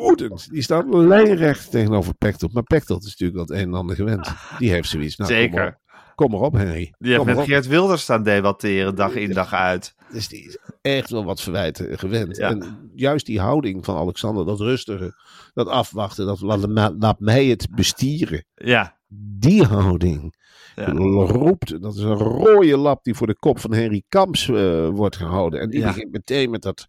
woedend. 0.00 0.50
Die 0.50 0.62
staat 0.62 0.84
lijnrecht 0.88 1.70
tegenover 1.70 2.14
Pechtold. 2.14 2.52
Maar 2.52 2.62
Pechtold 2.62 3.04
is 3.04 3.16
natuurlijk 3.16 3.38
wat 3.38 3.50
een 3.50 3.64
en 3.64 3.74
ander 3.74 3.96
gewend. 3.96 4.32
Die 4.58 4.70
heeft 4.70 4.88
zoiets. 4.88 5.16
Nou, 5.16 5.30
Zeker. 5.30 5.78
kom 6.14 6.30
maar 6.30 6.40
op 6.40 6.52
Henry. 6.52 6.94
Die 6.98 7.12
heeft 7.12 7.24
maar 7.24 7.34
met. 7.34 7.44
Geert 7.44 7.66
Wilders 7.66 8.02
staan 8.02 8.22
debatteren 8.22 8.94
dag 8.94 9.14
in 9.14 9.32
dag 9.32 9.52
uit. 9.52 9.94
Dus 10.12 10.28
die 10.28 10.44
is 10.44 10.58
echt 10.82 11.10
wel 11.10 11.24
wat 11.24 11.40
verwijten 11.40 11.98
gewend. 11.98 12.36
Ja. 12.36 12.50
En 12.50 12.90
juist 12.94 13.26
die 13.26 13.40
houding 13.40 13.84
van 13.84 13.96
Alexander, 13.96 14.46
dat 14.46 14.60
rustige, 14.60 15.14
dat 15.54 15.68
afwachten, 15.68 16.26
dat 16.26 16.40
laat, 16.40 16.94
laat 16.98 17.20
mij 17.20 17.46
het 17.46 17.68
bestieren. 17.70 18.44
Ja, 18.54 18.98
Die 19.12 19.64
houding 19.64 20.34
ja. 20.76 20.84
roept, 20.92 21.82
dat 21.82 21.94
is 21.94 22.02
een 22.02 22.18
rode 22.18 22.76
lap 22.76 23.04
die 23.04 23.14
voor 23.14 23.26
de 23.26 23.38
kop 23.38 23.58
van 23.58 23.72
Henry 23.74 24.02
Kamps 24.08 24.48
eh, 24.48 24.88
wordt 24.88 25.16
gehouden. 25.16 25.60
En 25.60 25.70
die 25.70 25.82
begint 25.82 26.12
meteen 26.12 26.50
met 26.50 26.62
dat, 26.62 26.86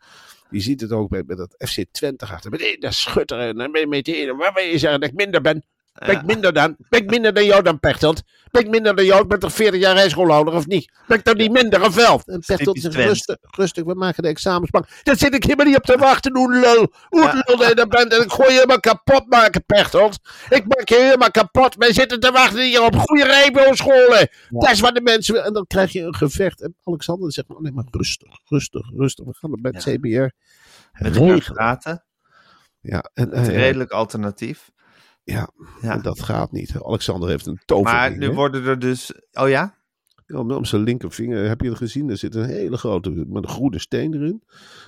je 0.49 0.59
ziet 0.59 0.81
het 0.81 0.91
ook 0.91 1.09
bij, 1.09 1.23
met 1.25 1.37
dat 1.37 1.55
FC 1.57 1.83
Twente 1.91 2.25
achter. 2.25 2.51
Meteen 2.51 2.79
dat 2.79 2.93
schutteren 2.93 3.47
en 3.47 3.55
dan 3.57 3.71
ben 3.71 3.81
je 3.81 3.87
meteen, 3.87 4.37
waar 4.37 4.53
wil 4.53 4.63
je 4.63 4.77
zeggen 4.77 4.99
dat 4.99 5.09
ik 5.09 5.15
minder 5.15 5.41
ben? 5.41 5.63
Ben 5.93 6.15
ik 6.15 6.23
minder 6.25 6.53
dan? 6.53 6.75
Ben 6.89 7.01
ik 7.01 7.09
minder 7.09 7.33
dan 7.33 7.45
jou 7.45 7.63
dan 7.63 7.79
Pechtold? 7.79 8.21
Ben 8.51 8.61
ik 8.61 8.69
minder 8.69 8.95
dan 8.95 9.05
jou? 9.05 9.21
Ik 9.21 9.27
ben 9.27 9.39
toch 9.39 9.53
40 9.53 9.79
jaar 9.79 9.95
rijschoolhouder 9.95 10.53
of 10.53 10.67
niet? 10.67 10.91
Ben 11.07 11.17
ik 11.17 11.23
dan 11.25 11.37
niet 11.37 11.51
minder 11.51 11.83
of 11.85 11.95
wel? 11.95 12.21
En 12.25 12.39
Pechtold 12.45 12.79
zegt 12.79 12.95
rustig, 12.95 13.37
rustig, 13.41 13.83
we 13.83 13.93
maken 13.93 14.23
de 14.23 14.29
examensbank. 14.29 14.87
Daar 15.03 15.17
zit 15.17 15.33
ik 15.33 15.43
helemaal 15.43 15.65
niet 15.65 15.75
op 15.75 15.83
te 15.83 15.97
wachten, 15.97 16.35
hoe 16.37 16.51
lul. 16.53 16.93
Hoe 17.09 17.21
Ja. 17.21 17.43
lul 17.45 17.67
je 17.67 17.75
dat 17.75 17.89
bent. 17.89 18.13
En 18.13 18.21
ik 18.21 18.31
gooi 18.31 18.47
je 18.47 18.53
helemaal 18.53 18.79
kapot 18.79 19.29
maken, 19.29 19.65
Pechtold. 19.65 20.19
Ik 20.49 20.63
maak 20.67 20.89
je 20.89 20.95
helemaal 20.95 21.31
kapot. 21.31 21.75
Wij 21.75 21.93
zitten 21.93 22.19
te 22.19 22.31
wachten 22.31 22.63
hier 22.63 22.81
op 22.83 22.95
goede 22.95 23.23
rijbouwscholen. 23.25 24.29
Dat 24.49 24.71
is 24.71 24.79
wat 24.79 24.95
de 24.95 25.01
mensen 25.01 25.33
willen. 25.33 25.47
En 25.47 25.53
dan 25.53 25.67
krijg 25.67 25.91
je 25.91 26.01
een 26.01 26.15
gevecht. 26.15 26.61
En 26.61 26.75
Alexander 26.83 27.31
zegt, 27.33 27.47
nee, 27.59 27.71
maar 27.71 27.85
rustig, 27.91 28.39
rustig, 28.45 28.89
rustig. 28.95 29.25
We 29.25 29.33
gaan 29.33 29.51
het 29.51 29.61
bij 29.61 29.71
het 29.75 29.83
Ja. 29.83 29.91
CBR 29.97 30.33
Met 31.03 31.43
praten. 31.43 32.03
Ja, 32.81 33.09
en, 33.13 33.29
Het 33.29 33.47
eh, 33.47 33.55
redelijk 33.55 33.91
alternatief. 33.91 34.69
Ja, 35.23 35.49
Ja. 35.81 35.93
en 35.93 36.01
dat 36.01 36.21
gaat 36.21 36.51
niet. 36.51 36.75
Alexander 36.83 37.29
heeft 37.29 37.45
een 37.45 37.61
tover. 37.65 37.93
Maar 37.93 38.17
nu 38.17 38.31
worden 38.31 38.65
er 38.65 38.79
dus... 38.79 39.13
Oh 39.31 39.49
ja? 39.49 39.79
Ja, 40.25 40.37
om, 40.37 40.65
zijn 40.65 40.83
linkervinger, 40.83 41.47
heb 41.47 41.61
je 41.61 41.69
het 41.69 41.77
gezien? 41.77 42.09
Er 42.09 42.17
zit 42.17 42.35
een 42.35 42.45
hele 42.45 42.77
grote, 42.77 43.09
met 43.09 43.43
een 43.43 43.49
groene 43.49 43.79
steen 43.79 44.13
erin. 44.13 44.43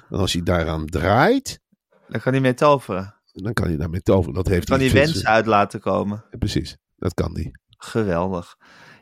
En 0.09 0.17
als 0.17 0.33
hij 0.33 0.41
daaraan 0.43 0.85
draait, 0.85 1.61
Dan 2.07 2.21
kan 2.21 2.33
hij 2.33 2.41
mee 2.41 2.53
toveren. 2.53 3.15
En 3.33 3.43
dan 3.43 3.53
kan 3.53 3.67
hij 3.67 3.77
daarmee 3.77 4.01
toveren. 4.01 4.33
Dat 4.33 4.47
heeft 4.47 4.69
Kan 4.69 4.79
hij 4.79 4.91
wensen 4.91 5.27
uit 5.27 5.45
laten 5.45 5.79
komen. 5.79 6.25
Ja, 6.31 6.37
Precies, 6.37 6.77
dat 6.95 7.13
kan 7.13 7.33
die. 7.33 7.51
Geweldig. 7.77 8.57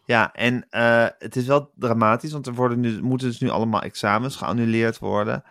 Ja, 0.06 0.34
en 0.34 0.65
eh, 0.70 1.08
het 1.17 1.36
is 1.36 1.46
wel 1.46 1.72
dramatisch, 1.76 2.32
want 2.32 2.48
er 2.48 2.54
worden 2.54 2.80
nu, 2.80 3.02
moeten 3.02 3.28
dus 3.28 3.39
nu 3.39 3.50
allemaal 3.50 3.82
examens 3.82 4.36
geannuleerd 4.36 5.00
worden. 5.00 5.44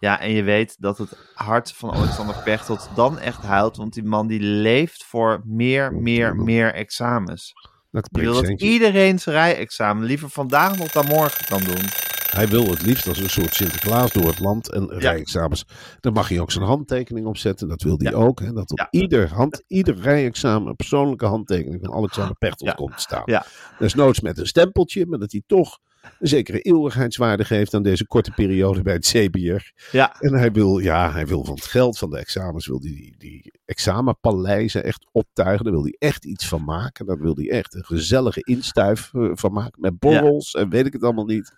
Ja, 0.00 0.20
en 0.20 0.30
je 0.30 0.42
weet 0.42 0.76
dat 0.80 0.98
het 0.98 1.18
hart 1.34 1.72
van 1.72 1.90
Alexander 1.90 2.42
Pechtold 2.44 2.90
dan 2.94 3.18
echt 3.18 3.42
huilt, 3.42 3.76
want 3.76 3.92
die 3.94 4.04
man 4.04 4.26
die 4.26 4.40
leeft 4.40 5.04
voor 5.04 5.40
meer, 5.44 5.92
meer, 5.94 6.36
meer 6.36 6.74
examens. 6.74 7.52
Dat 7.90 8.08
Die 8.12 8.22
wil 8.22 8.34
dat 8.34 8.60
iedereen 8.60 9.18
zijn 9.18 9.36
rijexamen 9.36 10.04
liever 10.04 10.30
vandaag 10.30 10.78
nog 10.78 10.90
dan 10.90 11.06
morgen 11.06 11.44
kan 11.46 11.62
doen. 11.62 11.84
Hij 12.30 12.48
wil 12.48 12.70
het 12.70 12.82
liefst 12.82 13.08
als 13.08 13.18
een 13.18 13.30
soort 13.30 13.54
Sinterklaas 13.54 14.12
door 14.12 14.26
het 14.26 14.38
land 14.38 14.72
en 14.72 14.88
rijexamens. 14.98 15.64
Daar 16.00 16.12
mag 16.12 16.28
hij 16.28 16.40
ook 16.40 16.50
zijn 16.50 16.64
handtekening 16.64 17.26
op 17.26 17.36
zetten. 17.36 17.68
Dat 17.68 17.82
wil 17.82 17.98
hij 17.98 18.10
Ja. 18.12 18.18
ook. 18.18 18.40
Hè, 18.40 18.52
dat 18.52 18.70
op 18.70 18.78
Ja. 18.78 18.88
ieder, 18.90 19.32
hand, 19.32 19.62
ieder 19.66 19.96
rijexamen 20.00 20.68
een 20.68 20.76
persoonlijke 20.76 21.26
handtekening 21.26 21.80
van 21.84 21.94
Alexander 21.94 22.36
Pechtold 22.36 22.70
Ja. 22.70 22.76
komt 22.76 22.94
te 22.96 23.00
staan. 23.02 23.22
Ja. 23.24 23.44
Desnoods 23.78 24.20
met 24.20 24.38
een 24.38 24.46
stempeltje, 24.46 25.06
maar 25.06 25.18
dat 25.18 25.32
hij 25.32 25.42
toch 25.46 25.78
een 26.18 26.28
zekere 26.28 26.60
eeuwigheidswaarde 26.60 27.44
geeft 27.44 27.74
aan 27.74 27.82
deze 27.82 28.06
korte 28.06 28.30
periode 28.30 28.82
bij 28.82 28.92
het 28.94 29.06
CBR. 29.06 29.70
Ja, 29.96 30.16
En 30.20 30.32
hij 30.34 30.52
wil, 30.52 30.78
ja, 30.78 31.12
hij 31.12 31.26
wil 31.26 31.44
van 31.44 31.54
het 31.54 31.64
geld 31.64 31.98
van 31.98 32.10
de 32.10 32.18
examens, 32.18 32.66
wil 32.66 32.80
die, 32.80 33.14
die, 33.18 33.52
examenpaleizen 33.64 34.84
echt 34.84 35.06
optuigen. 35.12 35.64
Daar 35.64 35.72
wil 35.74 35.82
hij 35.82 35.96
echt 35.98 36.24
iets 36.24 36.48
van 36.48 36.64
maken. 36.64 37.06
Daar 37.06 37.18
wil 37.18 37.34
hij 37.36 37.50
echt 37.50 37.74
een 37.74 37.84
gezellige 37.84 38.40
instuif 38.42 39.14
eh, 39.14 39.30
van 39.34 39.52
maken. 39.52 39.80
Met 39.80 39.98
borrels 39.98 40.54
en 40.54 40.68
weet 40.68 40.86
ik 40.86 40.92
het 40.92 41.02
allemaal 41.02 41.24
niet. 41.26 41.52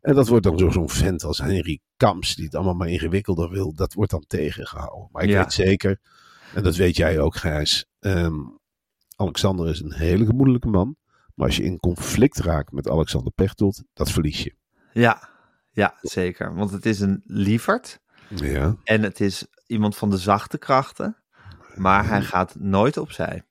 En 0.00 0.14
dat 0.14 0.28
wordt 0.28 0.44
dan 0.44 0.56
door 0.56 0.72
zo'n 0.72 0.88
vent 0.90 1.24
als 1.24 1.38
Henry 1.38 1.78
Kams, 1.96 2.34
die 2.34 2.44
het 2.44 2.54
allemaal 2.54 2.74
maar 2.74 2.88
ingewikkelder 2.88 3.50
wil. 3.50 3.74
Dat 3.74 3.92
wordt 3.92 4.10
dan 4.10 4.24
tegengehouden. 4.26 5.08
Maar 5.12 5.22
ik 5.22 5.28
Ja. 5.30 5.38
weet 5.42 5.52
zeker, 5.52 5.98
en 6.54 6.62
dat 6.62 6.76
weet 6.76 6.96
jij 6.96 7.18
ook 7.20 7.36
Gijs. 7.36 7.86
ehm, 7.98 8.34
Alexander 9.16 9.68
is 9.68 9.80
een 9.80 9.92
hele 9.92 10.26
gemoedelijke 10.26 10.68
man. 10.68 10.96
Maar 11.40 11.48
als 11.48 11.56
je 11.56 11.64
in 11.64 11.78
conflict 11.78 12.38
raakt 12.38 12.72
met 12.72 12.88
Alexander 12.88 13.32
Pechtold, 13.32 13.82
dat 13.92 14.10
verlies 14.10 14.42
je. 14.42 14.54
ja, 14.92 15.28
ja, 15.70 15.98
zeker. 16.00 16.54
Want 16.54 16.70
het 16.70 16.86
is 16.86 17.00
een 17.00 17.22
lieverd 17.24 18.00
Ja. 18.28 18.76
en 18.84 19.02
het 19.02 19.20
is 19.20 19.46
iemand 19.66 19.96
van 19.96 20.10
de 20.10 20.18
zachte 20.18 20.58
krachten, 20.58 21.16
maar 21.74 22.06
hij 22.08 22.22
gaat 22.22 22.54
nooit 22.58 22.96
opzij. 22.96 23.42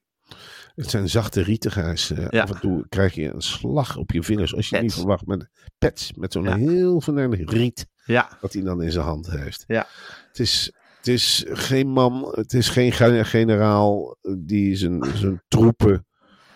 Het 0.75 0.89
zijn 0.89 1.09
zachte 1.09 1.41
rietigheid. 1.41 2.09
Uh, 2.13 2.27
Ja. 2.29 2.41
Af 2.41 2.49
en 2.51 2.59
toe 2.59 2.85
krijg 2.89 3.13
je 3.15 3.33
een 3.33 3.41
slag 3.41 3.97
op 3.97 4.11
je 4.11 4.23
vingers 4.23 4.55
als 4.55 4.69
je 4.69 4.77
niet 4.77 4.93
verwacht. 4.93 5.25
Met 5.25 5.49
pets, 5.77 6.13
met 6.13 6.31
zo'n 6.33 6.43
Ja. 6.43 6.55
heel 6.55 7.01
venijnig 7.01 7.51
riet 7.51 7.87
Ja, 8.05 8.37
dat 8.41 8.53
hij 8.53 8.61
dan 8.61 8.81
in 8.81 8.91
zijn 8.91 9.05
hand 9.05 9.29
heeft. 9.31 9.63
Ja. 9.67 9.87
Het 10.27 10.39
is, 10.39 10.73
het 10.97 11.07
is 11.07 11.45
geen 11.47 11.87
man, 11.87 12.31
het 12.35 12.53
is 12.53 12.69
geen 12.69 12.91
ge- 12.91 13.25
generaal 13.25 14.17
eh, 14.21 14.33
die 14.37 14.75
zijn, 14.75 15.05
zijn 15.15 15.41
troepen 15.47 16.05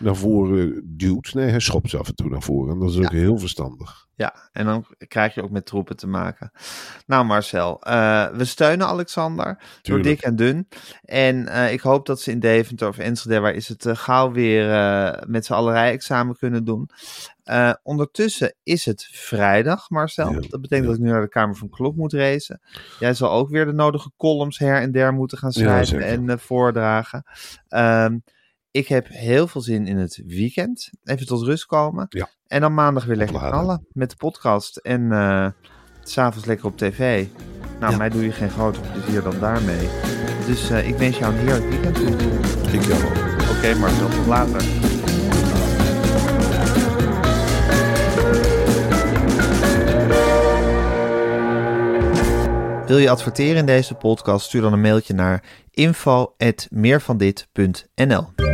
naar 0.04 0.16
voren 0.16 0.82
duwt. 0.96 1.34
Nee, 1.34 1.50
hij 1.50 1.60
schopt 1.60 1.90
ze 1.90 1.98
af 1.98 2.08
en 2.08 2.14
toe 2.14 2.30
naar 2.30 2.42
voren. 2.42 2.72
En 2.72 2.80
dat 2.80 2.90
is 2.90 2.98
ook 2.98 3.12
heel 3.12 3.38
verstandig. 3.38 4.04
Ja, 4.16 4.34
en 4.52 4.64
dan 4.64 4.86
krijg 5.08 5.34
je 5.34 5.42
ook 5.42 5.50
met 5.50 5.66
troepen 5.66 5.96
te 5.96 6.06
maken. 6.06 6.52
Nou 7.06 7.24
Marcel, 7.24 7.80
eh, 7.82 8.28
we 8.28 8.44
steunen 8.44 8.86
Alexander 8.86 9.58
door 9.82 10.02
dik 10.02 10.20
en 10.20 10.36
dun. 10.36 10.68
En 11.04 11.48
eh, 11.48 11.72
ik 11.72 11.80
hoop 11.80 12.06
dat 12.06 12.20
ze 12.20 12.30
in 12.30 12.40
Deventer 12.40 12.88
of 12.88 12.98
Enschede, 12.98 13.40
waar 13.40 13.54
is 13.54 13.68
het, 13.68 13.86
eh, 13.86 13.96
gauw 13.96 14.32
weer 14.32 14.66
met 15.26 15.44
z'n 15.44 15.52
allen 15.52 15.72
rijexamen 15.72 16.36
kunnen 16.36 16.64
doen. 16.64 16.90
Ondertussen 17.82 18.54
is 18.62 18.84
het 18.84 19.08
vrijdag, 19.12 19.90
Marcel. 19.90 20.32
Ja, 20.32 20.40
Dat 20.48 20.60
betekent 20.60 20.80
ja. 20.80 20.86
dat 20.86 20.94
ik 20.94 21.00
nu 21.00 21.10
naar 21.10 21.20
de 21.20 21.28
Kamer 21.28 21.56
van 21.56 21.68
Klok 21.68 21.96
moet 21.96 22.12
racen. 22.12 22.60
Jij 22.98 23.14
zal 23.14 23.30
ook 23.30 23.48
weer 23.48 23.64
de 23.64 23.72
nodige 23.72 24.10
columns 24.16 24.58
her 24.58 24.80
en 24.80 24.92
der 24.92 25.12
moeten 25.12 25.38
gaan 25.38 25.52
schrijven 25.52 26.00
en 26.00 26.38
voordragen. 26.38 27.24
Ehm, 27.68 28.18
ik 28.74 28.88
heb 28.88 29.06
heel 29.08 29.46
veel 29.48 29.60
zin 29.60 29.86
in 29.86 29.96
het 29.96 30.22
weekend. 30.26 30.90
Even 31.04 31.26
tot 31.26 31.42
rust 31.42 31.66
komen. 31.66 32.06
Ja. 32.08 32.28
En 32.46 32.60
dan 32.60 32.74
maandag 32.74 33.04
weer 33.04 33.16
lekker 33.16 33.36
Opladen. 33.36 33.58
knallen 33.58 33.86
met 33.92 34.10
de 34.10 34.16
podcast. 34.16 34.76
En 34.76 35.10
s 36.02 36.12
s'avonds 36.12 36.46
lekker 36.46 36.66
op 36.66 36.76
tv. 36.78 37.26
Nou, 37.80 37.92
Ja. 37.92 37.98
mij 37.98 38.08
doe 38.08 38.24
je 38.24 38.32
geen 38.32 38.50
groter 38.50 38.82
plezier 38.92 39.22
dan 39.22 39.38
daarmee. 39.40 39.88
Dus 40.46 40.70
eh, 40.70 40.88
ik 40.88 40.96
wens 40.96 41.18
jou 41.18 41.32
een 41.34 41.38
heerlijk 41.38 41.68
weekend. 41.70 41.98
Ik 42.72 42.82
jou 42.82 43.04
ook. 43.04 43.16
Oké, 43.56 43.74
Marcel, 43.74 44.08
tot 44.08 44.26
later. 44.26 44.62
Wil 52.86 52.98
je 52.98 53.10
adverteren 53.10 53.56
in 53.56 53.66
deze 53.66 53.94
podcast? 53.94 54.46
Stuur 54.46 54.60
dan 54.60 54.72
een 54.72 54.80
mailtje 54.80 55.14
naar 55.14 55.42
info.meervandit.nl 55.70 58.53